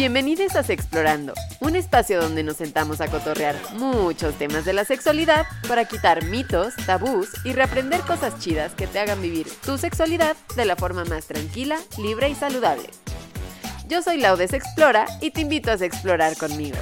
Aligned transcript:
Bienvenidos 0.00 0.56
a 0.56 0.60
Explorando, 0.60 1.34
un 1.60 1.76
espacio 1.76 2.22
donde 2.22 2.42
nos 2.42 2.56
sentamos 2.56 3.02
a 3.02 3.08
cotorrear 3.08 3.54
muchos 3.74 4.34
temas 4.36 4.64
de 4.64 4.72
la 4.72 4.86
sexualidad 4.86 5.44
para 5.68 5.84
quitar 5.84 6.24
mitos, 6.24 6.74
tabús 6.86 7.28
y 7.44 7.52
reaprender 7.52 8.00
cosas 8.00 8.38
chidas 8.38 8.72
que 8.72 8.86
te 8.86 8.98
hagan 8.98 9.20
vivir 9.20 9.46
tu 9.62 9.76
sexualidad 9.76 10.38
de 10.56 10.64
la 10.64 10.74
forma 10.74 11.04
más 11.04 11.26
tranquila, 11.26 11.78
libre 12.02 12.30
y 12.30 12.34
saludable. 12.34 12.88
Yo 13.88 14.00
soy 14.00 14.16
Laudes 14.16 14.54
Explora 14.54 15.04
y 15.20 15.32
te 15.32 15.42
invito 15.42 15.70
a 15.70 15.74
explorar 15.74 16.34
conmigo. 16.38 16.78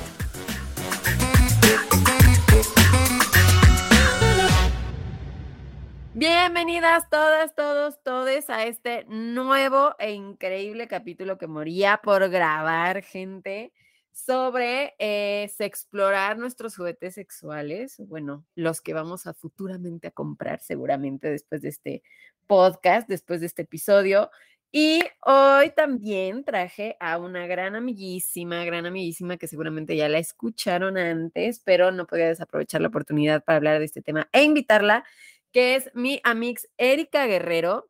Bienvenidas 6.19 7.09
todas, 7.11 7.55
todos, 7.55 8.03
todes 8.03 8.51
a 8.51 8.67
este 8.67 9.05
nuevo 9.05 9.95
e 10.01 10.15
increíble 10.15 10.89
capítulo 10.89 11.39
que 11.39 11.47
moría 11.47 12.01
por 12.03 12.29
grabar, 12.29 13.05
gente, 13.05 13.73
sobre 14.11 14.97
eh, 14.99 15.49
explorar 15.61 16.37
nuestros 16.37 16.75
juguetes 16.75 17.15
sexuales, 17.15 18.03
bueno, 18.09 18.45
los 18.57 18.81
que 18.81 18.95
vamos 18.95 19.29
a 19.29 19.33
futuramente 19.33 20.09
a 20.09 20.11
comprar 20.11 20.59
seguramente 20.59 21.31
después 21.31 21.63
de 21.63 21.69
este 21.69 22.03
podcast, 22.49 23.09
después 23.09 23.39
de 23.39 23.47
este 23.47 23.63
episodio. 23.63 24.29
Y 24.73 25.01
hoy 25.25 25.71
también 25.71 26.43
traje 26.45 26.97
a 26.99 27.19
una 27.19 27.47
gran 27.47 27.77
amiguísima, 27.77 28.65
gran 28.65 28.87
amiguísima 28.87 29.37
que 29.37 29.47
seguramente 29.47 29.97
ya 29.97 30.09
la 30.09 30.19
escucharon 30.19 30.99
antes, 30.99 31.63
pero 31.65 31.93
no 31.93 32.09
podía 32.09 32.27
desaprovechar 32.27 32.81
la 32.81 32.89
oportunidad 32.89 33.45
para 33.45 33.59
hablar 33.59 33.79
de 33.79 33.85
este 33.85 34.03
tema 34.03 34.29
e 34.33 34.43
invitarla 34.43 35.05
que 35.53 35.77
es 35.77 35.91
mi 35.95 36.21
amix 36.25 36.69
Erika 36.77 37.27
Guerrero, 37.27 37.89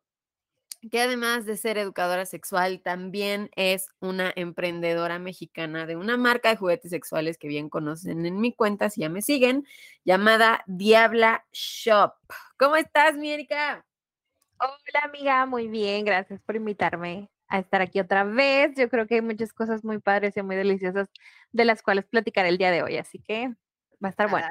que 0.91 1.01
además 1.01 1.45
de 1.45 1.57
ser 1.57 1.77
educadora 1.77 2.25
sexual, 2.25 2.81
también 2.81 3.49
es 3.55 3.87
una 3.99 4.31
emprendedora 4.35 5.19
mexicana 5.19 5.85
de 5.85 5.97
una 5.97 6.15
marca 6.15 6.49
de 6.49 6.55
juguetes 6.55 6.91
sexuales 6.91 7.37
que 7.37 7.49
bien 7.49 7.69
conocen 7.69 8.25
en 8.25 8.39
mi 8.39 8.53
cuenta, 8.53 8.89
si 8.89 9.01
ya 9.01 9.09
me 9.09 9.21
siguen, 9.21 9.65
llamada 10.05 10.63
Diabla 10.67 11.45
Shop. 11.51 12.13
¿Cómo 12.57 12.77
estás, 12.77 13.17
mi 13.17 13.31
Erika? 13.31 13.85
Hola, 14.57 15.01
amiga, 15.03 15.45
muy 15.45 15.67
bien, 15.67 16.05
gracias 16.05 16.41
por 16.41 16.55
invitarme 16.55 17.29
a 17.49 17.59
estar 17.59 17.81
aquí 17.81 17.99
otra 17.99 18.23
vez. 18.23 18.71
Yo 18.77 18.89
creo 18.89 19.07
que 19.07 19.15
hay 19.15 19.21
muchas 19.21 19.51
cosas 19.51 19.83
muy 19.83 19.99
padres 19.99 20.37
y 20.37 20.43
muy 20.43 20.55
deliciosas 20.55 21.09
de 21.51 21.65
las 21.65 21.81
cuales 21.81 22.05
platicaré 22.05 22.49
el 22.49 22.57
día 22.57 22.71
de 22.71 22.83
hoy, 22.83 22.97
así 22.97 23.19
que 23.19 23.49
va 24.03 24.07
a 24.07 24.09
estar 24.09 24.29
bueno. 24.29 24.47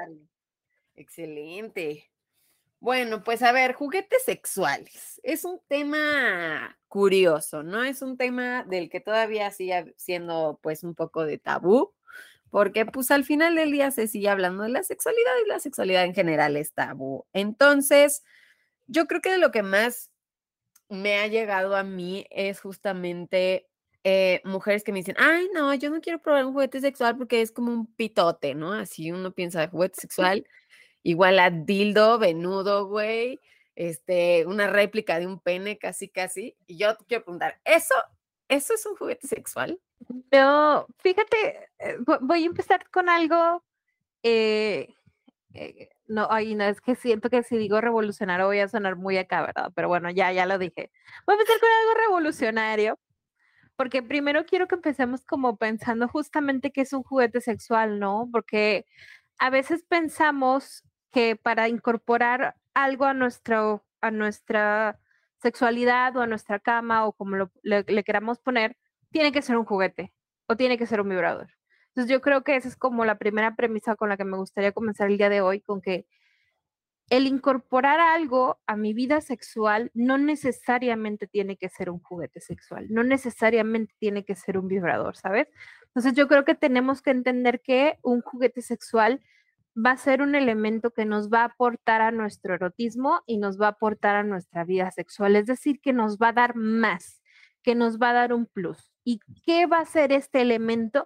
Excelente. 0.95 2.09
Bueno, 2.81 3.23
pues 3.23 3.43
a 3.43 3.51
ver, 3.51 3.73
juguetes 3.73 4.23
sexuales. 4.23 5.19
Es 5.23 5.43
un 5.43 5.59
tema 5.67 6.77
curioso, 6.87 7.61
¿no? 7.61 7.83
Es 7.83 8.01
un 8.01 8.17
tema 8.17 8.63
del 8.63 8.89
que 8.89 9.01
todavía 9.01 9.51
sigue 9.51 9.93
siendo 9.97 10.59
pues 10.63 10.83
un 10.83 10.95
poco 10.95 11.25
de 11.25 11.37
tabú, 11.37 11.93
porque 12.49 12.85
pues 12.85 13.11
al 13.11 13.25
final 13.25 13.55
del 13.55 13.71
día 13.71 13.91
se 13.91 14.07
sigue 14.07 14.29
hablando 14.29 14.63
de 14.63 14.69
la 14.69 14.83
sexualidad 14.83 15.31
y 15.45 15.49
la 15.49 15.59
sexualidad 15.59 16.05
en 16.05 16.15
general 16.15 16.55
es 16.55 16.73
tabú. 16.73 17.25
Entonces, 17.33 18.23
yo 18.87 19.07
creo 19.07 19.21
que 19.21 19.31
de 19.31 19.39
lo 19.39 19.51
que 19.51 19.63
más 19.63 20.09
me 20.89 21.19
ha 21.19 21.27
llegado 21.27 21.75
a 21.75 21.83
mí 21.83 22.25
es 22.31 22.61
justamente 22.61 23.67
eh, 24.05 24.41
mujeres 24.45 24.83
que 24.83 24.93
me 24.93 24.99
dicen, 24.99 25.15
ay, 25.19 25.49
no, 25.53 25.73
yo 25.73 25.89
no 25.89 25.99
quiero 26.01 26.19
probar 26.21 26.45
un 26.45 26.53
juguete 26.53 26.79
sexual 26.81 27.17
porque 27.17 27.41
es 27.41 27.51
como 27.51 27.73
un 27.73 27.87
pitote, 27.87 28.55
¿no? 28.55 28.71
Así 28.73 29.11
uno 29.11 29.33
piensa 29.33 29.59
de 29.61 29.67
juguete 29.67 29.99
sexual 29.99 30.47
igual 31.03 31.39
a 31.39 31.49
dildo, 31.49 32.19
venudo, 32.19 32.87
güey, 32.87 33.39
este, 33.75 34.45
una 34.45 34.67
réplica 34.67 35.19
de 35.19 35.27
un 35.27 35.39
pene 35.39 35.77
casi, 35.77 36.09
casi. 36.09 36.55
Y 36.67 36.77
yo 36.77 36.95
te 36.97 37.05
quiero 37.05 37.23
preguntar, 37.23 37.59
¿eso, 37.63 37.95
eso 38.47 38.73
es 38.73 38.85
un 38.85 38.95
juguete 38.95 39.27
sexual? 39.27 39.79
No, 40.31 40.87
fíjate, 40.97 41.69
eh, 41.79 41.97
voy 42.21 42.43
a 42.43 42.47
empezar 42.47 42.89
con 42.89 43.09
algo, 43.09 43.63
eh, 44.23 44.89
eh, 45.53 45.89
no, 46.07 46.27
ay, 46.29 46.55
no, 46.55 46.63
es 46.65 46.81
que 46.81 46.95
siento 46.95 47.29
que 47.29 47.43
si 47.43 47.57
digo 47.57 47.81
revolucionario 47.81 48.47
voy 48.47 48.59
a 48.59 48.67
sonar 48.67 48.95
muy 48.95 49.17
acá, 49.17 49.41
¿verdad? 49.41 49.71
Pero 49.75 49.87
bueno, 49.87 50.09
ya, 50.09 50.31
ya 50.31 50.45
lo 50.45 50.57
dije. 50.57 50.91
Voy 51.25 51.35
a 51.35 51.39
empezar 51.39 51.59
con 51.59 51.69
algo 51.69 52.01
revolucionario, 52.07 52.99
porque 53.75 54.03
primero 54.03 54.45
quiero 54.45 54.67
que 54.67 54.75
empecemos 54.75 55.25
como 55.25 55.57
pensando 55.57 56.07
justamente 56.07 56.71
que 56.71 56.81
es 56.81 56.93
un 56.93 57.03
juguete 57.03 57.41
sexual, 57.41 57.99
¿no? 57.99 58.29
Porque 58.31 58.85
a 59.39 59.49
veces 59.49 59.83
pensamos 59.87 60.83
que 61.11 61.35
para 61.35 61.67
incorporar 61.67 62.55
algo 62.73 63.05
a, 63.05 63.13
nuestro, 63.13 63.85
a 64.01 64.11
nuestra 64.11 64.99
sexualidad 65.41 66.15
o 66.17 66.21
a 66.21 66.27
nuestra 66.27 66.59
cama 66.59 67.05
o 67.05 67.13
como 67.13 67.35
lo, 67.35 67.51
le, 67.63 68.03
queramos 68.03 68.39
poner, 68.39 68.77
tiene 69.11 69.31
que 69.31 69.41
ser 69.41 69.57
un 69.57 69.65
juguete 69.65 70.13
o 70.47 70.55
tiene 70.55 70.77
que 70.77 70.85
ser 70.85 71.01
un 71.01 71.09
vibrador. 71.09 71.49
Entonces 71.89 72.11
yo 72.11 72.21
creo 72.21 72.43
que 72.43 72.55
esa 72.55 72.67
es 72.67 72.75
como 72.75 73.05
la 73.05 73.17
primera 73.17 73.55
premisa 73.55 73.95
con 73.95 74.09
la 74.09 74.17
que 74.17 74.25
me 74.25 74.37
gustaría 74.37 74.71
comenzar 74.71 75.09
el 75.09 75.17
día 75.17 75.29
de 75.29 75.41
hoy, 75.41 75.61
con 75.61 75.81
que 75.81 76.05
el 77.09 77.25
incorporar 77.25 77.99
algo 77.99 78.59
a 78.67 78.75
mi 78.75 78.93
vida 78.93 79.19
sexual 79.21 79.89
no 79.95 80.17
necesariamente 80.17 81.27
tiene 81.27 81.57
que 81.57 81.69
ser 81.69 81.89
un 81.89 81.99
juguete 81.99 82.39
sexual, 82.39 82.85
no 82.89 83.03
necesariamente 83.03 83.95
tiene 83.97 84.23
que 84.23 84.35
ser 84.35 84.57
un 84.59 84.67
vibrador, 84.67 85.17
¿sabes? 85.17 85.47
Entonces 85.87 86.13
yo 86.13 86.27
creo 86.27 86.45
que 86.45 86.53
tenemos 86.53 87.01
que 87.01 87.09
entender 87.09 87.61
que 87.61 87.97
un 88.03 88.21
juguete 88.21 88.61
sexual 88.61 89.21
va 89.85 89.91
a 89.91 89.97
ser 89.97 90.21
un 90.21 90.35
elemento 90.35 90.91
que 90.91 91.05
nos 91.05 91.29
va 91.29 91.41
a 91.41 91.45
aportar 91.45 92.01
a 92.01 92.11
nuestro 92.11 92.55
erotismo 92.55 93.21
y 93.25 93.37
nos 93.37 93.59
va 93.59 93.67
a 93.67 93.71
aportar 93.71 94.15
a 94.15 94.23
nuestra 94.23 94.63
vida 94.63 94.91
sexual, 94.91 95.35
es 95.35 95.45
decir, 95.45 95.79
que 95.79 95.93
nos 95.93 96.17
va 96.17 96.29
a 96.29 96.33
dar 96.33 96.55
más, 96.55 97.21
que 97.63 97.75
nos 97.75 97.97
va 97.97 98.09
a 98.09 98.13
dar 98.13 98.33
un 98.33 98.45
plus. 98.45 98.91
¿Y 99.03 99.19
qué 99.45 99.65
va 99.67 99.79
a 99.79 99.85
ser 99.85 100.11
este 100.11 100.41
elemento? 100.41 101.05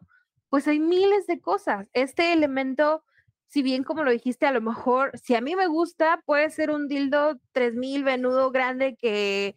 Pues 0.50 0.68
hay 0.68 0.80
miles 0.80 1.28
de 1.28 1.40
cosas. 1.40 1.88
Este 1.94 2.34
elemento, 2.34 3.04
si 3.48 3.62
bien 3.64 3.84
como 3.84 4.04
lo 4.04 4.12
dijiste, 4.12 4.46
a 4.46 4.52
lo 4.52 4.62
mejor, 4.62 5.18
si 5.18 5.36
a 5.36 5.42
mí 5.42 5.56
me 5.56 5.68
gusta, 5.68 6.22
puede 6.26 6.50
ser 6.50 6.72
un 6.72 6.88
dildo 6.88 7.40
3000 7.52 8.04
venudo 8.04 8.52
grande 8.52 8.96
que 8.98 9.56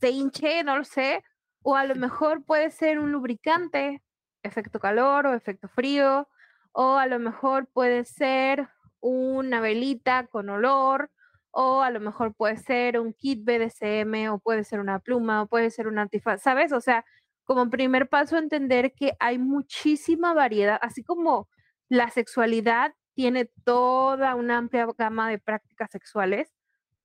se 0.00 0.10
hinche, 0.10 0.64
no 0.64 0.78
lo 0.78 0.84
sé, 0.84 1.22
o 1.62 1.76
a 1.76 1.84
lo 1.84 1.96
mejor 1.96 2.44
puede 2.44 2.70
ser 2.70 2.98
un 2.98 3.12
lubricante, 3.12 4.02
efecto 4.42 4.78
calor 4.78 5.26
o 5.26 5.34
efecto 5.34 5.68
frío, 5.68 6.28
o 6.72 6.96
a 6.96 7.06
lo 7.06 7.18
mejor 7.18 7.68
puede 7.72 8.04
ser 8.04 8.68
una 9.00 9.60
velita 9.60 10.26
con 10.26 10.48
olor, 10.50 11.10
o 11.50 11.82
a 11.82 11.90
lo 11.90 12.00
mejor 12.00 12.34
puede 12.34 12.56
ser 12.58 12.98
un 13.00 13.12
kit 13.14 13.44
BDSM, 13.44 14.28
o 14.30 14.38
puede 14.38 14.64
ser 14.64 14.80
una 14.80 14.98
pluma, 15.00 15.42
o 15.42 15.46
puede 15.48 15.70
ser 15.70 15.88
un 15.88 15.98
antifaz, 15.98 16.42
¿sabes? 16.42 16.72
O 16.72 16.80
sea, 16.80 17.04
como 17.44 17.70
primer 17.70 18.08
paso 18.08 18.36
entender 18.38 18.92
que 18.94 19.12
hay 19.20 19.38
muchísima 19.38 20.34
variedad, 20.34 20.78
así 20.82 21.02
como 21.02 21.48
la 21.88 22.10
sexualidad 22.10 22.94
tiene 23.14 23.50
toda 23.64 24.34
una 24.34 24.58
amplia 24.58 24.86
gama 24.96 25.30
de 25.30 25.38
prácticas 25.38 25.90
sexuales, 25.90 26.52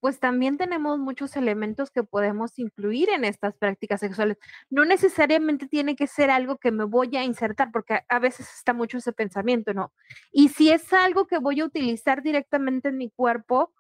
pues 0.04 0.20
también 0.20 0.58
tenemos 0.58 1.00
muchos 1.00 1.38
elementos 1.38 1.90
que 1.90 2.04
podemos 2.04 2.60
incluir 2.60 3.08
en 3.10 3.24
estas 3.24 3.56
prácticas 3.56 4.02
sexuales. 4.02 4.38
No 4.70 4.84
necesariamente 4.84 5.66
tiene 5.66 5.96
que 5.96 6.08
ser 6.08 6.30
algo 6.30 6.58
que 6.58 6.72
me 6.72 6.84
voy 6.84 7.16
a 7.16 7.24
insertar, 7.24 7.72
porque 7.72 8.02
a 8.10 8.20
veces 8.20 8.50
está 8.54 8.74
mucho 8.74 8.98
ese 8.98 9.14
pensamiento, 9.14 9.74
¿no? 9.74 9.94
Y 10.34 10.50
si 10.50 10.72
es 10.72 10.92
algo 10.92 11.26
que 11.26 11.38
voy 11.38 11.62
a 11.62 11.66
utilizar 11.66 12.22
directamente 12.22 12.90
en 12.90 12.98
mi 12.98 13.12
cuerpo, 13.12 13.72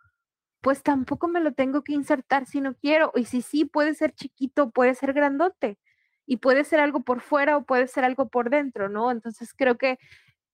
pues 0.61 0.81
tampoco 0.81 1.27
me 1.27 1.41
lo 1.41 1.51
tengo 1.51 1.83
que 1.83 1.91
insertar 1.91 2.45
si 2.45 2.61
no 2.61 2.73
quiero. 2.75 3.11
Y 3.15 3.25
si 3.25 3.41
sí, 3.41 3.65
puede 3.65 3.93
ser 3.93 4.13
chiquito, 4.13 4.71
puede 4.71 4.95
ser 4.95 5.11
grandote. 5.11 5.77
Y 6.25 6.37
puede 6.37 6.63
ser 6.63 6.79
algo 6.79 7.01
por 7.01 7.19
fuera 7.19 7.57
o 7.57 7.65
puede 7.65 7.89
ser 7.89 8.05
algo 8.05 8.29
por 8.29 8.49
dentro, 8.49 8.87
¿no? 8.87 9.11
Entonces 9.11 9.53
creo 9.53 9.77
que 9.77 9.99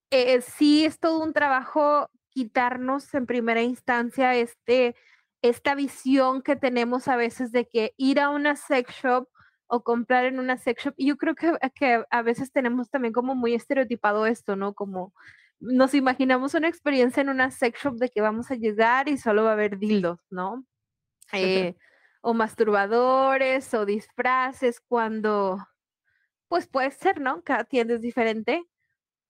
eh, 0.09 0.41
sí 0.41 0.83
es 0.85 0.99
todo 0.99 1.21
un 1.23 1.31
trabajo 1.33 2.09
quitarnos 2.31 3.13
en 3.13 3.27
primera 3.27 3.61
instancia 3.61 4.33
este 4.33 4.95
esta 5.41 5.75
visión 5.75 6.41
que 6.41 6.55
tenemos 6.55 7.07
a 7.07 7.15
veces 7.15 7.51
de 7.51 7.67
que 7.67 7.93
ir 7.97 8.19
a 8.19 8.29
una 8.29 8.55
sex 8.55 8.93
shop 9.03 9.27
o 9.67 9.83
comprar 9.83 10.25
en 10.25 10.39
una 10.39 10.57
sex 10.57 10.83
shop, 10.83 10.93
y 10.97 11.07
yo 11.07 11.17
creo 11.17 11.35
que, 11.35 11.53
que 11.75 12.03
a 12.09 12.21
veces 12.23 12.51
tenemos 12.51 12.89
también 12.89 13.13
como 13.13 13.35
muy 13.35 13.53
estereotipado 13.53 14.25
esto, 14.25 14.55
¿no? 14.55 14.73
Como 14.73 15.13
nos 15.59 15.93
imaginamos 15.93 16.53
una 16.53 16.67
experiencia 16.67 17.21
en 17.21 17.29
una 17.29 17.51
sex 17.51 17.79
shop 17.81 17.95
de 17.95 18.09
que 18.09 18.21
vamos 18.21 18.49
a 18.49 18.55
llegar 18.55 19.09
y 19.09 19.17
solo 19.17 19.43
va 19.43 19.51
a 19.51 19.53
haber 19.53 19.77
dildos, 19.77 20.19
¿no? 20.29 20.65
Eh, 21.33 21.75
o 22.21 22.33
masturbadores 22.33 23.73
o 23.73 23.85
disfraces 23.85 24.81
cuando, 24.81 25.57
pues 26.47 26.67
puede 26.67 26.91
ser, 26.91 27.21
¿no? 27.21 27.43
Cada 27.43 27.63
tienda 27.65 27.93
es 27.93 28.01
diferente, 28.01 28.63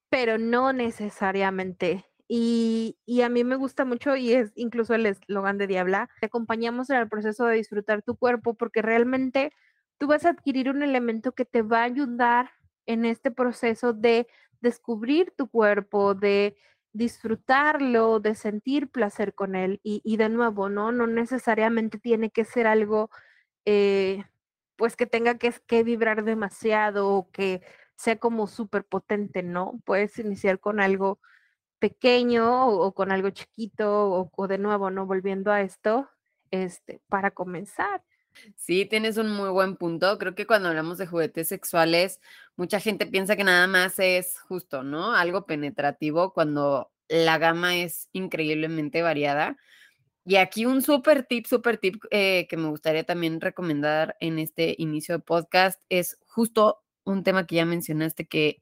pero 0.09 0.37
no 0.37 0.71
necesariamente 0.71 2.08
y, 2.31 3.21
a 3.23 3.29
mí 3.29 3.43
me 3.43 3.55
gusta 3.55 3.85
mucho 3.85 4.15
y 4.15 4.33
es 4.33 4.51
incluso 4.55 4.93
el 4.93 5.07
eslogan 5.07 5.57
de 5.57 5.65
Diabla, 5.65 6.09
te 6.19 6.27
acompañamos 6.27 6.89
en 6.91 6.97
el 6.97 7.09
proceso 7.09 7.45
de 7.47 7.55
disfrutar 7.55 8.03
tu 8.03 8.15
cuerpo 8.17 8.53
porque 8.53 8.83
realmente 8.83 9.51
tú 9.97 10.05
vas 10.07 10.25
a 10.25 10.29
adquirir 10.29 10.69
un 10.69 10.83
elemento 10.83 11.31
que 11.33 11.45
te 11.45 11.63
va 11.63 11.81
a 11.81 11.85
ayudar 11.85 12.51
en 12.85 13.05
este 13.05 13.31
proceso 13.31 13.93
de 13.93 14.27
descubrir 14.61 15.33
tu 15.35 15.49
cuerpo, 15.49 16.13
de 16.13 16.55
disfrutarlo, 16.93 18.19
de 18.19 18.35
sentir 18.35 18.89
placer 18.89 19.33
con 19.33 19.55
él. 19.55 19.79
Y, 19.83 20.17
de 20.17 20.29
nuevo, 20.29 20.69
¿no? 20.69 20.91
No 20.91 21.07
necesariamente 21.07 21.97
tiene 21.99 22.29
que 22.31 22.45
ser 22.45 22.67
algo, 22.67 23.09
eh, 23.65 24.23
pues 24.75 24.95
que 24.95 25.07
tenga 25.07 25.37
que, 25.39 25.53
que 25.67 25.83
vibrar 25.83 26.23
demasiado 26.23 27.09
o 27.09 27.31
que 27.31 27.61
sea 27.95 28.17
como 28.19 28.47
súper 28.47 28.85
potente, 28.85 29.43
¿no? 29.43 29.81
Puedes 29.85 30.19
iniciar 30.19 30.59
con 30.59 30.79
algo 30.79 31.19
pequeño 31.79 32.67
o, 32.67 32.93
con 32.93 33.11
algo 33.11 33.29
chiquito 33.29 34.29
o, 34.35 34.47
de 34.47 34.57
nuevo, 34.57 34.91
¿no? 34.91 35.05
Volviendo 35.05 35.51
a 35.51 35.61
esto, 35.61 36.09
este, 36.51 37.01
para 37.07 37.31
comenzar. 37.31 38.03
Sí, 38.55 38.85
tienes 38.85 39.17
un 39.17 39.31
muy 39.31 39.49
buen 39.49 39.75
punto. 39.75 40.17
Creo 40.17 40.35
que 40.35 40.45
cuando 40.45 40.69
hablamos 40.69 40.97
de 40.97 41.07
juguetes 41.07 41.47
sexuales, 41.47 42.21
mucha 42.55 42.79
gente 42.79 43.05
piensa 43.05 43.35
que 43.35 43.43
nada 43.43 43.67
más 43.67 43.99
es 43.99 44.39
justo, 44.41 44.83
¿no? 44.83 45.13
Algo 45.13 45.45
penetrativo 45.45 46.33
cuando 46.33 46.91
la 47.07 47.37
gama 47.37 47.77
es 47.77 48.09
increíblemente 48.13 49.01
variada. 49.01 49.57
Y 50.25 50.35
aquí 50.35 50.65
un 50.65 50.81
súper 50.81 51.25
tip, 51.25 51.47
súper 51.47 51.77
tip 51.77 52.03
eh, 52.11 52.45
que 52.49 52.57
me 52.57 52.69
gustaría 52.69 53.03
también 53.03 53.41
recomendar 53.41 54.15
en 54.19 54.37
este 54.37 54.75
inicio 54.77 55.15
de 55.15 55.23
podcast 55.23 55.81
es 55.89 56.19
justo 56.27 56.83
un 57.03 57.23
tema 57.23 57.47
que 57.47 57.55
ya 57.55 57.65
mencionaste, 57.65 58.27
que 58.27 58.61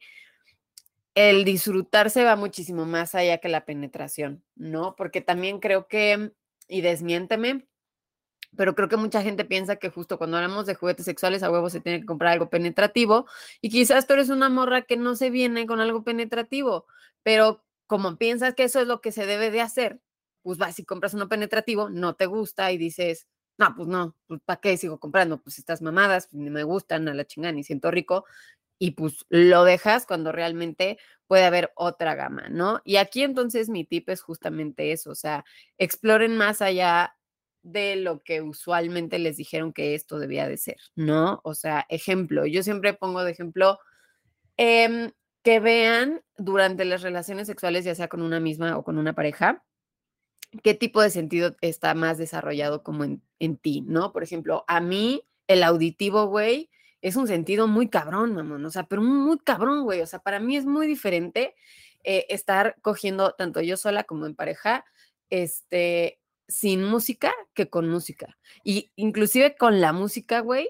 el 1.18 1.46
disfrutarse 1.46 2.24
va 2.24 2.36
muchísimo 2.36 2.86
más 2.86 3.16
allá 3.16 3.40
que 3.40 3.50
la 3.50 3.66
penetración, 3.66 4.44
¿no? 4.56 4.96
Porque 4.96 5.20
también 5.20 5.60
creo 5.60 5.88
que, 5.88 6.32
y 6.68 6.82
desmiénteme, 6.82 7.68
pero 8.56 8.76
creo 8.76 8.88
que 8.88 8.98
mucha 8.98 9.24
gente 9.24 9.44
piensa 9.44 9.78
que 9.78 9.90
justo 9.90 10.20
cuando 10.20 10.38
hablamos 10.38 10.68
de 10.68 10.76
juguetes 10.76 11.06
sexuales 11.06 11.42
a 11.42 11.50
huevo 11.50 11.72
se 11.72 11.80
tiene 11.82 12.02
que 12.02 12.06
comprar 12.06 12.34
algo 12.34 12.52
penetrativo 12.52 13.26
y 13.62 13.70
quizás 13.72 14.06
tú 14.06 14.14
eres 14.14 14.30
una 14.30 14.50
morra 14.50 14.84
que 14.84 14.96
no 14.96 15.16
se 15.16 15.32
viene 15.32 15.66
con 15.66 15.80
algo 15.80 16.04
penetrativo, 16.04 16.86
pero 17.24 17.66
como 17.88 18.18
piensas 18.18 18.54
que 18.54 18.66
eso 18.66 18.80
es 18.80 18.88
lo 18.88 19.02
que 19.02 19.12
se 19.12 19.26
debe 19.26 19.50
de 19.50 19.62
hacer, 19.62 20.00
pues 20.44 20.60
vas 20.60 20.78
y 20.78 20.86
compras 20.86 21.16
uno 21.16 21.28
penetrativo, 21.28 21.90
no 21.90 22.14
te 22.14 22.28
gusta 22.28 22.72
y 22.72 22.78
dices, 22.78 23.28
no, 23.58 23.74
pues 23.76 23.88
no, 23.88 24.16
pues 24.28 24.40
¿para 24.46 24.62
qué 24.62 24.78
sigo 24.78 25.00
comprando? 25.00 25.42
Pues 25.42 25.58
estas 25.58 25.82
mamadas 25.82 26.28
pues, 26.28 26.44
ni 26.44 26.52
me 26.52 26.64
gustan 26.64 27.08
a 27.08 27.16
la 27.16 27.26
chingada 27.26 27.54
ni 27.54 27.64
siento 27.64 27.90
rico 27.90 28.26
y 28.80 28.92
pues 28.92 29.26
lo 29.30 29.64
dejas 29.64 30.06
cuando 30.06 30.32
realmente 30.32 30.98
puede 31.28 31.44
haber 31.44 31.72
otra 31.76 32.16
gama, 32.16 32.50
¿no? 32.50 32.82
Y 32.86 32.98
aquí 32.98 33.24
entonces 33.24 33.70
mi 33.70 33.84
tip 33.84 34.10
es 34.10 34.22
justamente 34.22 34.92
eso, 34.92 35.12
o 35.12 35.16
sea, 35.16 35.46
exploren 35.78 36.38
más 36.38 36.62
allá 36.62 37.16
de 37.64 37.98
lo 37.98 38.24
que 38.24 38.42
usualmente 38.42 39.20
les 39.20 39.38
dijeron 39.38 39.74
que 39.74 39.94
esto 39.94 40.20
debía 40.20 40.48
de 40.48 40.58
ser, 40.58 40.78
¿no? 40.96 41.42
O 41.44 41.54
sea, 41.54 41.86
ejemplo, 41.90 42.46
yo 42.46 42.64
siempre 42.64 42.94
pongo 42.94 43.24
de 43.24 43.32
ejemplo 43.32 43.80
em, 44.56 45.12
que 45.44 45.60
vean 45.60 46.22
durante 46.38 46.86
las 46.86 47.02
relaciones 47.02 47.48
sexuales, 47.48 47.84
ya 47.84 47.96
sea 47.96 48.08
con 48.08 48.22
una 48.22 48.40
misma 48.40 48.78
o 48.78 48.84
con 48.84 48.98
una 48.98 49.14
pareja, 49.14 49.66
qué 50.64 50.74
tipo 50.76 51.02
de 51.02 51.10
sentido 51.10 51.56
está 51.62 51.94
más 51.94 52.18
desarrollado 52.18 52.84
como 52.84 53.04
en, 53.04 53.22
en 53.40 53.58
ti, 53.58 53.82
¿no? 53.82 54.14
Por 54.14 54.24
ejemplo, 54.24 54.64
a 54.68 54.80
mí 54.80 55.24
el 55.48 55.64
auditivo, 55.64 56.28
güey, 56.28 56.70
es 57.02 57.16
un 57.16 57.28
sentido 57.28 57.68
muy 57.68 57.90
cabrón, 57.90 58.34
mamón, 58.34 58.66
o 58.66 58.70
sea, 58.70 58.84
pero 58.84 59.02
muy 59.02 59.38
cabrón, 59.40 59.84
güey, 59.84 60.02
o 60.02 60.08
sea, 60.08 60.20
para 60.20 60.40
mí 60.40 60.58
es 60.58 60.66
muy 60.66 60.88
diferente 60.88 61.56
eh, 62.04 62.26
estar 62.30 62.78
cogiendo 62.82 63.34
tanto 63.34 63.62
yo 63.62 63.78
sola 63.78 64.04
como 64.04 64.26
en 64.26 64.36
pareja, 64.36 64.86
este, 65.30 66.20
sin 66.48 66.84
música 66.84 67.34
que 67.54 67.70
con 67.70 67.90
música. 67.90 68.38
Y 68.64 68.92
inclusive 68.96 69.56
con 69.56 69.82
la 69.82 69.94
música, 69.94 70.40
güey, 70.40 70.70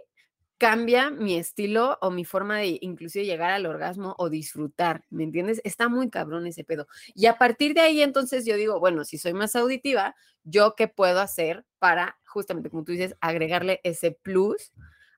cambia 0.57 1.11
mi 1.11 1.37
estilo 1.37 1.99
o 2.01 2.09
mi 2.09 2.25
forma 2.25 2.57
de 2.57 2.79
inclusive 2.81 3.25
llegar 3.25 3.51
al 3.51 3.65
orgasmo 3.65 4.15
o 4.17 4.29
disfrutar, 4.29 5.03
¿me 5.09 5.23
entiendes? 5.23 5.61
Está 5.63 5.87
muy 5.87 6.09
cabrón 6.09 6.47
ese 6.47 6.63
pedo. 6.63 6.87
Y 7.13 7.27
a 7.27 7.37
partir 7.37 7.73
de 7.75 7.81
ahí 7.81 8.01
entonces 8.01 8.45
yo 8.45 8.55
digo, 8.55 8.79
bueno, 8.79 9.05
si 9.05 9.17
soy 9.17 9.33
más 9.33 9.55
auditiva, 9.55 10.15
¿yo 10.43 10.73
qué 10.75 10.87
puedo 10.87 11.19
hacer 11.19 11.65
para 11.79 12.17
justamente, 12.25 12.69
como 12.69 12.83
tú 12.83 12.91
dices, 12.91 13.15
agregarle 13.21 13.79
ese 13.83 14.11
plus 14.11 14.71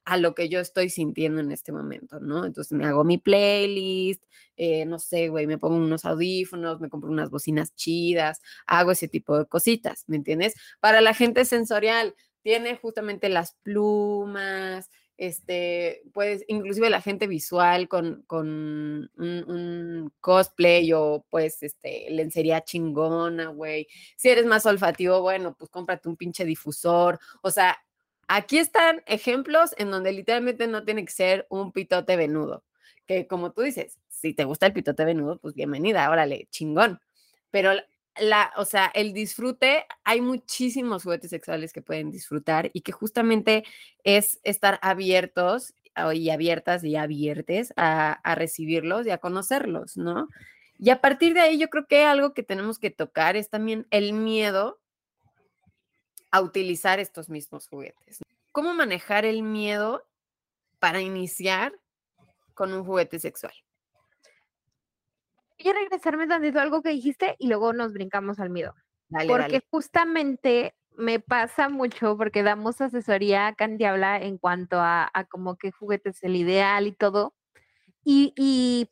a 0.10 0.18
lo 0.18 0.34
que 0.34 0.50
yo 0.50 0.60
estoy 0.60 0.90
sintiendo 0.90 1.40
en 1.40 1.52
este 1.52 1.72
momento, 1.72 2.20
¿no? 2.20 2.46
Entonces 2.46 2.72
me 2.76 2.86
hago 2.86 3.04
mi 3.04 3.20
playlist, 3.20 4.24
eh, 4.58 4.86
no 4.86 4.98
sé, 4.98 5.30
güey, 5.30 5.46
me 5.46 5.60
pongo 5.60 5.76
unos 5.76 6.04
audífonos, 6.04 6.82
me 6.82 6.90
compro 6.90 7.12
unas 7.12 7.30
bocinas 7.30 7.76
chidas, 7.76 8.42
hago 8.66 8.92
ese 8.92 9.08
tipo 9.08 9.38
de 9.38 9.46
cositas, 9.46 10.04
¿me 10.08 10.16
entiendes? 10.16 10.56
Para 10.80 11.02
la 11.02 11.14
gente 11.14 11.46
sensorial, 11.46 12.16
tiene 12.42 12.76
justamente 12.78 13.30
las 13.30 13.54
plumas, 13.62 14.90
este, 15.18 16.02
pues 16.14 16.44
inclusive 16.48 16.90
la 16.90 17.02
gente 17.02 17.28
visual 17.28 17.88
con, 17.88 18.24
con 18.26 19.12
un, 19.18 20.14
cosplay 20.22 20.92
o 20.94 21.26
pues 21.30 21.62
este, 21.62 22.08
lencería 22.10 22.64
chingona, 22.64 23.48
güey. 23.50 23.88
Si 24.18 24.30
eres 24.30 24.46
más 24.46 24.66
olfativo, 24.66 25.22
bueno, 25.22 25.56
pues 25.60 25.70
cómprate 25.70 26.10
un 26.10 26.16
pinche 26.16 26.46
difusor. 26.46 27.20
O 27.44 27.52
sea, 27.52 27.78
aquí 28.30 28.60
están 28.60 29.02
ejemplos 29.08 29.74
en 29.78 29.92
donde 29.92 30.14
literalmente 30.14 30.68
no 30.68 30.86
tiene 30.86 31.04
que 31.04 31.12
ser 31.12 31.48
un 31.50 31.74
pitote 31.74 32.16
venudo. 32.16 32.64
Que 33.08 33.28
como 33.28 33.52
tú 33.52 33.64
dices, 33.64 33.98
si 34.08 34.34
te 34.34 34.46
gusta 34.46 34.68
el 34.68 34.74
pitote 34.74 35.04
venudo, 35.04 35.40
pues 35.40 35.56
bienvenida, 35.56 36.10
órale, 36.10 36.48
chingón. 36.52 37.02
Pero 37.50 37.72
la, 38.20 38.54
o 38.56 38.66
sea, 38.66 38.92
el 38.94 39.14
disfrute, 39.14 39.86
hay 40.04 40.22
muchísimos 40.22 41.04
juguetes 41.04 41.32
sexuales 41.32 41.74
que 41.74 41.82
pueden 41.82 42.12
disfrutar 42.12 42.70
y 42.72 42.82
que 42.82 42.92
justamente 42.92 43.66
es 44.04 44.40
estar 44.44 44.80
abiertos 44.84 45.74
y 46.14 46.30
abiertas 46.30 46.84
y 46.84 46.96
abiertes 46.96 47.74
a, 47.76 48.12
a 48.12 48.36
recibirlos 48.36 49.08
y 49.08 49.10
a 49.10 49.18
conocerlos, 49.18 49.98
¿no? 49.98 50.30
Y 50.78 50.92
a 50.92 51.02
partir 51.02 51.34
de 51.34 51.42
ahí 51.42 51.58
yo 51.58 51.70
creo 51.70 51.88
que 51.88 52.04
algo 52.06 52.34
que 52.34 52.44
tenemos 52.44 52.78
que 52.78 52.92
tocar 52.92 53.36
es 53.36 53.50
también 53.50 53.88
el 53.90 54.14
miedo 54.14 54.80
a 56.32 56.42
utilizar 56.42 57.00
estos 57.00 57.30
mismos 57.30 57.68
juguetes. 57.68 58.20
¿Cómo 58.52 58.74
manejar 58.74 59.26
el 59.26 59.44
miedo 59.44 60.06
para 60.80 61.02
iniciar 61.02 61.74
con 62.54 62.74
un 62.74 62.84
juguete 62.84 63.20
sexual? 63.20 63.54
Voy 65.62 65.72
a 65.72 65.74
regresarme 65.74 66.28
tantito 66.28 66.60
a 66.60 66.62
algo 66.62 66.82
que 66.82 66.90
dijiste 66.90 67.36
y 67.38 67.48
luego 67.48 67.74
nos 67.74 67.94
brincamos 67.94 68.40
al 68.40 68.50
miedo. 68.50 68.74
porque 69.28 69.62
justamente 69.70 70.76
me 70.96 71.20
pasa 71.20 71.70
mucho 71.70 72.18
porque 72.18 72.44
damos 72.44 72.82
asesoría 72.82 73.48
a 73.48 73.56
Candiabla 73.56 74.18
en 74.22 74.38
cuanto 74.38 74.80
a, 74.80 75.10
a 75.14 75.24
como 75.26 75.58
qué 75.58 75.72
juguete 75.72 76.10
es 76.10 76.24
el 76.24 76.36
ideal 76.36 76.88
y 76.88 76.92
todo. 76.92 77.34
Y, 78.04 78.34
y, 78.36 78.90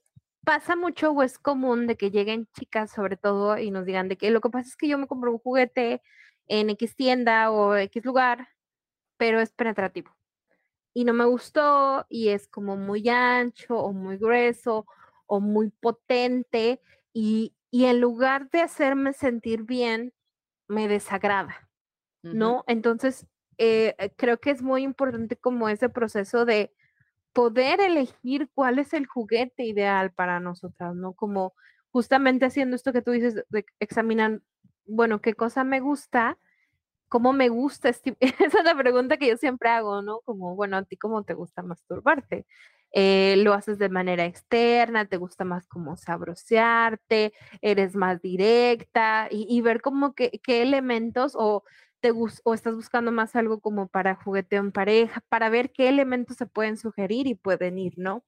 pasa 0.48 0.78
mucho 0.78 1.12
o 1.12 1.24
es 1.24 1.38
común 1.38 1.88
de 1.88 1.98
que 1.98 2.10
lleguen 2.10 2.48
chicas 2.58 2.90
sobre 2.94 3.18
todo 3.18 3.58
y 3.58 3.70
nos 3.70 3.86
digan 3.86 4.08
de 4.08 4.16
que 4.16 4.32
lo 4.32 4.40
que 4.40 4.50
pasa 4.50 4.70
es 4.70 4.78
que 4.78 4.88
yo 4.88 4.98
me 4.98 5.06
compro 5.06 5.30
un 5.34 5.40
juguete 5.40 6.02
en 6.48 6.70
X 6.72 6.96
tienda 6.96 7.52
o 7.52 7.76
X 7.76 8.06
lugar, 8.06 8.50
pero 9.18 9.40
es 9.40 9.52
penetrativo. 9.52 10.16
Y 10.94 11.04
no 11.06 11.14
me 11.14 11.26
gustó 11.26 12.06
y 12.10 12.30
es 12.30 12.48
como 12.48 12.76
muy 12.76 13.08
ancho 13.10 13.78
o 13.78 13.94
muy 13.94 14.18
grueso 14.18 14.86
o 15.26 15.40
muy 15.40 15.70
potente 15.70 16.82
y, 17.14 17.54
en 17.72 18.00
lugar 18.00 18.50
de 18.50 18.62
hacerme 18.62 19.14
sentir 19.14 19.64
bien, 19.64 20.14
me 20.68 20.88
desagrada, 20.88 21.70
¿no? 22.24 22.64
Entonces, 22.68 23.28
eh, 23.58 23.96
eh, 23.98 24.12
creo 24.16 24.40
que 24.40 24.52
es 24.52 24.62
muy 24.62 24.84
importante 24.84 25.36
como 25.36 25.70
ese 25.70 25.90
proceso 25.90 26.46
de 26.46 26.74
poder 27.34 27.80
elegir 27.82 28.50
cuál 28.54 28.80
es 28.80 28.94
el 28.94 29.06
juguete 29.06 29.64
ideal 29.64 30.12
para 30.12 30.40
nosotras, 30.40 30.96
¿no? 30.96 31.14
Como 31.14 31.54
justamente 31.92 32.46
haciendo 32.46 32.76
esto 32.76 32.94
que 32.94 33.02
tú 33.02 33.12
dices, 33.12 33.44
de 33.50 33.66
examinar, 33.80 34.42
bueno, 34.88 35.22
qué 35.22 35.34
cosa 35.34 35.64
me 35.64 35.80
gusta, 35.80 36.38
cómo 37.10 37.34
me 37.34 37.50
gusta, 37.50 37.90
esa 37.90 38.08
es 38.20 38.64
la 38.66 38.76
pregunta 38.78 39.18
que 39.18 39.30
yo 39.30 39.38
siempre 39.38 39.70
hago, 39.70 40.02
¿no? 40.02 40.22
Como, 40.22 40.56
bueno, 40.56 40.78
a 40.78 40.84
ti 40.84 40.98
cómo 40.98 41.24
te 41.24 41.34
gusta 41.34 41.64
masturbarte. 41.64 42.46
Eh, 42.94 43.36
lo 43.38 43.54
haces 43.54 43.78
de 43.80 43.90
manera 43.90 44.26
externa, 44.26 45.06
te 45.06 45.18
gusta 45.18 45.44
más 45.44 45.68
como 45.68 45.98
sabrosearte, 45.98 47.34
eres 47.62 47.96
más 47.96 48.22
directa 48.22 49.28
y, 49.30 49.62
ver 49.62 49.82
como 49.82 50.14
que, 50.16 50.40
qué 50.44 50.62
elementos 50.64 51.34
o 51.36 51.64
te 52.00 52.12
o 52.12 52.54
estás 52.54 52.76
buscando 52.76 53.12
más 53.12 53.36
algo 53.36 53.60
como 53.60 53.88
para 53.88 54.16
jugueteo 54.16 54.62
en 54.62 54.72
pareja, 54.72 55.22
para 55.30 55.50
ver 55.50 55.72
qué 55.72 55.90
elementos 55.90 56.38
se 56.38 56.46
pueden 56.46 56.78
sugerir 56.78 57.28
y 57.28 57.36
pueden 57.36 57.78
ir, 57.78 57.96
¿no? 57.98 58.24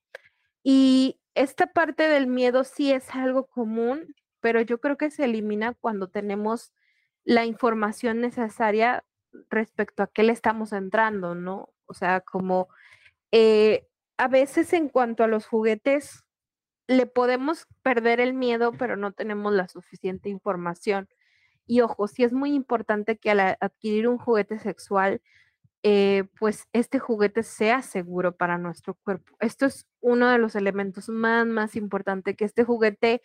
Y 0.64 1.20
esta 1.36 1.68
parte 1.68 2.10
del 2.10 2.28
miedo 2.28 2.64
sí 2.64 2.92
es 2.92 3.10
algo 3.16 3.48
común, 3.48 4.14
pero 4.42 4.62
yo 4.62 4.80
creo 4.80 4.98
que 4.98 5.12
se 5.12 5.26
elimina 5.26 5.74
cuando 5.74 6.10
tenemos 6.10 6.74
la 7.24 7.46
información 7.46 8.22
necesaria 8.22 9.06
respecto 9.50 10.04
a 10.04 10.08
qué 10.08 10.24
le 10.24 10.34
estamos 10.34 10.74
entrando, 10.74 11.36
¿no? 11.36 11.70
O 11.86 11.94
sea, 11.94 12.22
como 12.22 12.70
eh, 13.32 13.88
a 14.18 14.28
veces 14.28 14.74
en 14.74 14.90
cuanto 14.90 15.24
a 15.24 15.28
los 15.28 15.46
juguetes, 15.46 16.24
le 16.88 17.06
podemos 17.06 17.68
perder 17.84 18.20
el 18.20 18.34
miedo, 18.34 18.74
pero 18.74 18.98
no 18.98 19.12
tenemos 19.12 19.54
la 19.54 19.68
suficiente 19.68 20.30
información. 20.30 21.08
Y 21.68 21.82
ojo, 21.82 22.08
sí 22.08 22.24
es 22.24 22.34
muy 22.34 22.54
importante 22.54 23.18
que 23.18 23.32
al 23.32 23.40
adquirir 23.60 24.08
un 24.08 24.18
juguete 24.18 24.58
sexual, 24.58 25.22
eh, 25.84 26.26
pues 26.40 26.68
este 26.74 27.00
juguete 27.00 27.44
sea 27.44 27.84
seguro 27.84 28.36
para 28.36 28.58
nuestro 28.58 28.96
cuerpo. 28.96 29.38
Esto 29.40 29.66
es 29.68 29.88
uno 30.02 30.30
de 30.30 30.40
los 30.40 30.56
elementos 30.56 31.10
más, 31.10 31.46
más 31.46 31.76
importantes, 31.76 32.36
que 32.36 32.46
este 32.46 32.64
juguete 32.64 33.22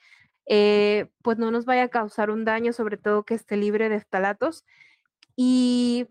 eh, 0.46 1.10
pues 1.22 1.38
no 1.38 1.50
nos 1.50 1.64
vaya 1.64 1.84
a 1.84 1.88
causar 1.88 2.30
un 2.30 2.44
daño, 2.44 2.72
sobre 2.72 2.96
todo 2.96 3.24
que 3.24 3.34
esté 3.34 3.56
libre 3.56 3.88
de 3.88 3.96
estalatos. 3.96 4.64
Y 5.36 6.08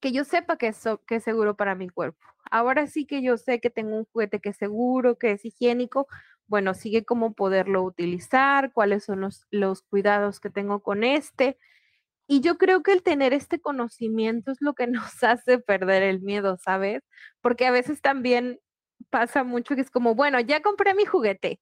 que 0.00 0.12
yo 0.12 0.24
sepa 0.24 0.56
que 0.58 0.68
es, 0.68 0.84
que 1.06 1.16
es 1.16 1.24
seguro 1.24 1.56
para 1.56 1.74
mi 1.74 1.88
cuerpo. 1.88 2.18
Ahora 2.50 2.86
sí 2.88 3.06
que 3.06 3.22
yo 3.22 3.36
sé 3.38 3.60
que 3.60 3.70
tengo 3.70 3.96
un 3.96 4.04
juguete 4.06 4.40
que 4.40 4.50
es 4.50 4.56
seguro, 4.56 5.16
que 5.18 5.32
es 5.32 5.44
higiénico, 5.44 6.08
bueno, 6.48 6.74
sigue 6.74 7.04
cómo 7.04 7.34
poderlo 7.34 7.82
utilizar, 7.82 8.72
cuáles 8.72 9.04
son 9.04 9.20
los, 9.22 9.46
los 9.50 9.82
cuidados 9.82 10.40
que 10.40 10.50
tengo 10.50 10.82
con 10.82 11.04
este. 11.04 11.56
Y 12.26 12.40
yo 12.40 12.58
creo 12.58 12.82
que 12.82 12.92
el 12.92 13.02
tener 13.02 13.32
este 13.32 13.60
conocimiento 13.60 14.52
es 14.52 14.58
lo 14.60 14.74
que 14.74 14.86
nos 14.88 15.22
hace 15.24 15.58
perder 15.58 16.02
el 16.02 16.20
miedo, 16.20 16.58
¿sabes? 16.58 17.02
Porque 17.40 17.66
a 17.66 17.70
veces 17.70 18.02
también 18.02 18.60
pasa 19.10 19.44
mucho 19.44 19.74
que 19.76 19.82
es 19.82 19.90
como, 19.90 20.14
bueno, 20.14 20.40
ya 20.40 20.62
compré 20.62 20.94
mi 20.94 21.04
juguete. 21.06 21.60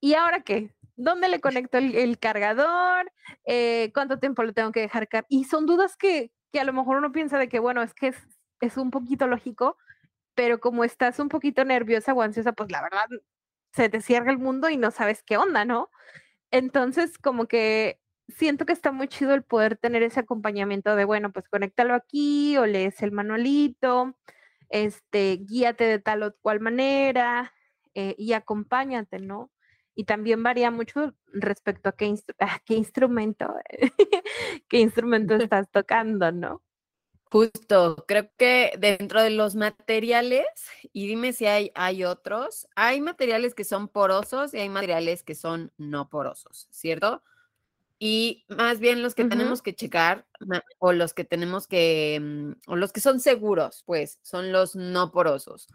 ¿Y 0.00 0.14
ahora 0.14 0.42
qué? 0.42 0.74
¿Dónde 1.00 1.28
le 1.28 1.40
conecto 1.40 1.78
el, 1.78 2.18
cargador? 2.18 3.10
Eh, 3.46 3.90
¿Cuánto 3.94 4.18
tiempo 4.18 4.42
lo 4.42 4.52
tengo 4.52 4.70
que 4.70 4.80
dejar? 4.80 5.08
Y 5.28 5.44
son 5.44 5.64
dudas 5.64 5.96
que, 5.96 6.30
que, 6.52 6.60
a 6.60 6.64
lo 6.64 6.72
mejor 6.74 6.98
uno 6.98 7.10
piensa 7.10 7.38
de 7.38 7.48
que, 7.48 7.58
bueno, 7.58 7.82
es 7.82 7.94
que 7.94 8.08
es, 8.08 8.16
es 8.60 8.76
un 8.76 8.90
poquito 8.90 9.26
lógico, 9.26 9.78
pero 10.34 10.60
como 10.60 10.84
estás 10.84 11.18
un 11.18 11.28
poquito 11.30 11.64
nerviosa 11.64 12.12
o 12.12 12.22
ansiosa, 12.22 12.52
pues 12.52 12.70
la 12.70 12.82
verdad 12.82 13.06
se 13.72 13.88
te 13.88 14.02
cierra 14.02 14.30
el 14.30 14.38
mundo 14.38 14.68
y 14.68 14.76
no 14.76 14.90
sabes 14.90 15.22
qué 15.22 15.38
onda, 15.38 15.64
¿no? 15.64 15.90
Entonces, 16.50 17.18
como 17.18 17.46
que 17.46 18.00
siento 18.28 18.66
que 18.66 18.72
está 18.72 18.92
muy 18.92 19.08
chido 19.08 19.34
el 19.34 19.42
poder 19.42 19.76
tener 19.76 20.02
ese 20.02 20.20
acompañamiento 20.20 20.96
de, 20.96 21.04
bueno, 21.04 21.32
pues 21.32 21.48
conéctalo 21.48 21.94
aquí 21.94 22.56
o 22.58 22.66
lees 22.66 23.02
el 23.02 23.12
manualito, 23.12 24.16
este, 24.68 25.38
guíate 25.38 25.84
de 25.84 25.98
tal 25.98 26.22
o 26.24 26.34
cual 26.42 26.60
manera 26.60 27.54
eh, 27.94 28.14
y 28.18 28.34
acompáñate, 28.34 29.18
¿no? 29.18 29.50
Y 30.00 30.04
también 30.04 30.42
varía 30.42 30.70
mucho 30.70 31.14
respecto 31.26 31.90
a 31.90 31.92
qué, 31.92 32.14
qué 32.64 32.72
instrumento, 32.72 33.52
qué 34.70 34.78
instrumento 34.78 35.34
estás 35.34 35.70
tocando, 35.70 36.32
¿no? 36.32 36.62
Justo, 37.24 38.02
creo 38.08 38.30
que 38.38 38.72
dentro 38.78 39.22
de 39.22 39.28
los 39.28 39.56
materiales, 39.56 40.46
y 40.94 41.06
dime 41.06 41.34
si 41.34 41.44
hay, 41.44 41.70
hay 41.74 42.04
otros, 42.04 42.66
hay 42.76 43.02
materiales 43.02 43.54
que 43.54 43.64
son 43.64 43.88
porosos 43.88 44.54
y 44.54 44.60
hay 44.60 44.70
materiales 44.70 45.22
que 45.22 45.34
son 45.34 45.70
no 45.76 46.08
porosos, 46.08 46.66
¿cierto? 46.70 47.22
Y 47.98 48.46
más 48.48 48.80
bien 48.80 49.02
los 49.02 49.14
que 49.14 49.26
tenemos 49.26 49.60
que 49.60 49.74
checar 49.74 50.26
o 50.78 50.94
los 50.94 51.12
que 51.12 51.24
tenemos 51.24 51.66
que, 51.66 52.18
mm, 52.22 52.70
o 52.72 52.76
los 52.76 52.90
que 52.90 53.02
son 53.02 53.20
seguros, 53.20 53.82
pues 53.84 54.18
son 54.22 54.50
los 54.50 54.76
no 54.76 55.12
porosos. 55.12 55.68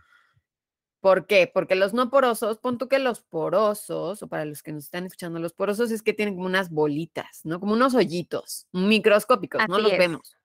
¿Por 1.05 1.27
qué? 1.27 1.45
Porque 1.45 1.75
los 1.75 1.93
no 1.93 2.09
porosos, 2.09 2.57
pon 2.57 2.79
tú 2.79 2.88
que 2.88 2.97
los 2.97 3.21
porosos, 3.21 4.24
o 4.24 4.27
para 4.27 4.43
los 4.43 4.63
que 4.63 4.71
nos 4.71 4.85
están 4.85 5.05
escuchando, 5.05 5.38
los 5.38 5.53
porosos 5.53 5.91
es 5.91 6.01
que 6.01 6.13
tienen 6.13 6.33
como 6.33 6.47
unas 6.47 6.71
bolitas, 6.71 7.41
¿no? 7.43 7.59
Como 7.59 7.74
unos 7.74 7.93
hoyitos 7.93 8.65
microscópicos, 8.71 9.62
no 9.69 9.77
los 9.77 9.91
vemos. 10.00 10.35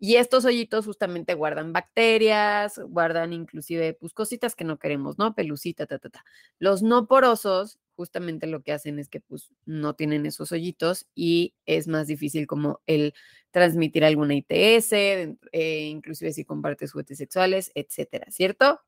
Y 0.00 0.16
estos 0.16 0.44
hoyitos 0.44 0.86
justamente 0.86 1.34
guardan 1.34 1.72
bacterias, 1.72 2.80
guardan 2.88 3.32
inclusive 3.32 3.94
pues, 3.94 4.12
cositas 4.12 4.56
que 4.56 4.64
no 4.64 4.76
queremos, 4.76 5.18
¿no? 5.18 5.36
Pelucita, 5.36 5.86
ta, 5.86 6.00
ta, 6.00 6.10
ta. 6.10 6.24
Los 6.58 6.82
no 6.82 7.06
porosos 7.06 7.78
justamente 7.94 8.48
lo 8.48 8.64
que 8.64 8.72
hacen 8.72 8.98
es 8.98 9.08
que 9.08 9.20
pues 9.20 9.52
no 9.66 9.94
tienen 9.94 10.26
esos 10.26 10.50
hoyitos 10.50 11.06
y 11.14 11.54
es 11.64 11.86
más 11.86 12.08
difícil 12.08 12.48
como 12.48 12.80
el 12.88 13.14
transmitir 13.52 14.04
alguna 14.04 14.34
ITS, 14.34 14.92
eh, 14.92 15.36
inclusive 15.52 16.32
si 16.32 16.44
compartes 16.44 16.90
juguetes 16.90 17.18
sexuales, 17.18 17.70
etcétera, 17.76 18.26
¿cierto? 18.32 18.80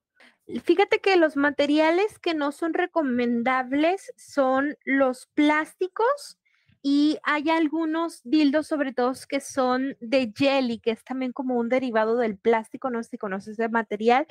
Fíjate 0.65 1.01
que 1.01 1.17
los 1.17 1.37
materiales 1.37 2.19
que 2.19 2.35
no 2.35 2.53
son 2.53 2.73
recomendables 2.73 4.13
son 4.17 4.77
los 4.85 5.27
plásticos 5.35 6.39
y 6.81 7.19
hay 7.23 7.51
algunos 7.51 8.23
dildos, 8.25 8.69
sobre 8.69 8.95
todo, 8.95 9.13
que 9.29 9.41
son 9.41 9.97
de 10.01 10.33
jelly, 10.35 10.79
que 10.79 10.93
es 10.93 11.05
también 11.05 11.33
como 11.33 11.57
un 11.59 11.69
derivado 11.69 12.17
del 12.17 12.39
plástico, 12.39 12.89
no 12.89 13.03
sé 13.03 13.11
si 13.11 13.19
conoces 13.19 13.59
ese 13.59 13.69
material. 13.69 14.27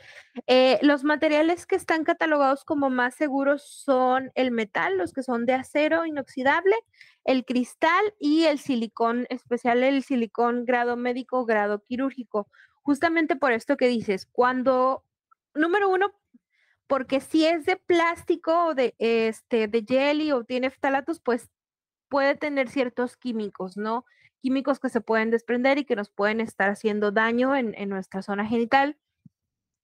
Eh, 0.47 0.79
los 0.81 1.03
materiales 1.03 1.67
que 1.67 1.75
están 1.75 2.03
catalogados 2.03 2.63
como 2.63 2.89
más 2.89 3.15
seguros 3.15 3.63
son 3.63 4.31
el 4.33 4.51
metal, 4.51 4.97
los 4.97 5.13
que 5.13 5.24
son 5.24 5.45
de 5.45 5.53
acero 5.53 6.05
inoxidable, 6.05 6.75
el 7.25 7.45
cristal 7.45 8.13
y 8.19 8.45
el 8.45 8.59
silicón, 8.59 9.27
especial 9.29 9.83
el 9.83 10.01
silicón 10.03 10.65
grado 10.65 10.95
médico, 10.95 11.45
grado 11.45 11.83
quirúrgico. 11.83 12.47
Justamente 12.81 13.36
por 13.36 13.51
esto 13.51 13.75
que 13.75 13.89
dices, 13.89 14.25
cuando, 14.25 15.03
número 15.58 15.90
uno, 15.90 16.14
porque 16.88 17.20
si 17.20 17.46
es 17.46 17.66
de 17.66 17.76
plástico 17.76 18.68
o 18.68 18.74
de, 18.74 18.96
este, 18.98 19.68
de 19.68 19.84
jelly 19.88 20.32
o 20.32 20.44
tiene 20.46 20.70
ftalatos, 20.70 21.20
pues 21.20 21.50
puede 22.10 22.36
tener 22.36 22.70
ciertos 22.70 23.18
químicos, 23.18 23.78
¿no? 23.78 24.06
Químicos 24.42 24.80
que 24.80 24.90
se 24.90 25.02
pueden 25.02 25.30
desprender 25.30 25.78
y 25.78 25.86
que 25.86 25.96
nos 25.96 26.10
pueden 26.10 26.40
estar 26.42 26.70
haciendo 26.70 27.12
daño 27.12 27.56
en, 27.56 27.90
nuestra 27.90 28.22
zona 28.22 28.46
genital. 28.46 28.98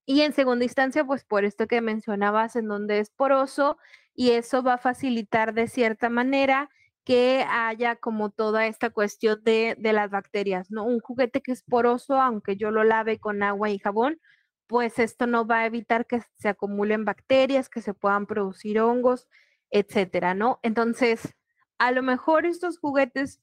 Y 0.06 0.22
en 0.22 0.34
segunda 0.34 0.66
instancia, 0.66 1.06
pues 1.06 1.24
por 1.24 1.46
esto 1.46 1.68
que 1.68 1.82
mencionabas, 1.82 2.56
en 2.56 2.68
donde 2.68 3.00
es 3.00 3.10
poroso 3.10 3.78
y 4.14 4.32
eso 4.32 4.64
va 4.64 4.76
a 4.76 4.78
facilitar 4.78 5.54
de 5.54 5.68
cierta 5.68 6.10
manera 6.10 6.70
que 7.06 7.46
haya 7.50 7.98
como 7.98 8.30
toda 8.30 8.68
esta 8.68 8.90
cuestión 8.90 9.44
de, 9.44 9.76
de, 9.78 9.94
las 9.94 10.10
bacterias, 10.10 10.72
¿no? 10.72 10.86
Un 10.86 11.00
juguete 11.00 11.42
que 11.42 11.52
es 11.52 11.64
poroso, 11.64 12.22
aunque 12.22 12.56
yo 12.56 12.72
lo 12.72 12.86
lave 12.86 13.20
con 13.20 13.44
agua 13.44 13.70
y 13.70 13.80
jabón, 13.80 14.22
pues 14.74 14.98
esto 14.98 15.28
no 15.28 15.46
va 15.46 15.60
a 15.60 15.66
evitar 15.68 16.08
que 16.08 16.24
se 16.34 16.50
acumulen 16.50 17.06
bacterias, 17.06 17.70
que 17.70 17.80
se 17.80 17.94
puedan 17.94 18.26
producir 18.26 18.80
hongos, 18.82 19.28
etcétera, 19.70 20.34
¿no? 20.34 20.60
Entonces, 20.64 21.36
a 21.78 21.92
lo 21.92 22.02
mejor 22.02 22.48
estos 22.48 22.80
juguetes 22.80 23.40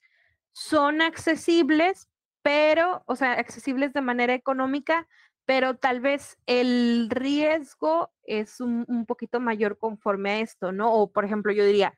son 0.51 1.01
accesibles, 1.01 2.11
pero, 2.43 3.05
o 3.07 3.15
sea, 3.15 3.35
accesibles 3.35 3.93
de 3.93 4.01
manera 4.01 4.35
económica, 4.35 5.07
pero 5.45 5.77
tal 5.77 6.01
vez 6.01 6.37
el 6.47 7.07
riesgo 7.11 8.11
es 8.25 8.61
un, 8.61 9.07
poquito 9.07 9.39
mayor 9.39 9.79
conforme 9.79 10.31
a 10.33 10.41
esto, 10.41 10.73
¿no? 10.73 10.93
O, 10.93 11.13
por 11.13 11.25
ejemplo, 11.25 11.53
yo 11.53 11.65
diría, 11.65 11.97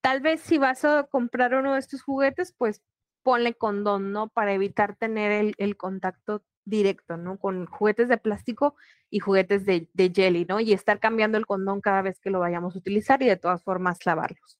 tal 0.00 0.20
vez 0.20 0.40
si 0.40 0.58
vas 0.58 0.84
a 0.84 1.04
comprar 1.04 1.54
uno 1.54 1.74
de 1.74 1.78
estos 1.78 2.02
juguetes, 2.02 2.56
pues 2.58 2.82
ponle 3.22 3.54
condón, 3.54 4.10
¿no? 4.10 4.30
Para 4.30 4.52
evitar 4.52 4.96
tener 4.96 5.30
el, 5.30 5.54
el 5.58 5.76
contacto 5.76 6.42
directo, 6.68 7.16
¿no? 7.16 7.38
Con 7.38 7.66
juguetes 7.66 8.08
de 8.08 8.18
plástico 8.18 8.74
y 9.10 9.20
juguetes 9.20 9.64
de, 9.64 9.88
de 9.92 10.12
jelly, 10.14 10.44
¿no? 10.44 10.60
Y 10.60 10.72
estar 10.72 11.00
cambiando 11.00 11.38
el 11.38 11.46
condón 11.46 11.80
cada 11.80 12.02
vez 12.02 12.20
que 12.20 12.30
lo 12.30 12.40
vayamos 12.40 12.74
a 12.74 12.78
utilizar 12.78 13.22
y 13.22 13.26
de 13.26 13.36
todas 13.36 13.62
formas 13.62 14.04
lavarlos. 14.06 14.58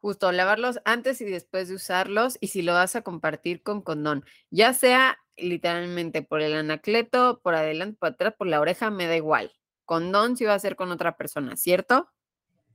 Justo, 0.00 0.30
lavarlos 0.30 0.80
antes 0.84 1.20
y 1.20 1.24
después 1.24 1.68
de 1.68 1.74
usarlos 1.74 2.38
y 2.40 2.48
si 2.48 2.62
lo 2.62 2.72
vas 2.72 2.94
a 2.94 3.02
compartir 3.02 3.62
con 3.62 3.82
condón, 3.82 4.24
ya 4.50 4.72
sea 4.72 5.18
literalmente 5.36 6.22
por 6.22 6.40
el 6.40 6.54
anacleto, 6.54 7.40
por 7.42 7.54
adelante, 7.54 7.96
por 7.98 8.10
atrás, 8.10 8.34
por 8.36 8.46
la 8.46 8.60
oreja, 8.60 8.90
me 8.90 9.06
da 9.06 9.16
igual. 9.16 9.52
Condón 9.84 10.36
si 10.36 10.44
va 10.44 10.54
a 10.54 10.58
ser 10.58 10.76
con 10.76 10.90
otra 10.90 11.16
persona, 11.16 11.56
¿cierto? 11.56 12.08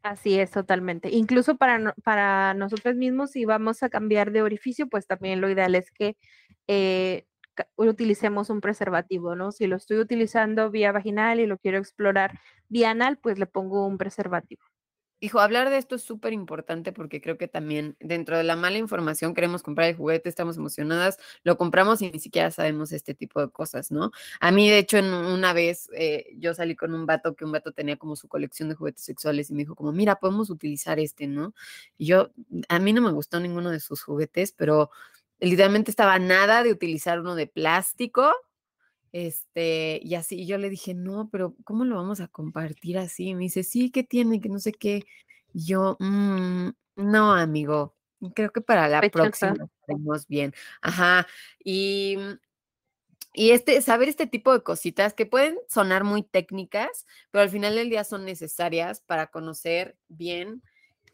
Así 0.01 0.37
es, 0.37 0.51
totalmente. 0.51 1.09
Incluso 1.11 1.55
para, 1.55 1.93
para 2.03 2.53
nosotros 2.53 2.95
mismos, 2.95 3.31
si 3.31 3.45
vamos 3.45 3.83
a 3.83 3.89
cambiar 3.89 4.31
de 4.31 4.41
orificio, 4.41 4.87
pues 4.87 5.07
también 5.07 5.39
lo 5.39 5.49
ideal 5.49 5.75
es 5.75 5.91
que 5.91 6.17
eh, 6.67 7.25
utilicemos 7.75 8.49
un 8.49 8.61
preservativo, 8.61 9.35
¿no? 9.35 9.51
Si 9.51 9.67
lo 9.67 9.75
estoy 9.75 9.99
utilizando 9.99 10.71
vía 10.71 10.91
vaginal 10.91 11.39
y 11.39 11.45
lo 11.45 11.57
quiero 11.57 11.77
explorar 11.77 12.39
vía 12.69 12.91
anal, 12.91 13.17
pues 13.17 13.39
le 13.39 13.45
pongo 13.45 13.85
un 13.87 13.97
preservativo. 13.97 14.63
Hijo, 15.23 15.39
hablar 15.39 15.69
de 15.69 15.77
esto 15.77 15.95
es 15.95 16.01
súper 16.01 16.33
importante 16.33 16.91
porque 16.91 17.21
creo 17.21 17.37
que 17.37 17.47
también 17.47 17.95
dentro 18.01 18.35
de 18.35 18.43
la 18.43 18.57
mala 18.57 18.77
información 18.77 19.33
queremos 19.33 19.63
comprar 19.63 19.87
el 19.87 19.95
juguete, 19.95 20.27
estamos 20.27 20.57
emocionadas, 20.57 21.17
lo 21.45 21.57
compramos 21.57 22.01
y 22.01 22.11
ni 22.11 22.19
siquiera 22.19 22.51
sabemos 22.51 22.91
este 22.91 23.13
tipo 23.13 23.39
de 23.39 23.49
cosas, 23.49 23.89
¿no? 23.89 24.11
A 24.41 24.51
mí, 24.51 24.69
de 24.69 24.79
hecho, 24.79 24.97
en 24.97 25.05
una 25.13 25.53
vez 25.53 25.89
eh, 25.95 26.25
yo 26.39 26.53
salí 26.53 26.75
con 26.75 26.93
un 26.93 27.05
vato 27.05 27.35
que 27.35 27.45
un 27.45 27.53
vato 27.53 27.71
tenía 27.71 27.95
como 27.95 28.17
su 28.17 28.27
colección 28.27 28.67
de 28.67 28.75
juguetes 28.75 29.05
sexuales 29.05 29.49
y 29.49 29.53
me 29.53 29.59
dijo 29.59 29.75
como, 29.75 29.93
mira, 29.93 30.17
podemos 30.17 30.49
utilizar 30.49 30.99
este, 30.99 31.25
¿no? 31.25 31.53
Y 31.97 32.07
yo, 32.07 32.31
a 32.67 32.79
mí 32.79 32.91
no 32.91 33.01
me 33.01 33.13
gustó 33.13 33.39
ninguno 33.39 33.71
de 33.71 33.79
sus 33.79 34.03
juguetes, 34.03 34.51
pero 34.51 34.91
literalmente 35.43 35.91
estaba 35.91 36.19
nada 36.19 36.63
de 36.63 36.71
utilizar 36.71 37.19
uno 37.19 37.35
de 37.35 37.47
plástico 37.47 38.33
este, 39.13 39.99
y 40.03 40.15
así 40.15 40.47
yo 40.47 40.57
le 40.57 40.71
dije, 40.71 40.95
no, 40.95 41.29
pero 41.31 41.55
¿cómo 41.63 41.85
lo 41.85 41.95
vamos 41.95 42.19
a 42.19 42.27
compartir 42.27 42.97
así? 42.97 43.35
me 43.35 43.41
dice, 43.41 43.63
sí, 43.63 43.91
¿qué 43.91 44.03
tiene? 44.03 44.41
Que 44.41 44.49
no 44.49 44.59
sé 44.59 44.73
qué. 44.73 45.03
yo, 45.53 45.97
mm, 45.99 46.69
no, 46.95 47.33
amigo, 47.33 47.95
creo 48.33 48.51
que 48.51 48.61
para 48.61 48.87
la 48.87 49.01
próxima 49.01 49.53
estaremos 49.81 50.27
bien. 50.27 50.53
Ajá. 50.81 51.27
Y, 51.63 52.17
y 53.35 53.51
este, 53.51 53.83
saber 53.83 54.09
este 54.09 54.25
tipo 54.25 54.51
de 54.51 54.63
cositas 54.63 55.13
que 55.13 55.27
pueden 55.27 55.59
sonar 55.69 56.03
muy 56.03 56.23
técnicas, 56.23 57.05
pero 57.29 57.43
al 57.43 57.49
final 57.51 57.75
del 57.75 57.91
día 57.91 58.03
son 58.03 58.25
necesarias 58.25 59.01
para 59.01 59.27
conocer 59.27 59.95
bien 60.07 60.63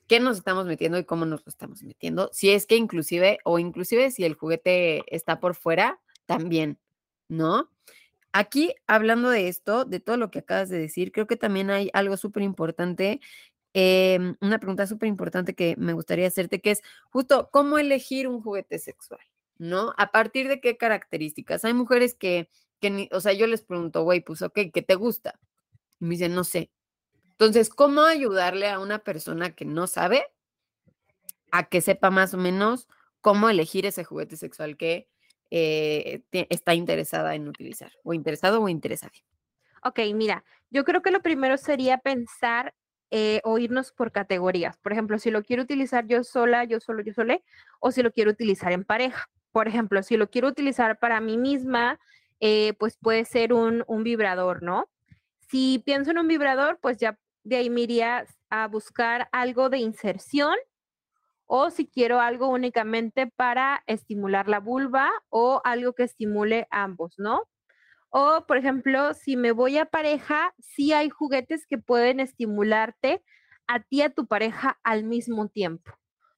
qué 0.09 0.19
nos 0.19 0.37
estamos 0.37 0.65
metiendo 0.65 0.97
y 0.97 1.05
cómo 1.05 1.25
nos 1.25 1.45
lo 1.45 1.49
estamos 1.49 1.83
metiendo. 1.83 2.29
Si 2.33 2.49
es 2.49 2.65
que 2.65 2.75
inclusive, 2.75 3.39
o 3.45 3.59
inclusive 3.59 4.11
si 4.11 4.25
el 4.25 4.33
juguete 4.33 5.03
está 5.15 5.39
por 5.39 5.55
fuera, 5.55 6.01
también, 6.25 6.77
¿no? 7.29 7.69
Aquí, 8.33 8.75
hablando 8.87 9.29
de 9.29 9.47
esto, 9.47 9.85
de 9.85 10.01
todo 10.01 10.17
lo 10.17 10.31
que 10.31 10.39
acabas 10.39 10.69
de 10.69 10.79
decir, 10.79 11.11
creo 11.11 11.27
que 11.27 11.37
también 11.37 11.69
hay 11.69 11.89
algo 11.93 12.17
súper 12.17 12.43
importante, 12.43 13.21
em, 13.73 14.35
una 14.41 14.59
pregunta 14.59 14.87
súper 14.87 15.07
importante 15.09 15.55
que 15.55 15.75
me 15.77 15.93
gustaría 15.93 16.27
hacerte, 16.27 16.59
que 16.61 16.71
es 16.71 16.81
justo, 17.11 17.49
¿cómo 17.51 17.77
elegir 17.77 18.27
un 18.27 18.41
juguete 18.41 18.79
sexual? 18.79 19.21
¿no? 19.59 19.93
A 19.97 20.11
partir 20.11 20.47
de 20.47 20.59
qué 20.59 20.77
características. 20.77 21.65
Hay 21.65 21.73
mujeres 21.73 22.15
que, 22.15 22.49
que 22.79 23.09
o 23.11 23.21
sea, 23.21 23.33
yo 23.33 23.45
les 23.45 23.61
pregunto, 23.61 24.03
güey, 24.03 24.21
pues, 24.21 24.41
ok, 24.41 24.59
¿qué 24.73 24.81
te 24.81 24.95
gusta? 24.95 25.39
Y 25.99 26.05
me 26.05 26.11
dicen, 26.11 26.33
no 26.33 26.43
sé. 26.43 26.71
Entonces, 27.39 27.69
¿cómo 27.69 28.01
ayudarle 28.01 28.67
a 28.67 28.79
una 28.79 28.99
persona 28.99 29.51
que 29.51 29.63
no 29.63 29.87
sabe 29.87 30.25
a 31.51 31.69
que 31.69 31.79
sepa 31.79 32.09
más 32.09 32.33
o 32.33 32.37
menos 32.37 32.89
cómo 33.21 33.49
elegir 33.49 33.85
ese 33.85 34.03
juguete 34.03 34.35
sexual 34.35 34.75
que 34.75 35.07
eh, 35.49 36.21
está 36.31 36.73
interesada 36.73 37.35
en 37.35 37.47
utilizar, 37.47 37.93
o 38.03 38.13
interesado 38.13 38.61
o 38.61 38.67
interesada? 38.67 39.13
Ok, 39.85 39.99
mira, 40.13 40.43
yo 40.69 40.83
creo 40.83 41.01
que 41.01 41.11
lo 41.11 41.21
primero 41.21 41.55
sería 41.55 41.99
pensar 41.99 42.75
eh, 43.09 43.39
o 43.45 43.57
irnos 43.57 43.93
por 43.93 44.11
categorías. 44.11 44.77
Por 44.77 44.91
ejemplo, 44.91 45.17
si 45.17 45.31
lo 45.31 45.41
quiero 45.41 45.63
utilizar 45.63 46.07
yo 46.07 46.25
sola, 46.25 46.65
yo 46.65 46.81
solo, 46.81 47.01
yo 47.03 47.13
solé, 47.13 47.45
o 47.79 47.93
si 47.93 48.03
lo 48.03 48.11
quiero 48.11 48.31
utilizar 48.31 48.73
en 48.73 48.83
pareja. 48.83 49.29
Por 49.53 49.69
ejemplo, 49.69 50.03
si 50.03 50.17
lo 50.17 50.29
quiero 50.29 50.49
utilizar 50.49 50.99
para 50.99 51.21
mí 51.21 51.37
misma, 51.37 52.01
eh, 52.41 52.73
pues 52.79 52.97
puede 52.97 53.23
ser 53.23 53.53
un, 53.53 53.85
un, 53.87 54.03
vibrador, 54.03 54.61
¿no? 54.61 54.89
Si 55.47 55.81
pienso 55.85 56.11
en 56.11 56.19
un 56.19 56.27
vibrador, 56.27 56.77
pues 56.81 56.97
ya 56.97 57.17
de 57.43 57.57
ahí 57.57 57.69
me 57.69 57.87
a 58.49 58.67
buscar 58.67 59.29
algo 59.31 59.69
de 59.69 59.79
inserción 59.79 60.55
o 61.45 61.71
si 61.71 61.87
quiero 61.87 62.19
algo 62.21 62.47
únicamente 62.47 63.27
para 63.27 63.83
estimular 63.87 64.47
la 64.47 64.59
vulva 64.59 65.09
o 65.29 65.61
algo 65.63 65.93
que 65.93 66.03
estimule 66.03 66.67
ambos, 66.69 67.15
¿no? 67.17 67.47
O, 68.09 68.45
por 68.47 68.57
ejemplo, 68.57 69.13
si 69.13 69.37
me 69.37 69.51
voy 69.51 69.77
a 69.77 69.85
pareja, 69.85 70.53
sí 70.59 70.93
hay 70.93 71.09
juguetes 71.09 71.67
que 71.67 71.77
pueden 71.77 72.19
estimularte 72.19 73.23
a 73.67 73.79
ti 73.81 73.97
y 73.97 74.01
a 74.01 74.09
tu 74.09 74.27
pareja 74.27 74.79
al 74.83 75.03
mismo 75.03 75.47
tiempo. 75.47 75.91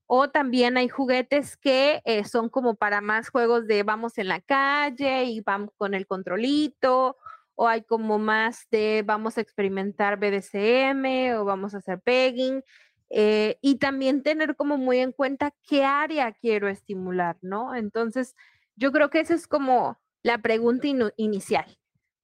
O 0.05 0.29
también 0.29 0.77
hay 0.77 0.89
juguetes 0.89 1.55
que 1.57 2.01
eh, 2.05 2.25
son 2.25 2.49
como 2.49 2.75
para 2.75 2.99
más 3.01 3.29
juegos 3.29 3.67
de 3.67 3.83
vamos 3.83 4.17
en 4.17 4.27
la 4.27 4.41
calle 4.41 5.23
y 5.25 5.41
vamos 5.41 5.71
con 5.77 5.93
el 5.93 6.05
controlito. 6.07 7.17
O 7.61 7.67
hay 7.67 7.83
como 7.83 8.17
más 8.17 8.67
de 8.71 9.03
vamos 9.05 9.37
a 9.37 9.41
experimentar 9.41 10.17
BDSM 10.17 11.37
o 11.37 11.45
vamos 11.45 11.75
a 11.75 11.77
hacer 11.77 12.01
pegging. 12.01 12.63
Eh, 13.11 13.59
y 13.61 13.75
también 13.75 14.23
tener 14.23 14.55
como 14.55 14.77
muy 14.77 14.97
en 14.97 15.11
cuenta 15.11 15.53
qué 15.67 15.85
área 15.85 16.31
quiero 16.31 16.69
estimular, 16.69 17.37
¿no? 17.41 17.75
Entonces, 17.75 18.35
yo 18.75 18.91
creo 18.91 19.11
que 19.11 19.19
eso 19.19 19.35
es 19.35 19.47
como 19.47 19.99
la 20.23 20.39
pregunta 20.39 20.87
inicial. 21.17 21.77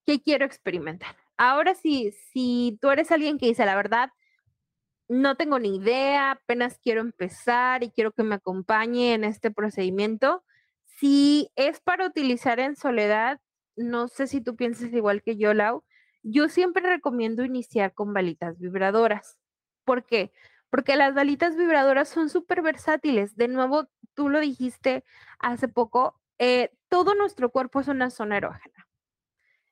¿Qué 0.08 0.24
quiero 0.24 0.44
experimentar? 0.44 1.16
Ahora 1.38 1.76
sí, 1.76 2.16
si 2.34 2.80
tú 2.82 2.90
eres 2.90 3.12
alguien 3.12 3.38
que 3.38 3.46
dice 3.46 3.64
la 3.64 3.76
verdad, 3.76 4.10
no 5.08 5.36
tengo 5.36 5.60
ni 5.60 5.76
idea, 5.76 6.32
apenas 6.32 6.80
quiero 6.80 7.02
empezar 7.02 7.84
y 7.84 7.92
quiero 7.92 8.12
que 8.12 8.24
me 8.24 8.34
acompañe 8.34 9.14
en 9.14 9.24
este 9.24 9.52
procedimiento. 9.52 10.44
Si 10.86 11.52
es 11.56 11.80
para 11.80 12.08
utilizar 12.08 12.60
en 12.60 12.76
soledad, 12.76 13.40
no 13.78 14.08
sé 14.08 14.28
si 14.28 14.42
tú 14.42 14.56
piensas 14.56 14.92
igual 14.94 15.22
que 15.24 15.38
yo, 15.38 15.54
Lau, 15.54 15.84
yo 16.24 16.50
siempre 16.50 16.84
recomiendo 16.84 17.46
iniciar 17.46 17.94
con 17.94 18.14
balitas 18.14 18.60
vibradoras. 18.60 19.40
¿Por 19.86 20.06
qué? 20.06 20.32
Porque 20.70 20.98
las 20.98 21.14
balitas 21.14 21.56
vibradoras 21.56 22.10
son 22.10 22.30
súper 22.30 22.62
versátiles. 22.62 23.38
De 23.38 23.48
nuevo, 23.48 23.88
tú 24.14 24.30
lo 24.30 24.40
dijiste 24.40 25.06
hace 25.40 25.68
poco, 25.68 26.20
eh, 26.40 26.72
todo 26.90 27.16
nuestro 27.16 27.52
cuerpo 27.52 27.80
es 27.80 27.88
una 27.88 28.10
zona 28.10 28.38
erógena. 28.38 28.88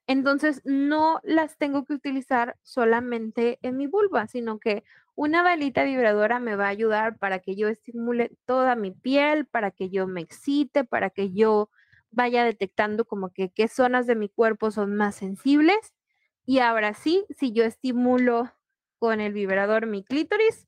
Entonces, 0.08 0.62
no 0.66 1.20
las 1.24 1.58
tengo 1.58 1.84
que 1.84 1.94
utilizar 1.94 2.58
solamente 2.62 3.60
en 3.64 3.76
mi 3.78 3.88
vulva, 3.88 4.28
sino 4.28 4.60
que 4.60 4.84
una 5.16 5.42
balita 5.44 5.84
vibradora 5.84 6.40
me 6.40 6.56
va 6.56 6.66
a 6.66 6.70
ayudar 6.70 7.18
para 7.18 7.40
que 7.40 7.56
yo 7.56 7.68
estimule 7.70 8.32
toda 8.46 8.76
mi 8.76 8.92
piel, 8.92 9.46
para 9.46 9.72
que 9.72 9.90
yo 9.90 10.08
me 10.08 10.22
excite, 10.22 10.84
para 10.84 11.10
que 11.10 11.32
yo 11.32 11.70
vaya 12.16 12.44
detectando 12.44 13.06
como 13.06 13.32
que 13.32 13.52
qué 13.52 13.68
zonas 13.68 14.08
de 14.08 14.16
mi 14.16 14.30
cuerpo 14.30 14.72
son 14.72 14.96
más 14.96 15.16
sensibles. 15.16 15.94
Y 16.46 16.60
ahora 16.60 16.94
sí, 16.94 17.26
si 17.30 17.52
yo 17.52 17.64
estimulo 17.64 18.52
con 19.00 19.22
el 19.22 19.34
vibrador 19.34 19.86
mi 19.86 20.04
clítoris, 20.04 20.68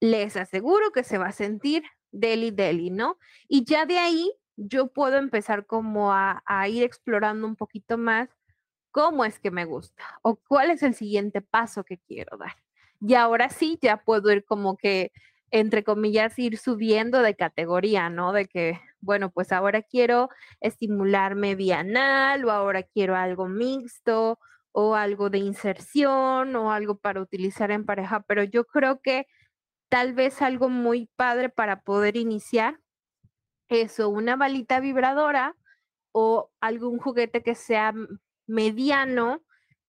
les 0.00 0.36
aseguro 0.36 0.92
que 0.92 1.04
se 1.04 1.18
va 1.18 1.28
a 1.28 1.32
sentir 1.32 1.82
deli 2.12 2.50
deli, 2.50 2.90
¿no? 2.90 3.18
Y 3.48 3.64
ya 3.64 3.86
de 3.86 3.98
ahí 3.98 4.32
yo 4.56 4.88
puedo 4.92 5.16
empezar 5.16 5.66
como 5.66 6.12
a, 6.12 6.42
ir 6.68 6.84
explorando 6.84 7.46
un 7.46 7.56
poquito 7.56 7.98
más 7.98 8.28
cómo 8.92 9.24
es 9.24 9.40
que 9.40 9.50
me 9.50 9.64
gusta 9.64 10.04
o 10.22 10.36
cuál 10.36 10.70
es 10.70 10.82
el 10.82 10.94
siguiente 10.94 11.40
paso 11.40 11.84
que 11.84 11.98
quiero 11.98 12.36
dar. 12.36 12.54
Y 13.00 13.14
ahora 13.14 13.50
sí, 13.50 13.78
ya 13.82 13.96
puedo 13.98 14.30
ir 14.30 14.44
como 14.44 14.76
que, 14.76 15.10
entre 15.50 15.82
comillas, 15.82 16.38
ir 16.38 16.58
subiendo 16.58 17.20
de 17.20 17.34
categoría, 17.34 18.08
¿no? 18.08 18.32
De 18.32 18.46
que, 18.46 18.80
bueno, 19.04 19.30
pues 19.30 19.52
ahora 19.52 19.82
quiero 19.82 20.28
estimularme 20.60 21.54
bienal 21.54 22.44
o 22.44 22.50
ahora 22.50 22.82
quiero 22.82 23.16
algo 23.16 23.48
mixto 23.48 24.38
o 24.72 24.94
algo 24.96 25.30
de 25.30 25.38
inserción 25.38 26.56
o 26.56 26.72
algo 26.72 26.98
para 26.98 27.20
utilizar 27.20 27.70
en 27.70 27.84
pareja, 27.86 28.24
pero 28.26 28.42
yo 28.44 28.64
creo 28.64 29.00
que 29.00 29.26
tal 29.88 30.14
vez 30.14 30.42
algo 30.42 30.68
muy 30.68 31.08
padre 31.16 31.48
para 31.50 31.82
poder 31.82 32.16
iniciar 32.16 32.80
eso, 33.68 34.08
una 34.08 34.36
balita 34.36 34.80
vibradora 34.80 35.56
o 36.12 36.50
algún 36.60 36.98
juguete 36.98 37.42
que 37.42 37.54
sea 37.54 37.94
mediano 38.46 39.42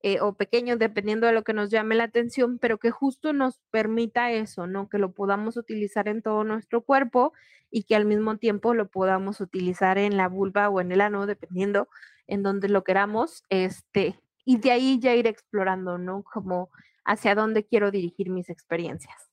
eh, 0.08 0.20
o 0.22 0.34
pequeño, 0.34 0.78
dependiendo 0.78 1.26
de 1.26 1.34
lo 1.34 1.44
que 1.44 1.54
nos 1.54 1.72
llame 1.72 1.96
la 1.96 2.04
atención, 2.04 2.60
pero 2.60 2.78
que 2.78 2.91
justo 2.91 3.34
nos 3.34 3.60
permita 3.72 4.32
eso, 4.32 4.68
¿no? 4.68 4.88
Que 4.88 5.00
lo 5.00 5.13
podamos 5.13 5.58
utilizar 5.58 6.08
en 6.08 6.22
todo 6.22 6.44
nuestro 6.44 6.84
cuerpo 6.84 7.34
y 7.72 7.86
que 7.86 7.96
al 7.96 8.06
mismo 8.06 8.38
tiempo 8.38 8.76
lo 8.76 8.88
podamos 8.88 9.41
utilizar 9.41 9.98
en 9.98 10.15
la 10.15 10.28
vulva 10.28 10.70
o 10.70 10.80
en 10.80 10.91
el 10.91 11.02
ano, 11.02 11.26
dependiendo 11.26 11.88
en 12.28 12.44
donde 12.44 12.70
lo 12.70 12.84
queramos, 12.84 13.46
este, 13.50 14.20
y 14.46 14.60
de 14.60 14.74
ahí 14.74 15.00
ya 15.00 15.15
ir 15.15 15.26
explorando, 15.26 15.98
¿no? 15.98 16.22
Como 16.22 16.70
hacia 17.04 17.34
dónde 17.34 17.65
quiero 17.65 17.89
dirigir 17.89 18.30
mis 18.30 18.52
experiencias. 18.52 19.32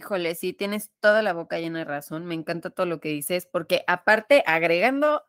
Híjole, 0.00 0.34
sí, 0.34 0.54
tienes 0.54 0.90
toda 1.00 1.20
la 1.20 1.34
boca 1.34 1.58
llena 1.58 1.80
de 1.80 1.84
razón. 1.84 2.24
Me 2.24 2.34
encanta 2.34 2.70
todo 2.70 2.86
lo 2.86 3.00
que 3.00 3.10
dices, 3.10 3.44
porque 3.44 3.84
aparte, 3.86 4.42
agregando, 4.46 5.26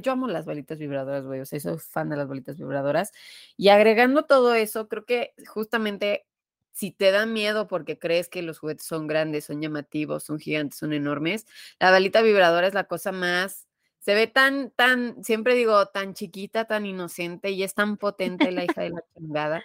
yo 0.00 0.12
amo 0.12 0.28
las 0.28 0.44
bolitas 0.46 0.78
vibradoras, 0.78 1.24
güey, 1.24 1.40
o 1.40 1.44
sea, 1.44 1.58
soy 1.58 1.78
fan 1.78 2.08
de 2.08 2.16
las 2.16 2.28
bolitas 2.28 2.56
vibradoras. 2.56 3.10
Y 3.56 3.70
agregando 3.70 4.24
todo 4.24 4.54
eso, 4.54 4.86
creo 4.86 5.04
que 5.06 5.34
justamente 5.48 6.24
si 6.70 6.92
te 6.92 7.10
da 7.10 7.26
miedo 7.26 7.66
porque 7.66 7.98
crees 7.98 8.28
que 8.28 8.42
los 8.42 8.60
juguetes 8.60 8.86
son 8.86 9.08
grandes, 9.08 9.46
son 9.46 9.60
llamativos, 9.60 10.22
son 10.22 10.38
gigantes, 10.38 10.78
son 10.78 10.92
enormes, 10.92 11.46
la 11.80 11.90
balita 11.90 12.22
vibradora 12.22 12.68
es 12.68 12.74
la 12.74 12.84
cosa 12.84 13.10
más, 13.10 13.66
se 13.98 14.14
ve 14.14 14.28
tan, 14.28 14.70
tan, 14.70 15.22
siempre 15.24 15.56
digo, 15.56 15.86
tan 15.86 16.14
chiquita, 16.14 16.64
tan 16.66 16.86
inocente 16.86 17.50
y 17.50 17.64
es 17.64 17.74
tan 17.74 17.96
potente 17.96 18.52
la 18.52 18.64
hija 18.64 18.82
de 18.82 18.90
la 18.90 19.02
chingada. 19.16 19.64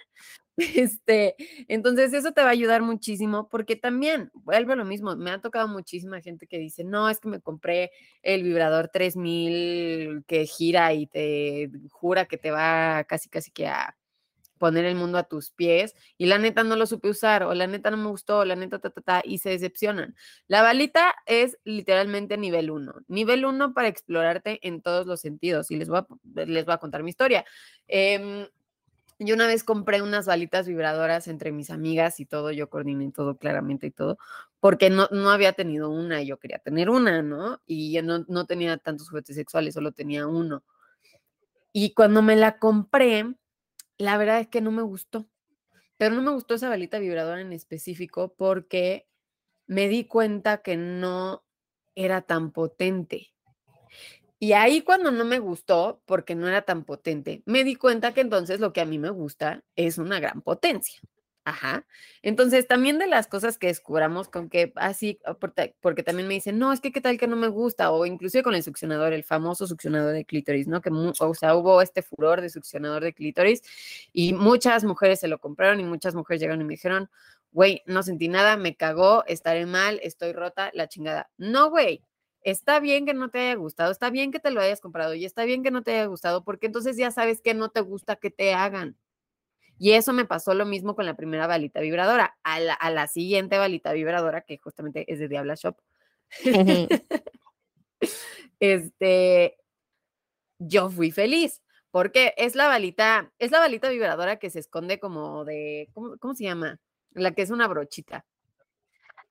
Este, 0.58 1.36
entonces 1.68 2.12
eso 2.12 2.32
te 2.32 2.42
va 2.42 2.48
a 2.48 2.50
ayudar 2.50 2.82
muchísimo 2.82 3.48
porque 3.48 3.76
también, 3.76 4.30
vuelvo 4.34 4.72
a 4.72 4.76
lo 4.76 4.84
mismo, 4.84 5.14
me 5.16 5.30
ha 5.30 5.40
tocado 5.40 5.68
muchísima 5.68 6.20
gente 6.20 6.46
que 6.48 6.58
dice, 6.58 6.82
no, 6.84 7.08
es 7.08 7.20
que 7.20 7.28
me 7.28 7.40
compré 7.40 7.92
el 8.22 8.42
vibrador 8.42 8.88
3000 8.88 10.24
que 10.26 10.46
gira 10.46 10.92
y 10.94 11.06
te 11.06 11.70
jura 11.90 12.26
que 12.26 12.38
te 12.38 12.50
va 12.50 13.04
casi, 13.04 13.28
casi 13.28 13.52
que 13.52 13.68
a 13.68 13.96
poner 14.58 14.84
el 14.86 14.96
mundo 14.96 15.18
a 15.18 15.24
tus 15.24 15.50
pies 15.52 15.94
y 16.18 16.26
la 16.26 16.38
neta 16.38 16.64
no 16.64 16.76
lo 16.76 16.86
supe 16.86 17.08
usar 17.10 17.44
o 17.44 17.54
la 17.54 17.66
neta 17.68 17.90
no 17.92 17.96
me 17.96 18.08
gustó, 18.10 18.38
o 18.40 18.44
la 18.44 18.56
neta 18.56 18.80
ta, 18.80 18.90
ta, 18.90 19.00
ta, 19.02 19.22
y 19.24 19.38
se 19.38 19.50
decepcionan. 19.50 20.16
La 20.48 20.62
balita 20.62 21.14
es 21.26 21.58
literalmente 21.64 22.36
nivel 22.36 22.70
1, 22.70 22.94
nivel 23.08 23.44
1 23.44 23.74
para 23.74 23.88
explorarte 23.88 24.58
en 24.66 24.82
todos 24.82 25.06
los 25.06 25.20
sentidos 25.20 25.70
y 25.70 25.76
les 25.76 25.88
voy 25.88 25.98
a, 26.00 26.06
les 26.46 26.64
voy 26.64 26.74
a 26.74 26.78
contar 26.78 27.02
mi 27.04 27.10
historia. 27.10 27.44
Eh, 27.88 28.48
yo 29.18 29.34
una 29.34 29.46
vez 29.46 29.64
compré 29.64 30.00
unas 30.02 30.26
balitas 30.26 30.68
vibradoras 30.68 31.26
entre 31.28 31.52
mis 31.52 31.70
amigas 31.70 32.20
y 32.20 32.26
todo, 32.26 32.52
yo 32.52 32.70
coordiné 32.70 33.10
todo 33.10 33.36
claramente 33.36 33.88
y 33.88 33.90
todo, 33.90 34.18
porque 34.60 34.90
no, 34.90 35.08
no 35.10 35.30
había 35.30 35.52
tenido 35.52 35.90
una, 35.90 36.22
yo 36.22 36.38
quería 36.38 36.58
tener 36.58 36.88
una, 36.90 37.22
¿no? 37.22 37.60
Y 37.66 38.00
no, 38.02 38.24
no 38.28 38.46
tenía 38.46 38.76
tantos 38.78 39.08
juguetes 39.08 39.36
sexuales, 39.36 39.74
solo 39.74 39.92
tenía 39.92 40.26
uno. 40.26 40.62
Y 41.72 41.94
cuando 41.94 42.22
me 42.22 42.36
la 42.36 42.58
compré, 42.58 43.34
la 43.98 44.16
verdad 44.16 44.40
es 44.40 44.48
que 44.48 44.60
no 44.60 44.70
me 44.70 44.82
gustó. 44.82 45.28
Pero 45.96 46.14
no 46.14 46.22
me 46.22 46.30
gustó 46.30 46.54
esa 46.54 46.68
balita 46.68 47.00
vibradora 47.00 47.40
en 47.40 47.52
específico 47.52 48.34
porque 48.36 49.08
me 49.66 49.88
di 49.88 50.04
cuenta 50.04 50.62
que 50.62 50.76
no 50.76 51.44
era 51.96 52.22
tan 52.22 52.52
potente. 52.52 53.32
Y 54.40 54.52
ahí 54.52 54.82
cuando 54.82 55.10
no 55.10 55.24
me 55.24 55.40
gustó, 55.40 56.00
porque 56.06 56.34
no 56.36 56.46
era 56.48 56.62
tan 56.62 56.84
potente, 56.84 57.42
me 57.44 57.64
di 57.64 57.74
cuenta 57.74 58.14
que 58.14 58.20
entonces 58.20 58.60
lo 58.60 58.72
que 58.72 58.80
a 58.80 58.84
mí 58.84 58.98
me 58.98 59.10
gusta 59.10 59.64
es 59.74 59.98
una 59.98 60.20
gran 60.20 60.42
potencia. 60.42 61.00
Ajá. 61.48 61.86
Entonces, 62.20 62.66
también 62.68 62.98
de 62.98 63.06
las 63.06 63.26
cosas 63.26 63.56
que 63.56 63.68
descubramos 63.68 64.28
con 64.28 64.50
que 64.50 64.70
así, 64.76 65.18
ah, 65.24 65.32
porque, 65.34 66.02
también 66.02 66.28
me 66.28 66.34
dicen, 66.34 66.58
no, 66.58 66.74
es 66.74 66.80
que 66.80 66.92
qué 66.92 67.00
tal 67.00 67.16
que 67.16 67.26
no 67.26 67.36
me 67.36 67.48
gusta, 67.48 67.90
o 67.90 68.04
inclusive 68.04 68.42
con 68.42 68.54
el 68.54 68.62
succionador, 68.62 69.14
el 69.14 69.24
famoso 69.24 69.66
succionador 69.66 70.12
de 70.12 70.26
clítoris, 70.26 70.68
¿no? 70.68 70.82
Que, 70.82 70.90
o 70.92 71.34
sea, 71.34 71.56
hubo 71.56 71.80
este 71.80 72.02
furor 72.02 72.42
de 72.42 72.50
succionador 72.50 73.02
de 73.02 73.14
clítoris 73.14 73.62
y 74.12 74.34
muchas 74.34 74.84
mujeres 74.84 75.20
se 75.20 75.28
lo 75.28 75.38
compraron 75.38 75.80
y 75.80 75.84
muchas 75.84 76.14
mujeres 76.14 76.40
llegaron 76.42 76.60
y 76.60 76.64
me 76.64 76.74
dijeron, 76.74 77.08
güey, 77.52 77.82
no 77.86 78.02
sentí 78.02 78.28
nada, 78.28 78.58
me 78.58 78.76
cagó, 78.76 79.24
estaré 79.26 79.64
mal, 79.64 80.00
estoy 80.02 80.32
rota, 80.34 80.70
la 80.74 80.86
chingada. 80.88 81.30
No, 81.38 81.70
güey, 81.70 82.02
está 82.42 82.80
bien 82.80 83.06
que 83.06 83.14
no 83.14 83.30
te 83.30 83.38
haya 83.40 83.54
gustado, 83.54 83.90
está 83.90 84.10
bien 84.10 84.30
que 84.32 84.40
te 84.40 84.50
lo 84.50 84.60
hayas 84.60 84.80
comprado 84.80 85.14
y 85.14 85.24
está 85.24 85.44
bien 85.44 85.62
que 85.62 85.70
no 85.70 85.82
te 85.82 85.92
haya 85.92 86.06
gustado, 86.06 86.44
porque 86.44 86.66
entonces 86.66 86.96
ya 86.96 87.10
sabes 87.10 87.40
que 87.40 87.54
no 87.54 87.70
te 87.70 87.80
gusta 87.80 88.16
que 88.16 88.30
te 88.30 88.54
hagan. 88.54 88.96
Y 89.78 89.92
eso 89.92 90.12
me 90.12 90.24
pasó 90.24 90.54
lo 90.54 90.66
mismo 90.66 90.96
con 90.96 91.06
la 91.06 91.14
primera 91.14 91.46
balita 91.46 91.80
vibradora. 91.80 92.36
A 92.42 92.58
la, 92.58 92.74
a 92.74 92.90
la 92.90 93.06
siguiente 93.06 93.58
balita 93.58 93.92
vibradora, 93.92 94.40
que 94.40 94.58
justamente 94.58 95.10
es 95.12 95.20
de 95.20 95.28
Diabla 95.28 95.54
Shop, 95.54 95.76
este, 98.60 99.56
yo 100.58 100.90
fui 100.90 101.10
feliz. 101.12 101.62
Porque 101.90 102.34
es 102.36 102.54
la 102.54 102.68
balita, 102.68 103.32
es 103.38 103.50
la 103.50 103.60
balita 103.60 103.88
vibradora 103.88 104.36
que 104.38 104.50
se 104.50 104.58
esconde 104.58 105.00
como 105.00 105.44
de, 105.46 105.88
¿cómo, 105.94 106.18
cómo 106.18 106.34
se 106.34 106.44
llama? 106.44 106.78
La 107.12 107.32
que 107.32 107.42
es 107.42 107.50
una 107.50 107.66
brochita. 107.66 108.26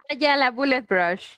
Ah, 0.09 0.15
Ya, 0.15 0.35
la 0.37 0.49
bullet 0.49 0.81
brush. 0.81 1.37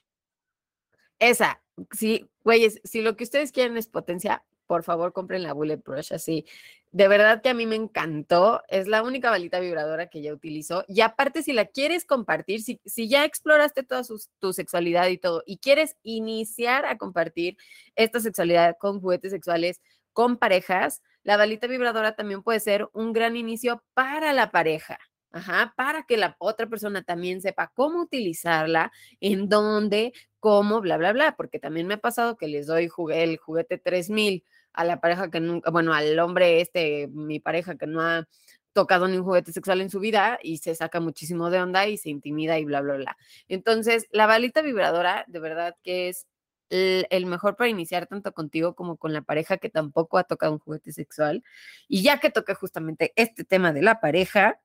Esa, 1.19 1.61
sí, 1.91 2.29
güeyes, 2.43 2.79
si 2.83 3.01
lo 3.01 3.15
que 3.15 3.23
ustedes 3.23 3.51
quieren 3.51 3.77
es 3.77 3.87
potencia, 3.87 4.43
por 4.67 4.83
favor 4.83 5.13
compren 5.13 5.43
la 5.43 5.53
Bullet 5.53 5.77
Brush 5.77 6.13
así. 6.13 6.45
De 6.91 7.07
verdad 7.07 7.41
que 7.41 7.49
a 7.49 7.53
mí 7.53 7.65
me 7.65 7.75
encantó, 7.75 8.63
es 8.67 8.87
la 8.87 9.03
única 9.03 9.29
balita 9.29 9.59
vibradora 9.59 10.07
que 10.07 10.21
ya 10.21 10.33
utilizo. 10.33 10.85
Y 10.87 11.01
aparte, 11.01 11.43
si 11.43 11.53
la 11.53 11.65
quieres 11.65 12.05
compartir, 12.05 12.61
si, 12.61 12.79
si 12.85 13.09
ya 13.09 13.25
exploraste 13.25 13.83
toda 13.83 14.03
tu 14.39 14.53
sexualidad 14.53 15.07
y 15.07 15.17
todo, 15.17 15.43
y 15.45 15.57
quieres 15.57 15.97
iniciar 16.03 16.85
a 16.85 16.97
compartir 16.97 17.57
esta 17.95 18.19
sexualidad 18.19 18.77
con 18.79 19.01
juguetes 19.01 19.31
sexuales, 19.31 19.81
con 20.13 20.37
parejas, 20.37 21.01
la 21.23 21.37
balita 21.37 21.67
vibradora 21.67 22.15
también 22.15 22.43
puede 22.43 22.59
ser 22.59 22.89
un 22.93 23.13
gran 23.13 23.35
inicio 23.35 23.83
para 23.93 24.33
la 24.33 24.51
pareja. 24.51 24.99
Ajá, 25.31 25.73
para 25.77 26.03
que 26.03 26.17
la 26.17 26.35
otra 26.39 26.67
persona 26.67 27.03
también 27.03 27.39
sepa 27.41 27.71
cómo 27.75 28.01
utilizarla, 28.01 28.91
en 29.19 29.47
dónde, 29.47 30.11
cómo, 30.39 30.81
bla, 30.81 30.97
bla, 30.97 31.13
bla, 31.13 31.35
porque 31.35 31.59
también 31.59 31.87
me 31.87 31.95
ha 31.95 31.97
pasado 31.97 32.37
que 32.37 32.47
les 32.47 32.67
doy 32.67 32.87
jugue- 32.87 33.23
el 33.23 33.37
juguete 33.37 33.77
3000 33.77 34.43
a 34.73 34.83
la 34.85 34.99
pareja 35.01 35.29
que 35.31 35.39
nunca, 35.39 35.71
bueno, 35.71 35.93
al 35.93 36.17
hombre 36.19 36.61
este, 36.61 37.07
mi 37.09 37.39
pareja 37.39 37.75
que 37.77 37.87
no 37.87 38.01
ha 38.01 38.27
tocado 38.73 39.07
ni 39.07 39.17
un 39.17 39.23
juguete 39.23 39.51
sexual 39.51 39.81
en 39.81 39.89
su 39.89 39.99
vida 39.99 40.39
y 40.43 40.57
se 40.59 40.75
saca 40.75 40.99
muchísimo 40.99 41.49
de 41.49 41.59
onda 41.61 41.87
y 41.87 41.97
se 41.97 42.09
intimida 42.09 42.59
y 42.59 42.65
bla, 42.65 42.81
bla, 42.81 42.95
bla. 42.95 43.17
Entonces, 43.47 44.07
la 44.11 44.27
balita 44.27 44.61
vibradora, 44.61 45.25
de 45.27 45.39
verdad 45.39 45.75
que 45.83 46.09
es 46.09 46.27
el, 46.69 47.07
el 47.09 47.25
mejor 47.25 47.55
para 47.55 47.69
iniciar 47.69 48.05
tanto 48.07 48.31
contigo 48.31 48.75
como 48.75 48.95
con 48.97 49.11
la 49.11 49.23
pareja 49.23 49.57
que 49.57 49.69
tampoco 49.69 50.17
ha 50.19 50.23
tocado 50.23 50.53
un 50.53 50.59
juguete 50.59 50.91
sexual. 50.93 51.43
Y 51.87 52.03
ya 52.03 52.19
que 52.19 52.29
toqué 52.29 52.53
justamente 52.53 53.11
este 53.15 53.43
tema 53.43 53.73
de 53.73 53.81
la 53.81 53.99
pareja, 53.99 54.61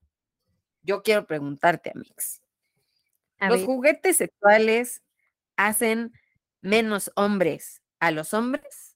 yo 0.83 1.03
quiero 1.03 1.27
preguntarte, 1.27 1.91
Amix. 1.95 2.43
A 3.39 3.49
¿Los 3.49 3.59
ver, 3.59 3.67
juguetes 3.67 4.19
sexuales 4.19 5.03
hacen 5.57 6.13
menos 6.63 7.13
hombres 7.17 7.83
a 8.01 8.11
los 8.11 8.35
hombres? 8.35 8.95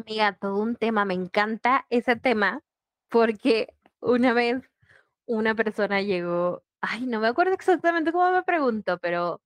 amiga, 0.00 0.36
todo 0.40 0.58
un 0.58 0.76
tema. 0.76 1.04
Me 1.04 1.14
encanta 1.14 1.86
ese 1.90 2.16
tema 2.16 2.62
porque 3.08 3.74
una 4.00 4.32
vez 4.32 4.62
una 5.26 5.54
persona 5.54 6.02
llegó, 6.02 6.64
ay, 6.80 7.06
no 7.06 7.20
me 7.20 7.28
acuerdo 7.28 7.54
exactamente 7.54 8.12
cómo 8.12 8.30
me 8.32 8.42
preguntó, 8.42 8.98
pero 8.98 9.40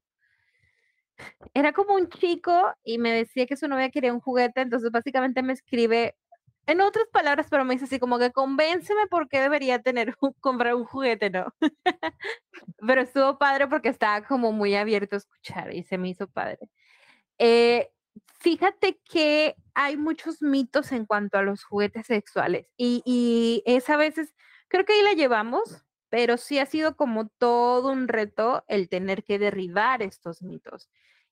era 1.55 1.73
como 1.73 1.95
un 1.95 2.09
chico 2.09 2.75
y 2.83 2.99
me 2.99 3.12
decía 3.12 3.47
que 3.47 3.57
su 3.57 3.69
novia 3.69 3.90
quería 3.90 4.12
un 4.12 4.21
juguete, 4.21 4.62
entonces 4.62 4.90
básicamente 4.90 5.43
me 5.43 5.53
escribe, 5.53 6.17
en 6.66 6.81
otras 6.81 7.07
palabras, 7.12 7.46
pero 7.50 7.64
me 7.64 7.74
dice 7.74 7.85
así 7.85 7.98
como 7.98 8.18
que 8.18 8.33
convénceme 8.33 9.07
por 9.09 9.29
qué 9.29 9.40
debería 9.40 9.83
tener 9.83 10.16
comprar 10.40 10.74
un 10.74 10.85
juguete, 10.85 11.31
¿no? 11.31 11.55
Pero 12.87 13.00
estuvo 13.03 13.38
padre 13.38 13.66
porque 13.68 13.88
estaba 13.88 14.27
como 14.27 14.53
muy 14.53 14.74
abierto 14.74 15.16
a 15.16 15.18
escuchar 15.18 15.74
y 15.74 15.83
se 15.85 15.98
me 15.98 16.09
hizo 16.11 16.27
padre. 16.29 16.70
Eh, 17.38 17.90
fíjate 18.40 19.00
que 19.05 19.57
hay 19.74 19.96
muchos 19.96 20.42
mitos 20.42 20.92
en 20.92 21.07
cuanto 21.07 21.38
a 21.38 21.42
los 21.42 21.64
juguetes 21.64 22.07
sexuales 22.07 22.66
y, 22.77 23.03
y 23.05 23.62
es 23.66 23.90
a 23.90 23.96
veces, 23.96 24.35
creo 24.68 24.85
que 24.85 24.92
ahí 24.94 25.03
la 25.03 25.12
llevamos, 25.14 25.85
pero 26.09 26.37
sí 26.37 26.59
ha 26.59 26.66
sido 26.66 26.96
como 26.96 27.29
todo 27.29 27.90
un 27.90 28.09
reto 28.09 28.64
el 28.68 28.88
tener 28.88 29.24
que 29.24 29.38
derribar 29.38 30.03
estos 30.03 30.42
mitos. 30.42 30.88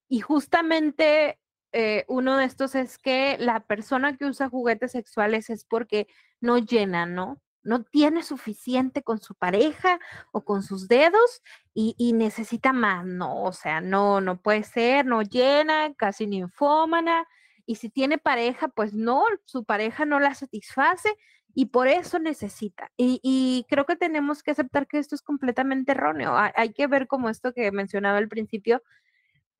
Y 0.08 0.20
justamente 0.20 1.38
eh, 1.72 2.04
uno 2.08 2.36
de 2.36 2.44
estos 2.44 2.74
es 2.74 2.98
que 2.98 3.36
la 3.38 3.60
persona 3.60 4.16
que 4.16 4.26
usa 4.26 4.48
juguetes 4.48 4.92
sexuales 4.92 5.50
es 5.50 5.64
porque 5.64 6.06
no 6.40 6.58
llena, 6.58 7.06
¿no? 7.06 7.40
No 7.62 7.84
tiene 7.84 8.22
suficiente 8.22 9.02
con 9.02 9.20
su 9.20 9.34
pareja 9.34 9.98
o 10.32 10.44
con 10.44 10.62
sus 10.62 10.88
dedos 10.88 11.42
y, 11.74 12.12
necesita 12.12 12.72
más, 12.72 13.06
no, 13.06 13.44
o 13.44 13.52
sea, 13.52 13.80
no, 13.80 14.20
no 14.20 14.40
puede 14.42 14.64
ser, 14.64 15.06
no 15.06 15.22
llena, 15.22 15.94
casi 15.94 16.26
ninfómana, 16.26 17.26
y 17.64 17.76
si 17.76 17.88
tiene 17.88 18.18
pareja, 18.18 18.68
pues 18.68 18.92
no, 18.92 19.24
su 19.44 19.64
pareja 19.64 20.04
no 20.04 20.20
la 20.20 20.34
satisface 20.34 21.14
y 21.54 21.66
por 21.66 21.88
eso 21.88 22.18
necesita. 22.18 22.90
Y, 22.96 23.64
creo 23.68 23.86
que 23.86 23.96
tenemos 23.96 24.42
que 24.42 24.50
aceptar 24.50 24.86
que 24.86 24.98
esto 24.98 25.14
es 25.14 25.22
completamente 25.22 25.92
erróneo. 25.92 26.36
Hay, 26.36 26.50
hay 26.56 26.72
que 26.72 26.86
ver 26.86 27.06
como 27.06 27.28
esto 27.28 27.52
que 27.52 27.70
mencionaba 27.72 28.18
al 28.18 28.28
principio, 28.28 28.82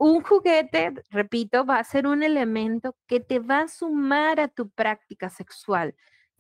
un 0.03 0.21
juguete, 0.21 0.95
repito, 1.11 1.65
va 1.65 1.79
a 1.79 1.85
ser 1.85 2.09
un 2.09 2.25
elemento 2.25 2.97
que 3.07 3.21
te 3.21 3.38
va 3.38 3.61
a 3.61 3.69
sumar 3.69 4.41
a 4.41 4.49
tu 4.49 4.69
práctica 4.69 5.31
sexual. 5.31 5.95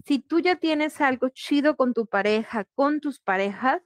Si 0.04 0.18
tú 0.18 0.40
ya 0.40 0.56
tienes 0.56 1.00
algo 1.00 1.28
chido 1.28 1.76
con 1.76 1.94
tu 1.94 2.06
pareja, 2.06 2.64
con 2.74 3.00
tus 3.00 3.20
parejas, 3.20 3.80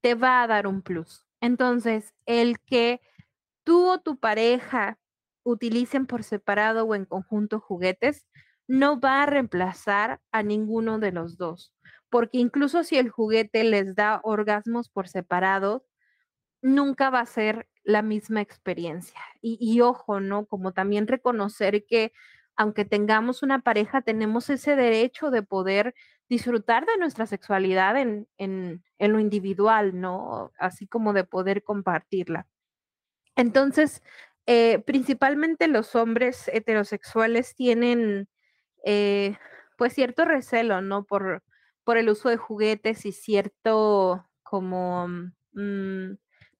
te 0.00 0.16
va 0.16 0.42
a 0.42 0.48
dar 0.48 0.66
un 0.66 0.82
plus. 0.82 1.28
Entonces, 1.40 2.12
el 2.26 2.58
que 2.58 3.00
tú 3.62 3.88
o 3.88 4.00
tu 4.00 4.18
pareja 4.18 4.98
utilicen 5.44 6.06
por 6.06 6.24
separado 6.24 6.84
o 6.84 6.96
en 6.96 7.04
conjunto 7.04 7.60
juguetes, 7.60 8.26
no 8.66 8.98
va 8.98 9.22
a 9.22 9.26
reemplazar 9.26 10.20
a 10.32 10.42
ninguno 10.42 10.98
de 10.98 11.12
los 11.12 11.36
dos, 11.36 11.72
porque 12.10 12.38
incluso 12.38 12.82
si 12.82 12.96
el 12.96 13.10
juguete 13.10 13.62
les 13.62 13.94
da 13.94 14.20
orgasmos 14.24 14.88
por 14.88 15.06
separado, 15.06 15.86
nunca 16.62 17.10
va 17.10 17.20
a 17.20 17.26
ser 17.26 17.68
la 17.84 18.02
misma 18.02 18.40
experiencia. 18.40 19.20
Y, 19.40 19.58
y 19.60 19.80
ojo, 19.80 20.20
¿no? 20.20 20.46
Como 20.46 20.72
también 20.72 21.06
reconocer 21.06 21.84
que 21.86 22.12
aunque 22.56 22.84
tengamos 22.84 23.42
una 23.42 23.60
pareja, 23.60 24.02
tenemos 24.02 24.48
ese 24.50 24.76
derecho 24.76 25.30
de 25.30 25.42
poder 25.42 25.94
disfrutar 26.28 26.86
de 26.86 26.96
nuestra 26.98 27.26
sexualidad 27.26 27.96
en, 27.96 28.28
en, 28.38 28.82
en 28.98 29.12
lo 29.12 29.20
individual, 29.20 30.00
¿no? 30.00 30.52
Así 30.58 30.86
como 30.86 31.12
de 31.12 31.24
poder 31.24 31.62
compartirla. 31.64 32.46
Entonces, 33.36 34.02
eh, 34.46 34.78
principalmente 34.80 35.68
los 35.68 35.94
hombres 35.96 36.48
heterosexuales 36.48 37.54
tienen 37.54 38.28
eh, 38.84 39.36
pues 39.76 39.94
cierto 39.94 40.24
recelo, 40.24 40.80
¿no? 40.82 41.04
Por, 41.04 41.42
por 41.84 41.98
el 41.98 42.08
uso 42.08 42.28
de 42.28 42.36
juguetes 42.36 43.06
y 43.06 43.12
cierto 43.12 44.26
como, 44.42 45.08
mm, 45.52 46.12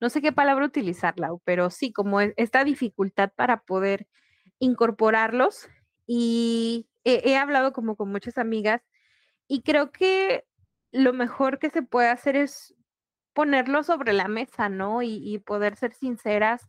no 0.05 0.11
sé 0.11 0.21
qué 0.21 0.33
palabra 0.33 0.67
utilizar, 0.67 1.19
Lau, 1.19 1.41
pero 1.47 1.71
sí, 1.71 1.91
como 1.91 2.21
e- 2.21 2.35
esta 2.37 2.63
dificultad 2.63 3.33
para 3.35 3.63
poder 3.63 4.07
incorporarlos. 4.59 5.69
Y 6.07 6.87
he, 7.05 7.37
hablado 7.39 7.73
como 7.73 7.97
con 7.97 8.11
muchas 8.13 8.37
amigas 8.37 8.83
y 9.49 9.63
creo 9.63 9.93
que 9.93 10.45
lo 10.93 11.13
mejor 11.15 11.59
que 11.59 11.71
se 11.71 11.83
puede 11.83 12.09
hacer 12.11 12.37
es 12.37 12.75
ponerlo 13.35 13.83
sobre 13.85 14.13
la 14.13 14.29
mesa, 14.29 14.69
¿no? 14.69 15.03
Y, 15.03 15.21
y 15.25 15.39
poder 15.39 15.77
ser 15.77 15.95
sinceras 15.95 16.69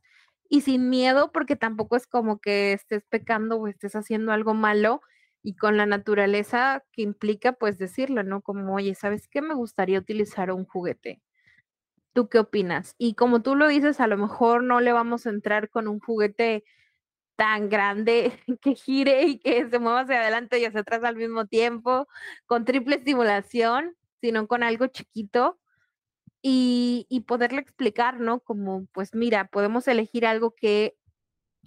y 0.49 0.61
sin 0.61 0.89
miedo, 0.89 1.31
porque 1.33 1.57
tampoco 1.57 1.97
es 1.97 2.07
como 2.07 2.39
que 2.39 2.73
estés 2.73 3.05
pecando 3.09 3.57
o 3.57 3.67
estés 3.67 3.95
haciendo 3.97 4.31
algo 4.33 4.53
malo 4.53 5.01
y 5.43 5.57
con 5.57 5.77
la 5.77 5.85
naturaleza 5.87 6.85
que 6.93 7.01
implica, 7.03 7.53
pues 7.53 7.77
decirlo, 7.79 8.23
¿no? 8.23 8.41
Como, 8.41 8.75
oye, 8.75 8.95
¿sabes 8.95 9.27
qué? 9.29 9.41
Me 9.41 9.55
gustaría 9.55 9.99
utilizar 9.99 10.51
un 10.53 10.65
juguete. 10.65 11.21
¿Tú 12.15 12.29
qué 12.29 12.39
opinas? 12.39 12.95
Y 12.97 13.15
como 13.15 13.41
tú 13.41 13.55
lo 13.55 13.67
dices, 13.67 13.99
a 13.99 14.07
lo 14.07 14.15
mejor 14.17 14.63
no 14.63 14.79
le 14.79 14.93
vamos 14.93 15.27
a 15.27 15.31
entrar 15.31 15.69
con 15.69 15.89
un 15.89 15.99
juguete 15.99 16.63
tan 17.35 17.67
grande 17.67 18.39
que 18.61 18.75
gire 18.75 19.23
y 19.23 19.39
que 19.39 19.69
se 19.69 19.79
mueva 19.79 20.01
hacia 20.01 20.21
adelante 20.21 20.57
y 20.59 20.65
hacia 20.65 20.79
atrás 20.79 21.03
al 21.03 21.17
mismo 21.17 21.45
tiempo, 21.45 22.07
con 22.45 22.63
triple 22.63 22.95
estimulación, 22.95 23.97
sino 24.21 24.47
con 24.47 24.63
algo 24.63 24.87
chiquito 24.87 25.59
y, 26.41 27.05
y 27.09 27.21
poderle 27.21 27.59
explicar, 27.59 28.21
¿no? 28.21 28.39
Como, 28.39 28.87
pues 28.93 29.13
mira, 29.13 29.49
podemos 29.49 29.85
elegir 29.89 30.25
algo 30.25 30.55
que 30.55 30.95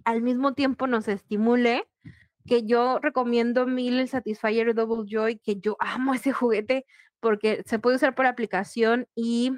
al 0.04 0.22
mismo 0.22 0.54
tiempo 0.54 0.86
nos 0.86 1.08
estimule, 1.08 1.86
que 2.46 2.64
yo 2.64 3.00
recomiendo 3.00 3.66
mil 3.66 3.98
el 4.00 4.08
Satisfyer 4.08 4.74
Double 4.74 5.04
Joy, 5.06 5.40
que 5.40 5.60
yo 5.60 5.76
amo 5.78 6.14
ese 6.14 6.32
juguete 6.32 6.86
porque 7.20 7.62
se 7.66 7.78
puede 7.78 7.96
usar 7.96 8.14
por 8.14 8.24
aplicación 8.24 9.08
y 9.14 9.52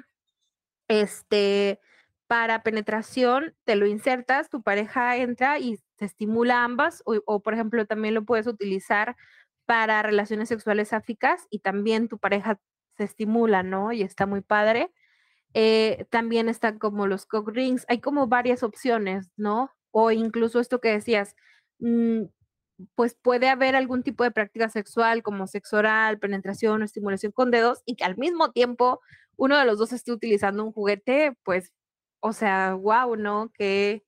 este, 0.91 1.79
para 2.27 2.63
penetración, 2.63 3.55
te 3.63 3.75
lo 3.75 3.85
insertas, 3.85 4.49
tu 4.49 4.61
pareja 4.61 5.15
entra 5.15 5.57
y 5.57 5.77
se 5.97 6.05
estimula 6.05 6.65
ambas, 6.65 7.01
o, 7.05 7.39
por 7.41 7.53
ejemplo, 7.53 7.85
también 7.85 8.13
lo 8.13 8.25
puedes 8.25 8.45
utilizar 8.45 9.15
para 9.65 10.03
relaciones 10.03 10.49
sexuales 10.49 10.89
sáficas 10.89 11.47
y 11.49 11.59
también 11.59 12.09
tu 12.09 12.17
pareja 12.17 12.59
se 12.97 13.05
estimula, 13.05 13.63
¿no? 13.63 13.93
Y 13.93 14.01
está 14.01 14.25
muy 14.25 14.41
padre. 14.41 14.91
Eh, 15.53 16.07
también 16.09 16.49
están 16.49 16.77
como 16.77 17.07
los 17.07 17.25
cock 17.25 17.49
rings, 17.49 17.85
hay 17.87 17.99
como 18.01 18.27
varias 18.27 18.63
opciones, 18.63 19.31
¿no? 19.37 19.71
O 19.91 20.11
incluso 20.11 20.59
esto 20.59 20.81
que 20.81 20.89
decías, 20.91 21.35
mm, 21.79 22.23
pues 22.95 23.15
puede 23.15 23.47
haber 23.49 23.75
algún 23.75 24.03
tipo 24.03 24.23
de 24.25 24.31
práctica 24.31 24.69
sexual 24.69 25.23
como 25.23 25.47
sexo 25.47 25.77
oral, 25.77 26.19
penetración 26.19 26.81
o 26.81 26.85
estimulación 26.85 27.31
con 27.31 27.51
dedos 27.51 27.81
y 27.85 27.95
que 27.95 28.03
al 28.03 28.17
mismo 28.17 28.51
tiempo 28.51 28.99
uno 29.41 29.57
de 29.57 29.65
los 29.65 29.79
dos 29.79 29.91
esté 29.91 30.11
utilizando 30.11 30.63
un 30.63 30.71
juguete, 30.71 31.35
pues, 31.43 31.73
o 32.19 32.31
sea, 32.31 32.75
wow, 32.75 33.15
¿no? 33.15 33.51
Qué, 33.55 34.03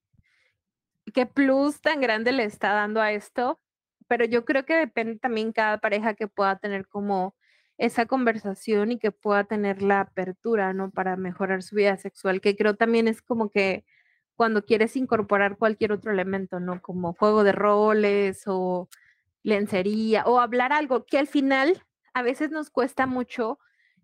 qué 1.12 1.26
plus 1.26 1.82
tan 1.82 2.02
grande 2.02 2.32
le 2.32 2.43
está 2.43 2.74
dando 2.74 3.02
a 3.02 3.12
esto. 3.13 3.60
Pero 4.08 4.26
yo 4.26 4.46
creo 4.46 4.63
que 4.63 4.76
depende 4.76 5.17
también 5.17 5.52
cada 5.52 5.80
pareja 5.80 6.13
que 6.13 6.28
pueda 6.28 6.60
tener 6.60 6.88
como 6.88 7.36
esa 7.80 8.06
conversación 8.06 8.91
y 8.91 9.00
que 9.00 9.12
pueda 9.12 9.43
tener 9.46 9.82
la 9.82 10.02
apertura, 10.02 10.72
¿no? 10.72 10.91
Para 10.91 11.15
mejorar 11.15 11.63
su 11.63 11.78
vida 11.78 11.98
sexual, 11.98 12.39
que 12.39 12.56
creo 12.56 12.76
también 12.76 13.08
es 13.08 13.24
como 13.24 13.50
que 13.50 13.86
cuando 14.36 14.63
quieres 14.65 14.96
incorporar 14.96 15.58
cualquier 15.58 15.93
otro 15.93 16.12
elemento, 16.12 16.60
¿no? 16.60 16.80
Como 16.80 17.13
juego 17.15 17.43
de 17.43 17.54
roles 17.54 18.43
o 18.46 18.88
lencería 19.41 20.26
o 20.28 20.39
hablar 20.39 20.74
algo 20.74 21.06
que 21.08 21.17
al 21.17 21.28
final 21.28 21.82
a 22.13 22.22
veces 22.22 22.52
nos 22.52 22.69
cuesta 22.69 23.08
mucho. 23.08 23.58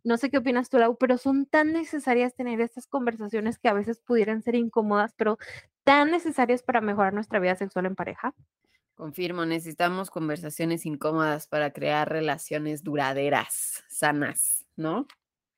No 0.03 0.17
sé 0.17 0.29
qué 0.29 0.37
opinas 0.37 0.69
tú, 0.69 0.77
Lau, 0.77 0.97
pero 0.97 1.17
son 1.17 1.45
tan 1.45 1.73
necesarias 1.73 2.35
tener 2.35 2.61
estas 2.61 2.87
conversaciones 2.87 3.59
que 3.59 3.69
a 3.69 3.73
veces 3.73 3.99
pudieran 3.99 4.41
ser 4.41 4.55
incómodas, 4.55 5.13
pero 5.15 5.37
tan 5.83 6.11
necesarias 6.11 6.63
para 6.63 6.81
mejorar 6.81 7.13
nuestra 7.13 7.39
vida 7.39 7.55
sexual 7.55 7.85
en 7.85 7.95
pareja. 7.95 8.33
Confirmo, 8.95 9.45
necesitamos 9.45 10.09
conversaciones 10.09 10.85
incómodas 10.85 11.47
para 11.47 11.71
crear 11.71 12.09
relaciones 12.09 12.83
duraderas, 12.83 13.83
sanas, 13.87 14.65
¿no? 14.75 15.07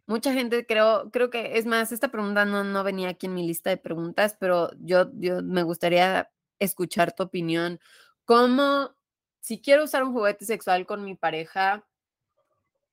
Mucha 0.06 0.34
gente 0.34 0.66
creo, 0.66 1.10
creo 1.12 1.30
que, 1.30 1.58
es 1.58 1.66
más, 1.66 1.92
esta 1.92 2.10
pregunta 2.10 2.46
no, 2.46 2.64
no 2.64 2.84
venía 2.84 3.10
aquí 3.10 3.28
en 3.28 3.34
mi 3.34 3.48
lista 3.48 3.70
de 3.70 3.78
preguntas, 3.78 4.36
pero 4.40 4.70
yo, 4.80 5.10
yo 5.14 5.42
me 5.42 5.64
gustaría 5.64 6.30
escuchar 6.60 7.14
tu 7.14 7.24
opinión. 7.24 7.80
¿Cómo, 8.26 8.96
si 9.40 9.62
quiero 9.62 9.86
usar 9.86 10.04
un 10.04 10.14
juguete 10.14 10.46
sexual 10.46 10.86
con 10.86 11.04
mi 11.04 11.16
pareja, 11.16 11.88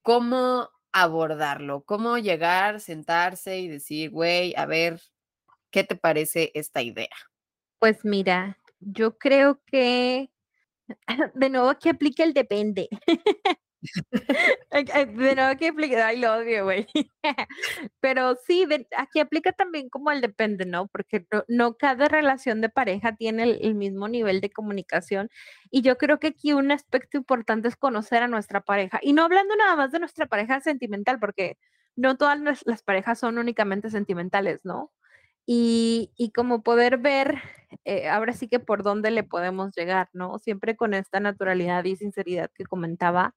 cómo 0.03 0.71
abordarlo? 0.93 1.83
¿Cómo 1.85 2.19
llegar, 2.19 2.81
sentarse 2.81 3.59
y 3.59 3.69
decir, 3.69 4.11
güey, 4.11 4.55
a 4.57 4.67
ver, 4.67 5.01
¿qué 5.71 5.85
te 5.85 5.97
parece 5.97 6.51
esta 6.55 6.83
idea? 6.83 7.09
Pues 7.79 8.05
mira, 8.05 8.59
yo 8.81 9.19
creo 9.19 9.61
que 9.67 10.31
de 11.35 11.51
nuevo 11.51 11.71
aquí 11.71 11.89
aplica 11.89 12.25
el 12.25 12.35
depende. 12.35 12.89
de 14.71 15.35
nuevo 15.35 15.51
aquí 15.51 15.67
aplica, 15.67 16.07
ay, 16.07 16.19
lo 16.19 16.35
odio, 16.35 16.65
güey. 16.65 16.87
Pero 18.01 18.37
sí, 18.47 18.67
aquí 18.97 19.21
aplica 19.21 19.53
también 19.53 19.89
como 19.89 20.11
el 20.11 20.21
depende, 20.21 20.67
¿no? 20.67 20.89
Porque 20.89 21.27
no, 21.49 21.77
cada 21.77 22.09
relación 22.09 22.61
de 22.61 22.69
pareja 22.69 23.15
tiene 23.17 23.59
el, 23.61 23.75
mismo 23.75 24.09
nivel 24.09 24.41
de 24.41 24.51
comunicación. 24.51 25.31
Y 25.71 25.83
yo 25.83 25.99
creo 25.99 26.19
que 26.19 26.29
aquí 26.29 26.53
un 26.53 26.73
aspecto 26.73 27.17
importante 27.19 27.69
es 27.69 27.77
conocer 27.77 28.23
a 28.23 28.29
nuestra 28.29 28.61
pareja. 28.61 28.99
Y 29.03 29.13
no 29.13 29.25
hablando 29.25 29.57
nada 29.57 29.77
más 29.77 29.93
de 29.93 30.01
nuestra 30.01 30.27
pareja 30.27 30.61
sentimental, 30.61 31.19
porque 31.21 31.59
no 31.97 32.17
todas 32.17 32.39
las 32.65 32.83
parejas 32.83 33.19
son 33.21 33.39
únicamente 33.39 33.91
sentimentales, 33.91 34.61
¿no? 34.65 34.93
y, 35.51 36.13
y 36.19 36.31
como 36.33 36.63
poder 36.63 36.99
ver 36.99 37.41
eh, 37.87 38.07
ahora 38.09 38.35
sí 38.35 38.49
que 38.49 38.61
por 38.61 38.83
dónde 38.83 39.11
le 39.11 39.23
podemos 39.25 39.75
llegar, 39.75 40.11
¿no? 40.13 40.39
Siempre 40.39 40.77
con 40.77 40.93
esta 40.93 41.21
naturalidad 41.21 41.85
y 41.85 41.97
sinceridad 41.97 42.51
que 42.55 42.65
comentaba. 42.67 43.35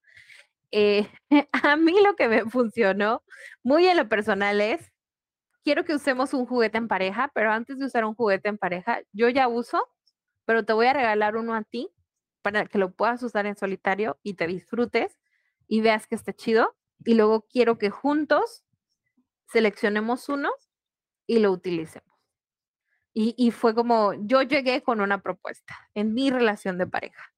Eh, 0.71 1.09
a 1.51 1.75
mí 1.75 1.93
lo 2.03 2.15
que 2.15 2.27
me 2.27 2.45
funcionó 2.45 3.23
muy 3.63 3.87
en 3.87 3.97
lo 3.97 4.07
personal 4.07 4.61
es, 4.61 4.91
quiero 5.63 5.85
que 5.85 5.95
usemos 5.95 6.33
un 6.33 6.45
juguete 6.45 6.77
en 6.77 6.87
pareja, 6.87 7.31
pero 7.33 7.51
antes 7.51 7.77
de 7.77 7.85
usar 7.85 8.05
un 8.05 8.15
juguete 8.15 8.49
en 8.49 8.57
pareja, 8.57 9.01
yo 9.11 9.29
ya 9.29 9.47
uso, 9.47 9.87
pero 10.45 10.65
te 10.65 10.73
voy 10.73 10.87
a 10.87 10.93
regalar 10.93 11.35
uno 11.37 11.53
a 11.53 11.63
ti 11.63 11.89
para 12.41 12.65
que 12.65 12.77
lo 12.77 12.91
puedas 12.91 13.21
usar 13.23 13.45
en 13.45 13.55
solitario 13.55 14.19
y 14.23 14.33
te 14.35 14.47
disfrutes 14.47 15.19
y 15.67 15.81
veas 15.81 16.07
que 16.07 16.15
está 16.15 16.33
chido. 16.33 16.75
Y 17.03 17.15
luego 17.15 17.47
quiero 17.47 17.77
que 17.77 17.89
juntos 17.89 18.63
seleccionemos 19.47 20.29
uno 20.29 20.49
y 21.27 21.39
lo 21.39 21.51
utilicemos. 21.51 22.11
Y, 23.13 23.51
fue 23.51 23.75
como, 23.75 24.13
yo 24.13 24.41
llegué 24.41 24.83
con 24.83 25.01
una 25.01 25.21
propuesta 25.21 25.75
en 25.93 26.13
mi 26.13 26.29
relación 26.29 26.77
de 26.77 26.87
pareja, 26.87 27.33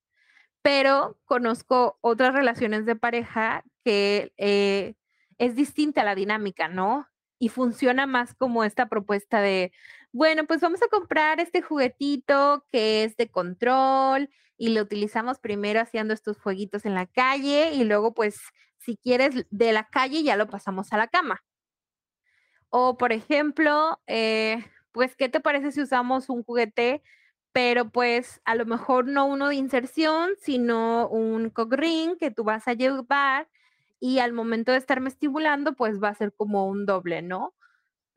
pero 0.64 1.20
conozco 1.26 2.00
otras 2.02 2.34
relaciones 2.34 2.86
de 2.86 2.96
pareja 2.96 3.64
que 3.84 4.34
eh, 4.38 4.96
es 5.38 5.56
distinta 5.56 6.04
la 6.04 6.16
dinámica, 6.16 6.70
¿no? 6.70 7.08
Y 7.38 7.50
funciona 7.50 8.08
más 8.08 8.34
como 8.34 8.64
esta 8.64 8.88
propuesta 8.88 9.42
de, 9.42 9.74
bueno, 10.14 10.46
pues 10.46 10.62
vamos 10.62 10.82
a 10.82 10.88
comprar 10.88 11.40
este 11.42 11.62
juguetito 11.62 12.66
que 12.72 13.04
es 13.04 13.18
de 13.18 13.30
control 13.30 14.30
y 14.58 14.70
lo 14.70 14.82
utilizamos 14.82 15.40
primero 15.40 15.82
haciendo 15.82 16.14
estos 16.14 16.40
jueguitos 16.40 16.86
en 16.86 16.96
la 16.96 17.08
calle 17.08 17.74
y 17.74 17.84
luego 17.84 18.14
pues 18.14 18.40
si 18.78 18.98
quieres 18.98 19.46
de 19.50 19.74
la 19.74 19.90
calle 19.90 20.24
ya 20.24 20.38
lo 20.38 20.48
pasamos 20.48 20.94
a 20.94 20.98
la 20.98 21.08
cama. 21.08 21.44
O, 22.70 22.98
por 22.98 23.12
ejemplo, 23.12 24.02
eh, 24.08 24.66
pues, 24.94 25.16
¿qué 25.16 25.30
te 25.30 25.40
parece 25.42 25.72
si 25.72 25.82
usamos 25.82 26.30
un 26.30 26.44
juguete, 26.44 27.04
pero 27.54 27.90
pues 27.90 28.42
a 28.46 28.56
lo 28.56 28.66
mejor 28.66 29.08
no 29.08 29.26
uno 29.28 29.50
de 29.50 29.56
inserción, 29.56 30.32
sino 30.42 31.08
un 31.08 31.52
cock 31.52 31.76
que 32.20 32.32
tú 32.36 32.44
vas 32.44 32.68
a 32.68 32.74
llevar 32.74 33.48
y 34.00 34.20
al 34.20 34.34
momento 34.34 34.72
de 34.72 34.80
estarme 34.80 35.08
estimulando, 35.10 35.74
pues 35.74 36.02
va 36.02 36.10
a 36.10 36.16
ser 36.16 36.34
como 36.34 36.68
un 36.68 36.86
doble, 36.86 37.22
¿no? 37.22 37.54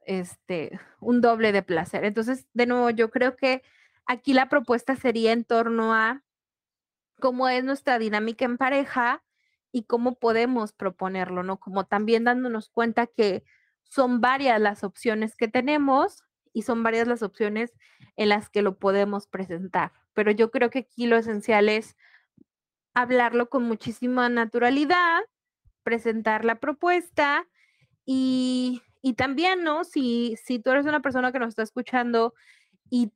Este, 0.06 0.80
un 1.00 1.20
doble 1.20 1.52
de 1.52 1.62
placer. 1.62 2.04
Entonces, 2.04 2.48
de 2.54 2.66
nuevo, 2.66 2.90
yo 2.90 3.10
creo 3.10 3.36
que 3.36 3.62
aquí 4.06 4.32
la 4.32 4.48
propuesta 4.48 4.96
sería 4.96 5.32
en 5.32 5.44
torno 5.44 5.94
a 5.94 6.24
cómo 7.20 7.48
es 7.48 7.62
nuestra 7.62 7.98
dinámica 7.98 8.46
en 8.46 8.56
pareja 8.56 9.22
y 9.70 9.84
cómo 9.84 10.14
podemos 10.18 10.72
proponerlo, 10.72 11.42
¿no? 11.42 11.58
Como 11.60 11.84
también 11.84 12.24
dándonos 12.24 12.70
cuenta 12.70 13.06
que 13.06 13.44
son 13.84 14.20
varias 14.20 14.60
las 14.60 14.82
opciones 14.82 15.36
que 15.36 15.48
tenemos 15.48 16.24
y 16.56 16.62
son 16.62 16.82
varias 16.82 17.06
las 17.06 17.22
opciones 17.22 17.74
en 18.16 18.30
las 18.30 18.48
que 18.48 18.62
lo 18.62 18.78
podemos 18.78 19.26
presentar. 19.26 19.92
Pero 20.14 20.30
yo 20.30 20.50
creo 20.50 20.70
que 20.70 20.78
aquí 20.78 21.06
lo 21.06 21.18
esencial 21.18 21.68
es 21.68 21.98
hablarlo 22.94 23.50
con 23.50 23.64
muchísima 23.64 24.30
naturalidad, 24.30 25.20
presentar 25.82 26.46
la 26.46 26.54
propuesta 26.54 27.46
y, 28.06 28.80
también, 29.18 29.64
¿no? 29.64 29.84
Si, 29.84 30.36
si 30.42 30.58
tú 30.58 30.70
eres 30.70 30.86
una 30.86 31.02
persona 31.02 31.30
que 31.30 31.38
nos 31.38 31.50
está 31.50 31.62
escuchando 31.62 32.32
y 32.88 33.12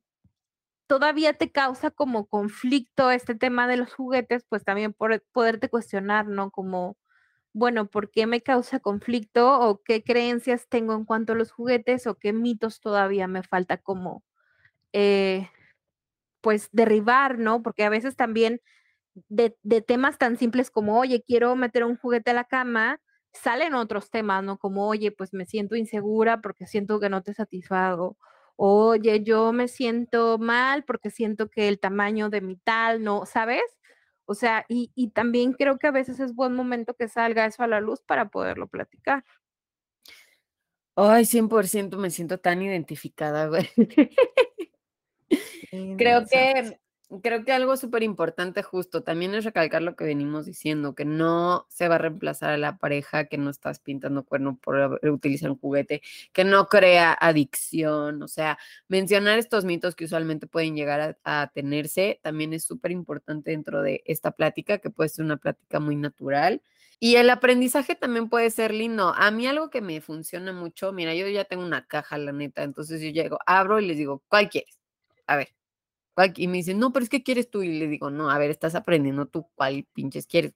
todavía 0.85 1.33
te 1.33 1.51
causa 1.51 1.89
como 1.89 2.27
conflicto 2.27 3.09
este 3.09 3.33
tema 3.33 3.67
de 3.67 3.77
los 3.77 3.91
juguetes, 3.91 4.45
pues 4.47 4.63
también 4.63 4.93
por, 4.93 5.19
poderte 5.31 5.67
cuestionar, 5.67 6.27
¿no? 6.27 6.51
Como 6.51 6.95
bueno, 7.53 7.87
¿por 7.87 8.11
qué 8.11 8.27
me 8.27 8.41
causa 8.41 8.79
conflicto 8.79 9.59
o 9.59 9.81
qué 9.83 10.03
creencias 10.03 10.67
tengo 10.69 10.93
en 10.95 11.05
cuanto 11.05 11.33
a 11.33 11.35
los 11.35 11.51
juguetes 11.51 12.07
o 12.07 12.15
qué 12.15 12.33
mitos 12.33 12.79
todavía 12.81 13.27
me 13.27 13.43
falta 13.43 13.77
como, 13.77 14.23
eh, 14.93 15.49
pues, 16.41 16.69
derribar, 16.71 17.39
¿no? 17.39 17.63
Porque 17.63 17.83
a 17.85 17.89
veces 17.89 18.15
también 18.15 18.61
de, 19.29 19.51
temas 19.81 20.17
tan 20.17 20.37
simples 20.37 20.71
como, 20.71 20.99
oye, 20.99 21.23
quiero 21.25 21.55
meter 21.55 21.83
un 21.85 21.97
juguete 21.97 22.31
a 22.31 22.33
la 22.35 22.45
cama, 22.45 22.99
salen 23.33 23.73
otros 23.75 24.09
temas, 24.11 24.43
¿no? 24.43 24.57
Como, 24.57 24.87
oye, 24.87 25.11
pues 25.11 25.33
me 25.33 25.45
siento 25.45 25.75
insegura 25.75 26.41
porque 26.41 26.67
siento 26.67 26.99
que 26.99 27.09
no 27.09 27.23
te 27.23 27.33
satisfago. 27.33 28.17
Oye, 28.55 29.23
yo 29.23 29.53
me 29.53 29.67
siento 29.67 30.37
mal 30.37 30.83
porque 30.85 31.09
siento 31.11 31.49
que 31.49 31.67
el 31.67 31.79
tamaño 31.79 32.29
de 32.29 32.41
mi 32.41 32.57
tal, 32.57 33.03
¿no? 33.03 33.25
¿Sabes? 33.25 33.63
O 34.31 34.33
sea, 34.33 34.65
y, 34.69 35.09
también 35.09 35.51
creo 35.51 35.77
que 35.77 35.87
a 35.87 35.91
veces 35.91 36.21
es 36.21 36.33
buen 36.33 36.55
momento 36.55 36.93
que 36.93 37.09
salga 37.09 37.45
eso 37.45 37.63
a 37.63 37.67
la 37.67 37.81
luz 37.81 38.01
para 38.01 38.29
poderlo 38.29 38.69
platicar. 38.69 39.25
Ay, 40.95 41.25
100% 41.25 41.97
me 41.97 42.09
siento 42.09 42.37
tan 42.37 42.61
identificada, 42.61 43.47
güey. 43.47 43.69
creo 45.97 46.25
que 46.25 46.79
creo 47.19 47.43
que 47.43 47.51
algo 47.51 47.75
súper 47.75 48.03
importante 48.03 48.63
justo 48.63 49.03
también 49.03 49.35
es 49.35 49.43
recalcar 49.43 49.81
lo 49.81 49.95
que 49.95 50.05
venimos 50.05 50.45
diciendo, 50.45 50.95
que 50.95 51.03
no 51.03 51.65
se 51.67 51.89
va 51.89 51.95
a 51.95 51.97
reemplazar 51.97 52.51
a 52.51 52.57
la 52.57 52.77
pareja, 52.77 53.25
que 53.25 53.37
no 53.37 53.49
estás 53.49 53.79
pintando 53.79 54.23
cuerno 54.23 54.57
por 54.57 54.99
utilizar 55.03 55.51
un 55.51 55.57
juguete, 55.57 56.01
que 56.31 56.45
no 56.45 56.69
crea 56.69 57.11
adicción, 57.19 58.23
o 58.23 58.27
sea, 58.29 58.57
mencionar 58.87 59.39
estos 59.39 59.65
mitos 59.65 59.95
que 59.95 60.05
usualmente 60.05 60.47
pueden 60.47 60.75
llegar 60.75 61.17
a, 61.23 61.51
tenerse 61.53 62.19
también 62.23 62.53
es 62.53 62.63
súper 62.63 62.91
importante 62.91 63.51
dentro 63.51 63.81
de 63.81 64.03
esta 64.05 64.31
plática, 64.31 64.77
que 64.77 64.89
puede 64.89 65.09
ser 65.09 65.25
una 65.25 65.37
plática 65.37 65.79
muy 65.79 65.95
natural. 65.95 66.61
Y 66.99 67.15
el 67.15 67.29
aprendizaje 67.31 67.95
también 67.95 68.29
puede 68.29 68.51
ser 68.51 68.73
lindo. 68.73 69.13
A 69.15 69.31
mí 69.31 69.47
algo 69.47 69.69
que 69.71 69.81
me 69.81 70.01
funciona 70.01 70.53
mucho, 70.53 70.93
mira, 70.93 71.15
yo 71.15 71.27
ya 71.27 71.45
tengo 71.45 71.65
una 71.65 71.87
caja, 71.87 72.17
la 72.17 72.31
neta, 72.31 72.63
entonces 72.63 73.01
yo 73.01 73.09
llego, 73.09 73.39
abro 73.45 73.79
y 73.79 73.87
les 73.87 73.97
digo, 73.97 74.23
¿cuál 74.27 74.49
quieres? 74.49 74.79
A 75.27 75.35
ver, 75.37 75.49
y 76.35 76.47
me 76.47 76.57
dicen, 76.57 76.79
no, 76.79 76.93
pero 76.93 77.03
es 77.03 77.09
que 77.09 77.23
quieres 77.23 77.49
tú. 77.49 77.63
Y 77.63 77.79
le 77.79 77.87
digo, 77.87 78.09
no, 78.09 78.29
a 78.29 78.37
ver, 78.37 78.51
estás 78.51 78.75
aprendiendo 78.75 79.25
tú 79.27 79.47
cuál 79.55 79.85
pinches 79.93 80.27
quieres. 80.27 80.53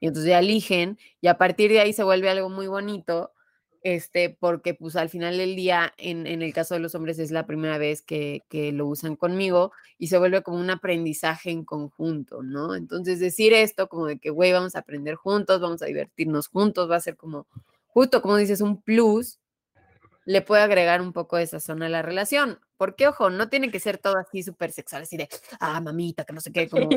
Y 0.00 0.06
entonces 0.06 0.30
ya 0.30 0.38
eligen 0.38 0.98
y 1.20 1.28
a 1.28 1.38
partir 1.38 1.70
de 1.70 1.80
ahí 1.80 1.92
se 1.92 2.04
vuelve 2.04 2.30
algo 2.30 2.48
muy 2.48 2.66
bonito 2.66 3.32
este, 3.82 4.36
porque 4.38 4.74
pues 4.74 4.94
al 4.96 5.08
final 5.08 5.38
del 5.38 5.56
día, 5.56 5.94
en, 5.96 6.26
en 6.26 6.42
el 6.42 6.52
caso 6.52 6.74
de 6.74 6.80
los 6.80 6.94
hombres, 6.94 7.18
es 7.18 7.30
la 7.30 7.46
primera 7.46 7.78
vez 7.78 8.02
que, 8.02 8.42
que, 8.48 8.72
lo 8.72 8.86
usan 8.86 9.16
conmigo 9.16 9.72
y 9.98 10.08
se 10.08 10.18
vuelve 10.18 10.42
como 10.42 10.58
un 10.58 10.68
aprendizaje 10.70 11.50
en 11.50 11.64
conjunto, 11.64 12.42
¿no? 12.42 12.74
Entonces 12.74 13.20
decir 13.20 13.54
esto 13.54 13.88
como 13.88 14.06
de 14.06 14.18
que, 14.18 14.30
güey, 14.30 14.52
vamos 14.52 14.76
a 14.76 14.80
aprender 14.80 15.14
juntos, 15.14 15.60
vamos 15.60 15.82
a 15.82 15.86
divertirnos 15.86 16.48
juntos, 16.48 16.90
va 16.90 16.96
a 16.96 17.00
ser 17.00 17.16
como, 17.16 17.46
justo 17.86 18.20
como 18.20 18.36
dices, 18.36 18.60
un 18.60 18.82
plus 18.82 19.38
le 20.26 20.42
puede 20.42 20.62
agregar 20.62 21.00
un 21.00 21.12
poco 21.12 21.38
de 21.38 21.46
sazón 21.46 21.82
a 21.82 21.88
la 21.88 22.02
relación. 22.02 22.58
Porque, 22.80 23.06
ojo, 23.06 23.28
no 23.28 23.50
tiene 23.50 23.70
que 23.70 23.78
ser 23.78 23.98
todo 23.98 24.16
así 24.16 24.42
súper 24.42 24.72
sexual, 24.72 25.02
así 25.02 25.18
de, 25.18 25.28
ah, 25.60 25.82
mamita, 25.82 26.24
que 26.24 26.32
no 26.32 26.40
sé 26.40 26.50
qué, 26.50 26.66
como 26.70 26.88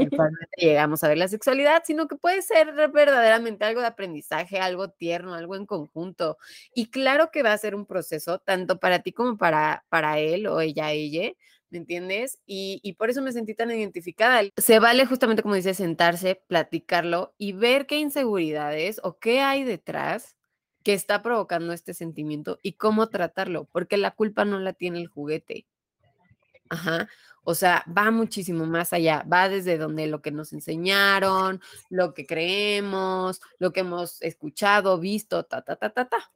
llegamos 0.55 1.03
a 1.03 1.09
ver 1.09 1.17
la 1.17 1.27
sexualidad, 1.27 1.83
sino 1.85 2.07
que 2.07 2.15
puede 2.15 2.41
ser 2.41 2.73
verdaderamente 2.93 3.65
algo 3.65 3.81
de 3.81 3.87
aprendizaje, 3.87 4.59
algo 4.59 4.91
tierno, 4.91 5.33
algo 5.33 5.57
en 5.57 5.65
conjunto. 5.65 6.37
Y 6.73 6.89
claro 6.89 7.31
que 7.33 7.43
va 7.43 7.51
a 7.51 7.57
ser 7.57 7.75
un 7.75 7.85
proceso, 7.85 8.39
tanto 8.39 8.79
para 8.79 8.99
ti 8.99 9.11
como 9.11 9.37
para, 9.37 9.83
para 9.89 10.19
él 10.19 10.47
o 10.47 10.61
ella, 10.61 10.93
ella, 10.93 11.33
¿me 11.69 11.79
entiendes? 11.79 12.39
Y, 12.45 12.79
y, 12.81 12.93
por 12.93 13.09
eso 13.09 13.21
me 13.21 13.33
sentí 13.33 13.53
tan 13.53 13.69
identificada. 13.69 14.41
Se 14.55 14.79
vale 14.79 15.05
justamente, 15.05 15.43
como 15.43 15.55
dice, 15.55 15.73
sentarse, 15.73 16.41
platicarlo 16.47 17.33
y 17.37 17.51
ver 17.51 17.87
qué 17.87 17.97
inseguridades 17.97 19.01
o 19.03 19.19
qué 19.19 19.41
hay 19.41 19.65
detrás 19.65 20.37
que 20.83 20.93
está 20.93 21.21
provocando 21.21 21.73
este 21.73 21.93
sentimiento 21.93 22.59
y 22.61 22.73
cómo 22.73 23.09
tratarlo, 23.09 23.65
porque 23.71 23.97
la 23.97 24.11
culpa 24.11 24.45
no 24.45 24.59
la 24.59 24.71
tiene 24.71 24.99
el 24.99 25.07
juguete. 25.07 25.65
Ajá. 26.73 27.07
O 27.45 27.55
sea, 27.55 27.83
va 27.85 28.09
muchísimo 28.09 28.65
más 28.65 28.93
allá, 28.93 29.25
va 29.31 29.49
desde 29.49 29.77
donde 29.77 30.07
lo 30.07 30.21
que 30.21 30.31
nos 30.31 30.53
enseñaron, 30.53 31.61
lo 31.89 32.13
que 32.13 32.25
creemos, 32.25 33.41
lo 33.59 33.73
que 33.73 33.81
hemos 33.81 34.21
escuchado, 34.21 34.97
visto, 34.97 35.43
ta, 35.43 35.61
ta, 35.61 35.75
ta, 35.75 35.89
ta, 35.89 36.05
ta. 36.07 36.31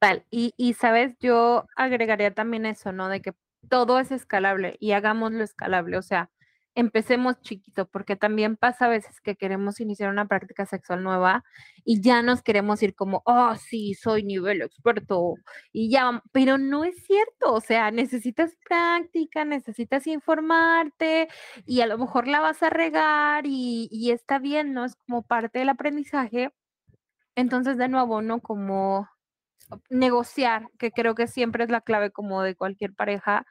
Tal, 0.00 0.24
y, 0.30 0.52
y 0.56 0.74
sabes, 0.74 1.16
yo 1.20 1.66
agregaría 1.76 2.34
también 2.34 2.66
eso, 2.66 2.92
¿no? 2.92 3.08
De 3.08 3.20
que 3.22 3.34
todo 3.68 3.98
es 4.00 4.10
escalable 4.10 4.76
y 4.80 4.92
hagámoslo 4.92 5.44
escalable, 5.44 5.96
o 5.96 6.02
sea, 6.02 6.30
empecemos 6.78 7.40
chiquito, 7.40 7.88
porque 7.88 8.14
también 8.14 8.56
pasa 8.56 8.84
a 8.86 8.88
veces 8.88 9.20
que 9.20 9.34
queremos 9.34 9.80
iniciar 9.80 10.10
una 10.10 10.28
práctica 10.28 10.64
sexual 10.64 11.02
nueva 11.02 11.44
y 11.84 12.00
ya 12.00 12.22
nos 12.22 12.40
queremos 12.40 12.80
ir 12.84 12.94
como, 12.94 13.22
oh, 13.26 13.56
sí, 13.56 13.94
soy 13.94 14.22
nivel 14.22 14.62
experto 14.62 15.34
y 15.72 15.90
ya, 15.90 16.22
pero 16.30 16.56
no 16.56 16.84
es 16.84 16.94
cierto, 17.04 17.52
o 17.52 17.60
sea, 17.60 17.90
necesitas 17.90 18.56
práctica, 18.64 19.44
necesitas 19.44 20.06
informarte 20.06 21.28
y 21.66 21.80
a 21.80 21.86
lo 21.86 21.98
mejor 21.98 22.28
la 22.28 22.38
vas 22.40 22.62
a 22.62 22.70
regar 22.70 23.44
y, 23.46 24.10
está 24.12 24.38
bien, 24.38 24.72
¿no? 24.72 24.84
Es 24.84 24.94
como 25.06 25.22
parte 25.22 25.58
del 25.58 25.70
aprendizaje. 25.70 26.52
Entonces, 27.36 27.76
de 27.78 27.88
nuevo, 27.88 28.22
¿no? 28.22 28.40
Como 28.40 29.08
negociar, 29.90 30.68
que 30.78 30.92
creo 30.92 31.14
que 31.14 31.26
siempre 31.26 31.64
es 31.64 31.70
la 31.70 31.80
clave 31.80 32.10
como 32.12 32.42
de 32.42 32.54
cualquier 32.56 32.94
pareja, 32.94 33.46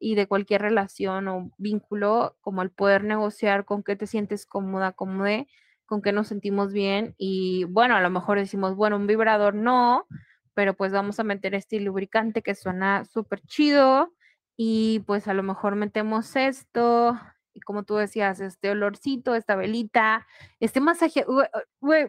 y 0.00 0.14
de 0.16 0.26
cualquier 0.26 0.62
relación 0.62 1.28
o 1.28 1.52
vínculo, 1.58 2.36
como 2.40 2.62
el 2.62 2.70
poder 2.70 3.04
negociar 3.04 3.64
con 3.64 3.82
qué 3.84 3.94
te 3.94 4.06
sientes 4.06 4.46
cómoda, 4.46 4.92
cómoda, 4.92 5.46
con 5.86 6.02
qué 6.02 6.12
nos 6.12 6.28
sentimos 6.28 6.72
bien 6.72 7.14
y 7.18 7.64
bueno, 7.64 7.94
a 7.94 8.00
lo 8.00 8.10
mejor 8.10 8.38
decimos, 8.38 8.74
bueno, 8.74 8.96
un 8.96 9.06
vibrador 9.06 9.54
no, 9.54 10.06
pero 10.54 10.74
pues 10.74 10.90
vamos 10.92 11.20
a 11.20 11.24
meter 11.24 11.54
este 11.54 11.78
lubricante 11.80 12.42
que 12.42 12.54
suena 12.54 13.04
súper 13.04 13.42
chido 13.42 14.12
y 14.56 15.00
pues 15.00 15.28
a 15.28 15.34
lo 15.34 15.42
mejor 15.42 15.76
metemos 15.76 16.34
esto 16.34 17.18
y 17.52 17.60
como 17.60 17.82
tú 17.82 17.96
decías, 17.96 18.40
este 18.40 18.70
olorcito, 18.70 19.34
esta 19.34 19.56
velita, 19.56 20.26
este 20.60 20.80
masaje, 20.80 21.26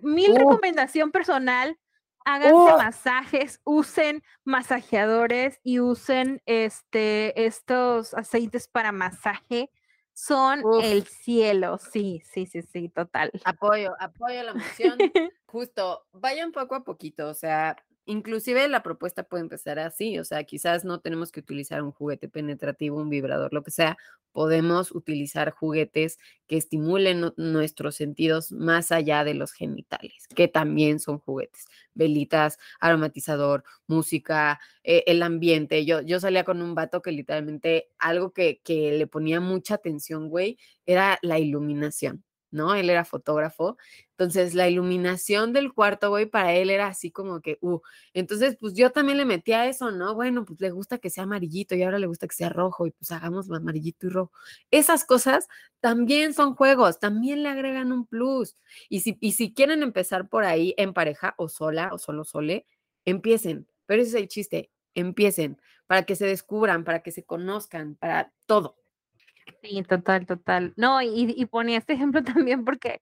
mil 0.01 0.35
recomendación 0.35 1.11
personal 1.11 1.77
háganse 2.25 2.55
oh. 2.55 2.77
masajes, 2.77 3.61
usen 3.63 4.23
masajeadores 4.43 5.59
y 5.63 5.79
usen 5.79 6.41
este, 6.45 7.45
estos 7.45 8.13
aceites 8.13 8.67
para 8.67 8.91
masaje. 8.91 9.69
Son 10.13 10.61
el 10.83 11.05
cielo, 11.07 11.77
sí, 11.77 12.21
sí, 12.25 12.45
sí, 12.45 12.61
sí, 12.61 12.89
total. 12.89 13.31
Apoyo, 13.45 13.95
apoyo 13.99 14.43
la 14.43 14.51
emoción. 14.51 14.97
Justo, 15.45 16.05
vayan 16.11 16.51
poco 16.51 16.75
a 16.75 16.83
poquito, 16.83 17.27
o 17.27 17.33
sea, 17.33 17.77
Inclusive 18.05 18.67
la 18.67 18.81
propuesta 18.81 19.23
puede 19.23 19.43
empezar 19.43 19.77
así, 19.77 20.17
o 20.17 20.25
sea, 20.25 20.43
quizás 20.43 20.83
no 20.83 20.99
tenemos 20.99 21.31
que 21.31 21.39
utilizar 21.39 21.83
un 21.83 21.91
juguete 21.91 22.27
penetrativo, 22.27 22.97
un 22.97 23.09
vibrador, 23.09 23.53
lo 23.53 23.63
que 23.63 23.69
sea, 23.69 23.95
podemos 24.31 24.91
utilizar 24.91 25.51
juguetes 25.51 26.17
que 26.47 26.57
estimulen 26.57 27.31
nuestros 27.37 27.95
sentidos 27.95 28.51
más 28.51 28.91
allá 28.91 29.23
de 29.23 29.35
los 29.35 29.51
genitales, 29.51 30.27
que 30.35 30.47
también 30.47 30.99
son 30.99 31.19
juguetes, 31.19 31.65
velitas, 31.93 32.57
aromatizador, 32.79 33.63
música, 33.85 34.59
eh, 34.83 35.03
el 35.05 35.21
ambiente. 35.21 35.85
Yo, 35.85 36.01
yo 36.01 36.19
salía 36.19 36.43
con 36.43 36.61
un 36.61 36.73
vato 36.73 37.01
que 37.03 37.11
literalmente 37.11 37.89
algo 37.99 38.33
que, 38.33 38.61
que 38.63 38.93
le 38.93 39.05
ponía 39.05 39.39
mucha 39.39 39.75
atención, 39.75 40.27
güey, 40.29 40.57
era 40.85 41.19
la 41.21 41.37
iluminación. 41.37 42.23
¿No? 42.51 42.75
Él 42.75 42.89
era 42.89 43.05
fotógrafo. 43.05 43.77
Entonces, 44.11 44.53
la 44.53 44.69
iluminación 44.69 45.53
del 45.53 45.73
cuarto, 45.73 46.09
güey, 46.09 46.25
para 46.27 46.53
él 46.53 46.69
era 46.69 46.87
así 46.87 47.11
como 47.11 47.41
que, 47.41 47.57
uh, 47.61 47.79
entonces, 48.13 48.57
pues 48.59 48.73
yo 48.73 48.91
también 48.91 49.17
le 49.17 49.25
metí 49.25 49.53
a 49.53 49.67
eso, 49.67 49.91
¿no? 49.91 50.13
Bueno, 50.15 50.45
pues 50.45 50.61
le 50.61 50.69
gusta 50.71 50.99
que 50.99 51.09
sea 51.09 51.23
amarillito 51.23 51.75
y 51.75 51.83
ahora 51.83 51.99
le 51.99 52.07
gusta 52.07 52.27
que 52.27 52.35
sea 52.35 52.49
rojo 52.49 52.85
y 52.87 52.91
pues 52.91 53.11
hagamos 53.11 53.49
amarillito 53.49 54.07
y 54.07 54.09
rojo. 54.09 54.31
Esas 54.69 55.05
cosas 55.05 55.47
también 55.79 56.33
son 56.33 56.55
juegos, 56.55 56.99
también 56.99 57.43
le 57.43 57.49
agregan 57.49 57.91
un 57.91 58.05
plus. 58.05 58.55
Y 58.89 59.01
si, 59.01 59.17
y 59.21 59.33
si 59.33 59.53
quieren 59.53 59.83
empezar 59.83 60.29
por 60.29 60.43
ahí 60.45 60.75
en 60.77 60.93
pareja 60.93 61.33
o 61.37 61.49
sola 61.49 61.89
o 61.93 61.97
solo 61.97 62.23
sole, 62.23 62.65
empiecen. 63.05 63.67
Pero 63.85 64.01
ese 64.03 64.09
es 64.11 64.15
el 64.23 64.27
chiste, 64.27 64.71
empiecen 64.93 65.57
para 65.91 66.03
que 66.03 66.15
se 66.15 66.25
descubran, 66.25 66.85
para 66.85 67.01
que 67.03 67.11
se 67.11 67.25
conozcan, 67.25 67.95
para 67.95 68.31
todo. 68.45 68.80
Sí, 69.63 69.83
total, 69.83 70.25
total. 70.25 70.73
No, 70.75 71.01
y, 71.01 71.33
y 71.37 71.45
ponía 71.45 71.77
este 71.77 71.93
ejemplo 71.93 72.23
también 72.47 72.65
porque 72.65 73.01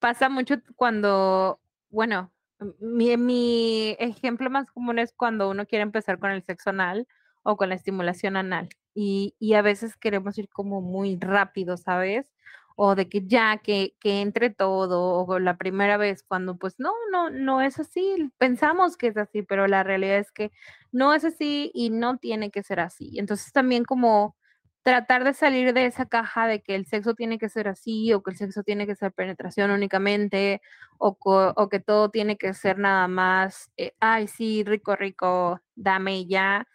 pasa 0.00 0.28
mucho 0.28 0.56
cuando, 0.76 1.60
bueno, 1.90 2.32
mi, 2.80 3.16
mi 3.16 3.96
ejemplo 3.98 4.50
más 4.50 4.70
común 4.70 4.98
es 4.98 5.12
cuando 5.14 5.50
uno 5.50 5.66
quiere 5.66 5.82
empezar 5.82 6.18
con 6.18 6.30
el 6.30 6.42
sexo 6.44 6.70
anal 6.70 7.06
o 7.42 7.56
con 7.56 7.68
la 7.70 7.74
estimulación 7.76 8.36
anal. 8.36 8.68
Y, 8.94 9.34
y 9.38 9.54
a 9.54 9.62
veces 9.62 9.96
queremos 9.96 10.38
ir 10.38 10.48
como 10.48 10.80
muy 10.82 11.18
rápido, 11.20 11.76
¿sabes? 11.76 12.32
O 12.76 12.94
de 12.94 13.08
que 13.08 13.26
ya, 13.26 13.58
que, 13.58 13.94
que 14.00 14.20
entre 14.22 14.50
todo, 14.50 15.24
o 15.26 15.38
la 15.38 15.56
primera 15.58 15.96
vez, 15.98 16.22
cuando 16.22 16.56
pues 16.56 16.74
no, 16.78 16.92
no, 17.10 17.30
no 17.30 17.60
es 17.62 17.78
así. 17.78 18.30
Pensamos 18.38 18.96
que 18.96 19.08
es 19.08 19.16
así, 19.16 19.42
pero 19.42 19.66
la 19.68 19.82
realidad 19.84 20.18
es 20.18 20.32
que 20.32 20.52
no 20.92 21.14
es 21.14 21.24
así 21.24 21.70
y 21.74 21.90
no 21.90 22.18
tiene 22.18 22.50
que 22.50 22.62
ser 22.62 22.80
así. 22.80 23.18
Entonces 23.18 23.52
también 23.52 23.84
como 23.84 24.36
tratar 24.82 25.24
de 25.24 25.32
salir 25.32 25.72
de 25.72 25.86
esa 25.86 26.06
caja 26.06 26.46
de 26.46 26.62
que 26.62 26.74
el 26.74 26.86
sexo 26.86 27.14
tiene 27.14 27.38
que 27.38 27.48
ser 27.48 27.68
así 27.68 28.12
o 28.12 28.22
que 28.22 28.32
el 28.32 28.36
sexo 28.36 28.62
tiene 28.62 28.86
que 28.86 28.96
ser 28.96 29.12
penetración 29.12 29.70
únicamente 29.70 30.60
o, 30.98 31.16
o 31.20 31.68
que 31.68 31.80
todo 31.80 32.10
tiene 32.10 32.36
que 32.36 32.52
ser 32.54 32.78
nada 32.78 33.08
más, 33.08 33.70
eh, 33.76 33.94
ay, 34.00 34.28
sí, 34.28 34.64
rico, 34.64 34.96
rico, 34.96 35.60
dame 35.74 36.26
ya. 36.26 36.66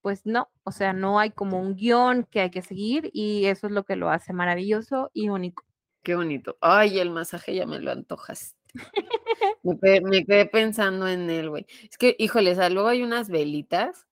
Pues 0.00 0.24
no, 0.24 0.48
o 0.62 0.70
sea, 0.70 0.92
no 0.92 1.18
hay 1.18 1.30
como 1.30 1.60
un 1.60 1.74
guion 1.74 2.24
que 2.30 2.40
hay 2.40 2.50
que 2.50 2.62
seguir 2.62 3.10
y 3.12 3.46
eso 3.46 3.66
es 3.66 3.72
lo 3.72 3.84
que 3.84 3.96
lo 3.96 4.10
hace 4.10 4.32
maravilloso 4.32 5.10
y 5.12 5.28
único. 5.28 5.64
Qué 6.04 6.14
bonito. 6.14 6.56
Ay, 6.60 7.00
el 7.00 7.10
masaje 7.10 7.56
ya 7.56 7.66
me 7.66 7.80
lo 7.80 7.90
antojas. 7.90 8.54
me, 9.64 9.76
quedé, 9.80 10.00
me, 10.02 10.24
quedé, 10.24 10.46
pensando 10.46 11.08
en 11.08 11.28
él, 11.28 11.50
güey. 11.50 11.66
Es 11.90 11.98
que, 11.98 12.14
híjoles, 12.20 12.58
luego 12.72 12.86
hay 12.86 13.02
unas 13.02 13.28
velitas 13.28 14.06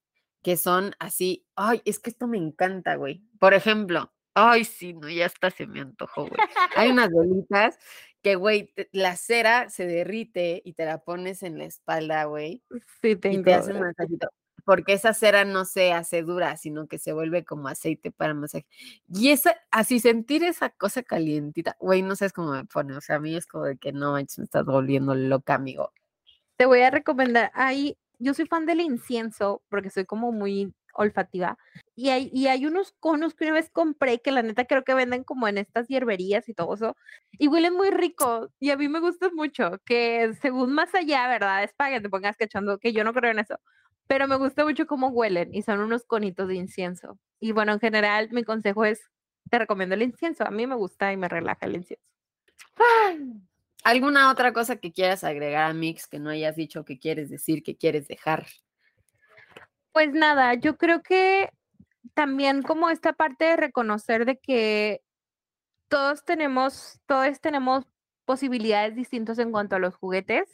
que 0.45 0.59
son 0.59 0.95
así, 0.99 1.47
ay, 1.57 1.81
es 1.87 1.99
que 1.99 2.11
esto 2.11 2.29
me 2.29 2.37
encanta, 2.37 2.97
güey. 2.97 3.25
Por 3.41 3.55
ejemplo, 3.55 4.13
ay, 4.35 4.65
sí, 4.65 4.93
no, 4.93 5.09
ya 5.09 5.25
hasta 5.27 5.51
se 5.51 5.67
me 5.67 5.81
antojó, 5.81 6.29
güey. 6.29 6.39
Hay 6.77 6.91
unas 6.91 7.11
bolitas 7.11 7.79
que, 8.23 8.37
güey, 8.37 8.71
la 8.93 9.17
cera 9.17 9.71
se 9.71 9.87
derrite 9.87 10.61
y 10.63 10.75
te 10.75 10.85
la 10.85 10.99
pones 10.99 11.43
en 11.43 11.59
la 11.59 11.65
espalda, 11.65 12.25
güey. 12.25 12.63
Sí, 13.01 13.17
tengo. 13.17 13.41
Y 13.41 13.43
te 13.43 13.55
hace 13.55 13.73
masajito. 13.73 14.29
Porque 14.67 14.93
esa 14.93 15.15
cera 15.15 15.47
no 15.47 15.65
se 15.65 15.93
hace 15.93 16.23
dura, 16.23 16.59
sino 16.59 16.89
que 16.89 16.99
se 16.99 17.15
vuelve 17.15 17.45
como 17.45 17.69
aceite 17.69 18.11
para 18.11 18.35
masaje. 18.35 18.67
Y 19.09 19.31
esa, 19.31 19.57
así 19.71 19.99
sentir 19.99 20.45
esa 20.45 20.69
cosa 20.69 21.03
calientita, 21.03 21.75
güey, 21.81 22.03
no 22.03 22.17
sabes 22.17 22.35
cómo 22.35 22.53
me 22.53 22.67
pone. 22.67 22.95
O 22.97 23.01
sea, 23.01 23.17
a 23.17 23.21
mí 23.21 23.35
es 23.35 23.47
como 23.47 23.65
de 23.65 23.79
que 23.79 23.93
no 23.93 24.13
manches, 24.13 24.39
me 24.39 24.45
estás 24.45 24.67
volviendo 24.67 25.15
loca, 25.15 25.55
amigo. 25.55 25.91
Te 26.57 26.67
voy 26.67 26.83
a 26.83 26.91
recomendar, 26.91 27.51
hay 27.55 27.97
yo 28.25 28.35
soy 28.35 28.47
fan 28.47 28.67
del 28.67 28.81
incienso 28.81 29.63
porque 29.69 29.91
soy 29.91 30.07
como 30.07 30.33
muy 30.33 30.75
olfativa. 30.95 31.59
Y 31.95 32.09
hay, 32.11 32.31
y 32.33 32.47
hay 32.49 32.67
unos 32.67 32.93
conos 32.99 33.35
que 33.35 33.45
una 33.45 33.55
vez 33.55 33.71
compré 33.71 34.21
que 34.21 34.33
la 34.33 34.43
neta 34.43 34.65
creo 34.65 34.85
que 34.85 34.95
venden 34.95 35.25
como 35.25 35.47
en 35.49 35.59
estas 35.59 35.89
hierberías 35.89 36.49
y 36.49 36.55
todo 36.55 36.75
eso. 36.75 36.97
Y 37.33 37.49
huelen 37.49 37.75
muy 37.75 37.91
rico. 37.91 38.51
Y 38.61 38.71
a 38.71 38.77
mí 38.77 38.89
me 38.89 39.01
gusta 39.01 39.31
mucho. 39.33 39.81
Que 39.85 40.35
según 40.41 40.73
más 40.73 40.95
allá, 40.95 41.29
¿verdad? 41.29 41.63
Es 41.65 41.73
para 41.75 41.97
que 41.97 42.01
te 42.01 42.09
pongas 42.09 42.37
cachando, 42.37 42.79
que 42.79 42.93
yo 42.93 43.05
no 43.05 43.13
creo 43.13 43.31
en 43.31 43.41
eso. 43.41 43.59
Pero 44.07 44.29
me 44.29 44.37
gusta 44.37 44.65
mucho 44.65 44.87
cómo 44.87 45.09
huelen 45.09 45.55
y 45.55 45.63
son 45.63 45.81
unos 45.81 46.05
conitos 46.05 46.49
de 46.49 46.57
incienso. 46.57 47.19
Y 47.41 47.53
bueno, 47.53 47.73
en 47.73 47.81
general, 47.81 48.29
mi 48.33 48.45
consejo 48.45 48.85
es: 48.85 49.01
te 49.51 49.59
recomiendo 49.59 49.95
el 49.95 50.03
incienso. 50.03 50.47
A 50.47 50.51
mí 50.51 50.67
me 50.67 50.75
gusta 50.77 51.13
y 51.13 51.17
me 51.17 51.29
relaja 51.29 51.67
el 51.67 51.77
incienso. 51.77 52.05
¿Alguna 53.85 54.31
otra 54.31 54.55
cosa 54.55 54.77
que 54.77 54.93
quieras 54.93 55.25
agregar 55.25 55.71
a 55.71 55.75
Mix 55.75 56.07
que 56.07 56.19
no 56.19 56.31
hayas 56.31 56.57
dicho 56.57 56.87
que 56.87 56.99
quieres 56.99 57.29
decir, 57.29 57.63
que 57.63 57.77
quieres 57.77 58.09
dejar? 58.09 58.47
Pues 59.93 60.13
nada, 60.13 60.55
yo 60.55 60.79
creo 60.79 61.03
que 61.03 61.51
también 62.15 62.63
como 62.63 62.89
esta 62.89 63.13
parte 63.13 63.45
de 63.45 63.57
reconocer 63.57 64.25
de 64.25 64.39
que 64.39 65.03
todos 65.89 66.25
tenemos, 66.25 66.99
todos 67.07 67.41
tenemos 67.43 67.85
posibilidades 68.25 68.97
distintas 68.97 69.39
en 69.39 69.53
cuanto 69.53 69.77
a 69.77 69.79
los 69.79 69.95
juguetes, 69.95 70.49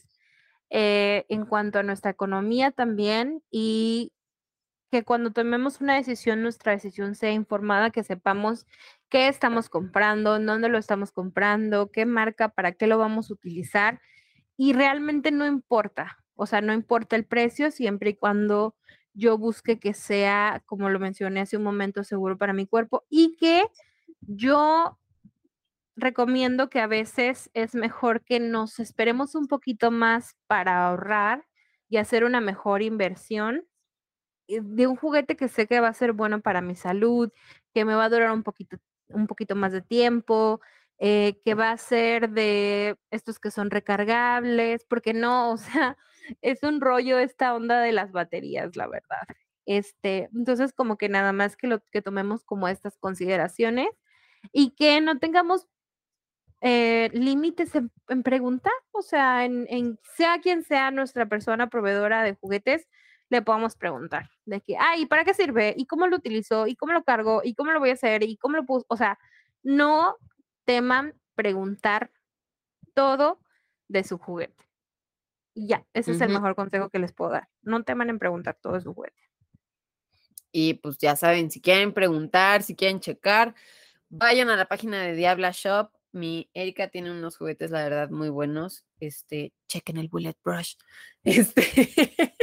eh, 0.69 1.25
en 1.29 1.47
cuanto 1.47 1.79
a 1.79 1.85
nuestra 1.85 2.11
economía 2.11 2.73
también, 2.73 3.45
y 3.49 4.13
que 4.91 5.05
cuando 5.05 5.31
tomemos 5.33 5.81
una 5.81 5.95
decisión, 5.95 6.43
nuestra 6.43 6.73
decisión 6.73 7.15
sea 7.15 7.33
informada, 7.33 7.91
que 7.91 8.03
sepamos 8.03 8.67
qué 9.09 9.29
estamos 9.29 9.69
comprando, 9.69 10.39
dónde 10.39 10.69
lo 10.69 10.79
estamos 10.79 11.13
comprando, 11.13 11.91
qué 11.93 12.07
marca, 12.07 12.49
para 12.49 12.73
qué 12.73 12.87
lo 12.87 12.99
vamos 12.99 13.31
a 13.31 13.35
utilizar. 13.35 14.01
Y 14.57 14.73
realmente 14.73 15.31
no 15.31 15.47
importa, 15.47 16.19
o 16.35 16.47
sea, 16.47 16.61
no 16.61 16.73
importa 16.73 17.17
el 17.17 17.25
precio 17.25 17.71
siempre 17.71 18.11
y 18.11 18.15
cuando 18.15 18.77
yo 19.15 19.39
busque 19.39 19.79
que 19.79 19.95
sea, 19.95 20.63
como 20.67 20.89
lo 20.91 20.99
mencioné 20.99 21.41
hace 21.41 21.57
un 21.57 21.65
momento, 21.65 22.05
seguro 22.05 22.37
para 22.39 22.53
mi 22.53 22.67
cuerpo 22.67 23.05
y 23.09 23.37
que 23.37 23.65
yo 24.21 24.99
recomiendo 25.97 26.71
que 26.71 26.81
a 26.81 26.87
veces 26.87 27.51
es 27.55 27.75
mejor 27.75 28.25
que 28.25 28.41
nos 28.41 28.81
esperemos 28.81 29.35
un 29.35 29.47
poquito 29.47 29.91
más 29.91 30.37
para 30.47 30.89
ahorrar 30.89 31.47
y 31.89 31.99
hacer 31.99 32.25
una 32.25 32.41
mejor 32.41 32.83
inversión 32.83 33.67
de 34.63 34.87
un 34.87 34.97
juguete 34.97 35.37
que 35.37 35.49
sé 35.49 35.67
que 35.67 35.81
va 35.81 35.89
a 35.89 35.95
ser 35.95 36.13
bueno 36.13 36.41
para 36.41 36.61
mi 36.61 36.75
salud, 36.75 37.33
que 37.73 37.85
me 37.85 37.95
va 37.95 38.05
a 38.05 38.09
durar 38.09 38.33
un 38.33 38.43
poquito, 38.43 38.79
un 39.09 39.27
poquito 39.27 39.55
más 39.57 39.73
de 39.73 39.83
tiempo, 39.83 40.61
eh, 40.99 41.41
que 41.45 41.55
va 41.55 41.71
a 41.71 41.77
ser 41.79 42.31
de 42.31 42.97
estos 43.11 43.39
que 43.39 43.51
son 43.51 43.71
recargables, 43.71 44.85
porque 44.85 45.15
no, 45.15 45.53
o 45.53 45.57
sea, 45.57 45.97
es 46.43 46.63
un 46.63 46.81
rollo 46.81 47.19
esta 47.19 47.55
onda 47.55 47.81
de 47.81 47.93
las 47.93 48.13
baterías, 48.13 48.77
la 48.77 48.87
verdad. 48.87 49.23
Este, 49.67 50.29
entonces, 50.35 50.73
como 50.73 50.99
que 50.99 51.09
nada 51.09 51.33
más 51.33 51.57
que 51.57 51.69
lo 51.69 51.81
que 51.91 52.03
tomemos 52.03 52.45
como 52.45 52.69
estas 52.69 52.97
consideraciones 52.99 53.89
y 54.53 54.73
que 54.73 55.01
no 55.01 55.19
tengamos 55.19 55.67
eh, 56.61 57.09
límites 57.13 57.75
en, 57.75 58.23
preguntar, 58.23 58.73
o 58.93 59.03
sea, 59.03 59.45
en, 59.47 59.67
en, 59.71 59.99
sea 60.17 60.41
quien 60.41 60.63
sea 60.65 60.91
nuestra 60.91 61.27
persona 61.27 61.71
proveedora 61.71 62.23
de 62.23 62.35
juguetes, 62.35 62.89
le 63.31 63.43
podamos 63.43 63.77
preguntar 63.77 64.29
de 64.45 64.61
que, 64.61 64.77
ay, 64.77 65.07
¿para 65.07 65.25
qué 65.25 65.33
sirve? 65.33 65.73
¿Y 65.77 65.87
cómo 65.87 66.07
lo 66.09 66.17
utilizo? 66.17 66.67
¿Y 66.67 66.77
cómo 66.77 66.93
lo 66.93 67.05
cargo? 67.05 67.41
¿Y 67.45 67.55
cómo 67.55 67.71
lo 67.71 67.79
voy 67.79 67.91
a 67.91 67.95
hacer? 67.95 68.23
¿Y 68.25 68.37
cómo 68.37 68.57
lo 68.57 68.67
puse? 68.67 68.85
O 68.89 68.97
sea, 68.97 69.19
no 69.63 70.17
teman 70.65 71.15
preguntar 71.37 72.11
todo 72.93 73.41
de 73.89 74.05
su 74.05 74.19
juguete. 74.19 74.69
Y 75.55 75.69
ya, 75.69 75.87
ese 75.95 76.13
es 76.13 76.21
el 76.21 76.31
mejor 76.31 76.55
consejo 76.55 76.91
que 76.91 76.99
les 76.99 77.13
puedo 77.13 77.31
dar. 77.31 77.49
No 77.63 77.83
teman 77.85 78.11
en 78.11 78.19
preguntar 78.19 78.59
todo 78.61 78.75
de 78.75 78.81
su 78.81 78.95
juguete. 78.95 79.23
Y 80.53 80.75
pues 80.75 80.99
ya 80.99 81.15
saben, 81.15 81.51
si 81.51 81.61
quieren 81.61 81.93
preguntar, 81.93 82.63
si 82.65 82.75
quieren 82.75 83.01
checar, 83.01 83.55
vayan 84.09 84.51
a 84.51 84.57
la 84.57 84.67
página 84.67 85.03
de 85.03 85.15
Diabla 85.15 85.53
Shop. 85.53 85.93
Mi 86.13 86.51
Erika 86.55 86.89
tiene 86.89 87.13
unos 87.13 87.37
juguetes, 87.37 87.71
la 87.71 87.85
verdad, 87.85 88.11
muy 88.11 88.29
buenos. 88.29 88.85
Este, 88.99 89.53
chequen 89.69 89.97
el 89.99 90.09
Bullet 90.09 90.37
Brush. 90.43 90.75
Este. 91.23 92.35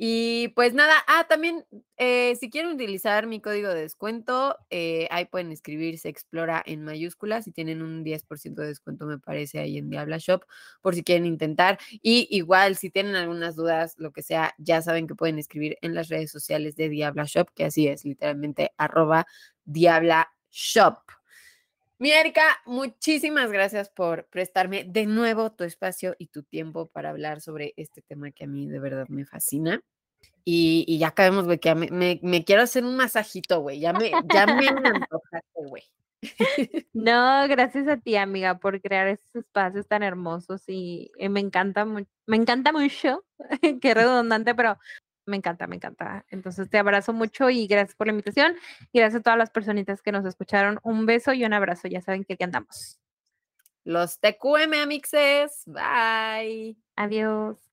Y 0.00 0.48
pues 0.54 0.74
nada, 0.74 0.94
ah, 1.08 1.26
también 1.28 1.66
eh, 1.96 2.36
si 2.36 2.50
quieren 2.50 2.70
utilizar 2.70 3.26
mi 3.26 3.40
código 3.40 3.68
de 3.70 3.80
descuento, 3.80 4.56
eh, 4.70 5.08
ahí 5.10 5.24
pueden 5.24 5.50
escribirse 5.50 6.08
Explora 6.08 6.62
en 6.64 6.84
mayúsculas 6.84 7.48
y 7.48 7.50
tienen 7.50 7.82
un 7.82 8.04
10% 8.04 8.62
de 8.62 8.68
descuento, 8.68 9.06
me 9.06 9.18
parece, 9.18 9.58
ahí 9.58 9.76
en 9.76 9.90
Diabla 9.90 10.18
Shop, 10.18 10.44
por 10.82 10.94
si 10.94 11.02
quieren 11.02 11.26
intentar. 11.26 11.80
Y 12.00 12.28
igual, 12.30 12.76
si 12.76 12.90
tienen 12.90 13.16
algunas 13.16 13.56
dudas, 13.56 13.96
lo 13.98 14.12
que 14.12 14.22
sea, 14.22 14.54
ya 14.58 14.82
saben 14.82 15.08
que 15.08 15.16
pueden 15.16 15.40
escribir 15.40 15.76
en 15.82 15.96
las 15.96 16.08
redes 16.08 16.30
sociales 16.30 16.76
de 16.76 16.88
Diabla 16.90 17.24
Shop, 17.24 17.50
que 17.52 17.64
así 17.64 17.88
es, 17.88 18.04
literalmente 18.04 18.70
arroba 18.76 19.26
Diabla 19.64 20.28
Shop. 20.48 21.17
Mi 22.00 22.12
Erika, 22.12 22.60
muchísimas 22.64 23.50
gracias 23.50 23.90
por 23.90 24.26
prestarme 24.26 24.84
de 24.84 25.06
nuevo 25.06 25.50
tu 25.50 25.64
espacio 25.64 26.14
y 26.16 26.28
tu 26.28 26.44
tiempo 26.44 26.86
para 26.86 27.10
hablar 27.10 27.40
sobre 27.40 27.74
este 27.76 28.02
tema 28.02 28.30
que 28.30 28.44
a 28.44 28.46
mí 28.46 28.68
de 28.68 28.78
verdad 28.78 29.08
me 29.08 29.24
fascina. 29.24 29.82
Y, 30.44 30.96
ya 30.98 31.08
acabemos, 31.08 31.44
güey, 31.44 31.58
que 31.58 31.74
me, 31.74 32.20
me, 32.22 32.44
quiero 32.44 32.62
hacer 32.62 32.84
un 32.84 32.96
masajito, 32.96 33.60
güey. 33.60 33.80
Ya 33.80 33.92
me, 33.92 34.12
ya 34.32 34.46
me 34.46 34.68
antojaste, 34.68 35.66
güey. 35.66 35.82
No, 36.92 37.46
gracias 37.48 37.86
a 37.88 37.96
ti, 37.96 38.16
amiga, 38.16 38.58
por 38.58 38.80
crear 38.80 39.08
estos 39.08 39.36
espacios 39.36 39.86
tan 39.86 40.02
hermosos 40.02 40.62
y, 40.68 41.10
y 41.18 41.28
me 41.28 41.40
encanta, 41.40 41.84
me 41.84 42.06
encanta 42.36 42.72
mucho, 42.72 43.24
qué 43.82 43.94
redundante, 43.94 44.54
pero 44.54 44.78
me 45.28 45.36
encanta, 45.36 45.66
me 45.66 45.76
encanta. 45.76 46.24
Entonces 46.30 46.68
te 46.68 46.78
abrazo 46.78 47.12
mucho 47.12 47.50
y 47.50 47.66
gracias 47.66 47.94
por 47.94 48.06
la 48.06 48.12
invitación. 48.12 48.56
Y 48.92 48.98
gracias 48.98 49.20
a 49.20 49.22
todas 49.22 49.38
las 49.38 49.50
personitas 49.50 50.02
que 50.02 50.12
nos 50.12 50.24
escucharon. 50.24 50.80
Un 50.82 51.06
beso 51.06 51.32
y 51.32 51.44
un 51.44 51.52
abrazo. 51.52 51.88
Ya 51.88 52.00
saben 52.00 52.24
que 52.24 52.34
aquí 52.34 52.44
andamos. 52.44 52.98
Los 53.84 54.18
TQM, 54.20 54.74
amixes. 54.82 55.62
Bye. 55.66 56.76
Adiós. 56.96 57.67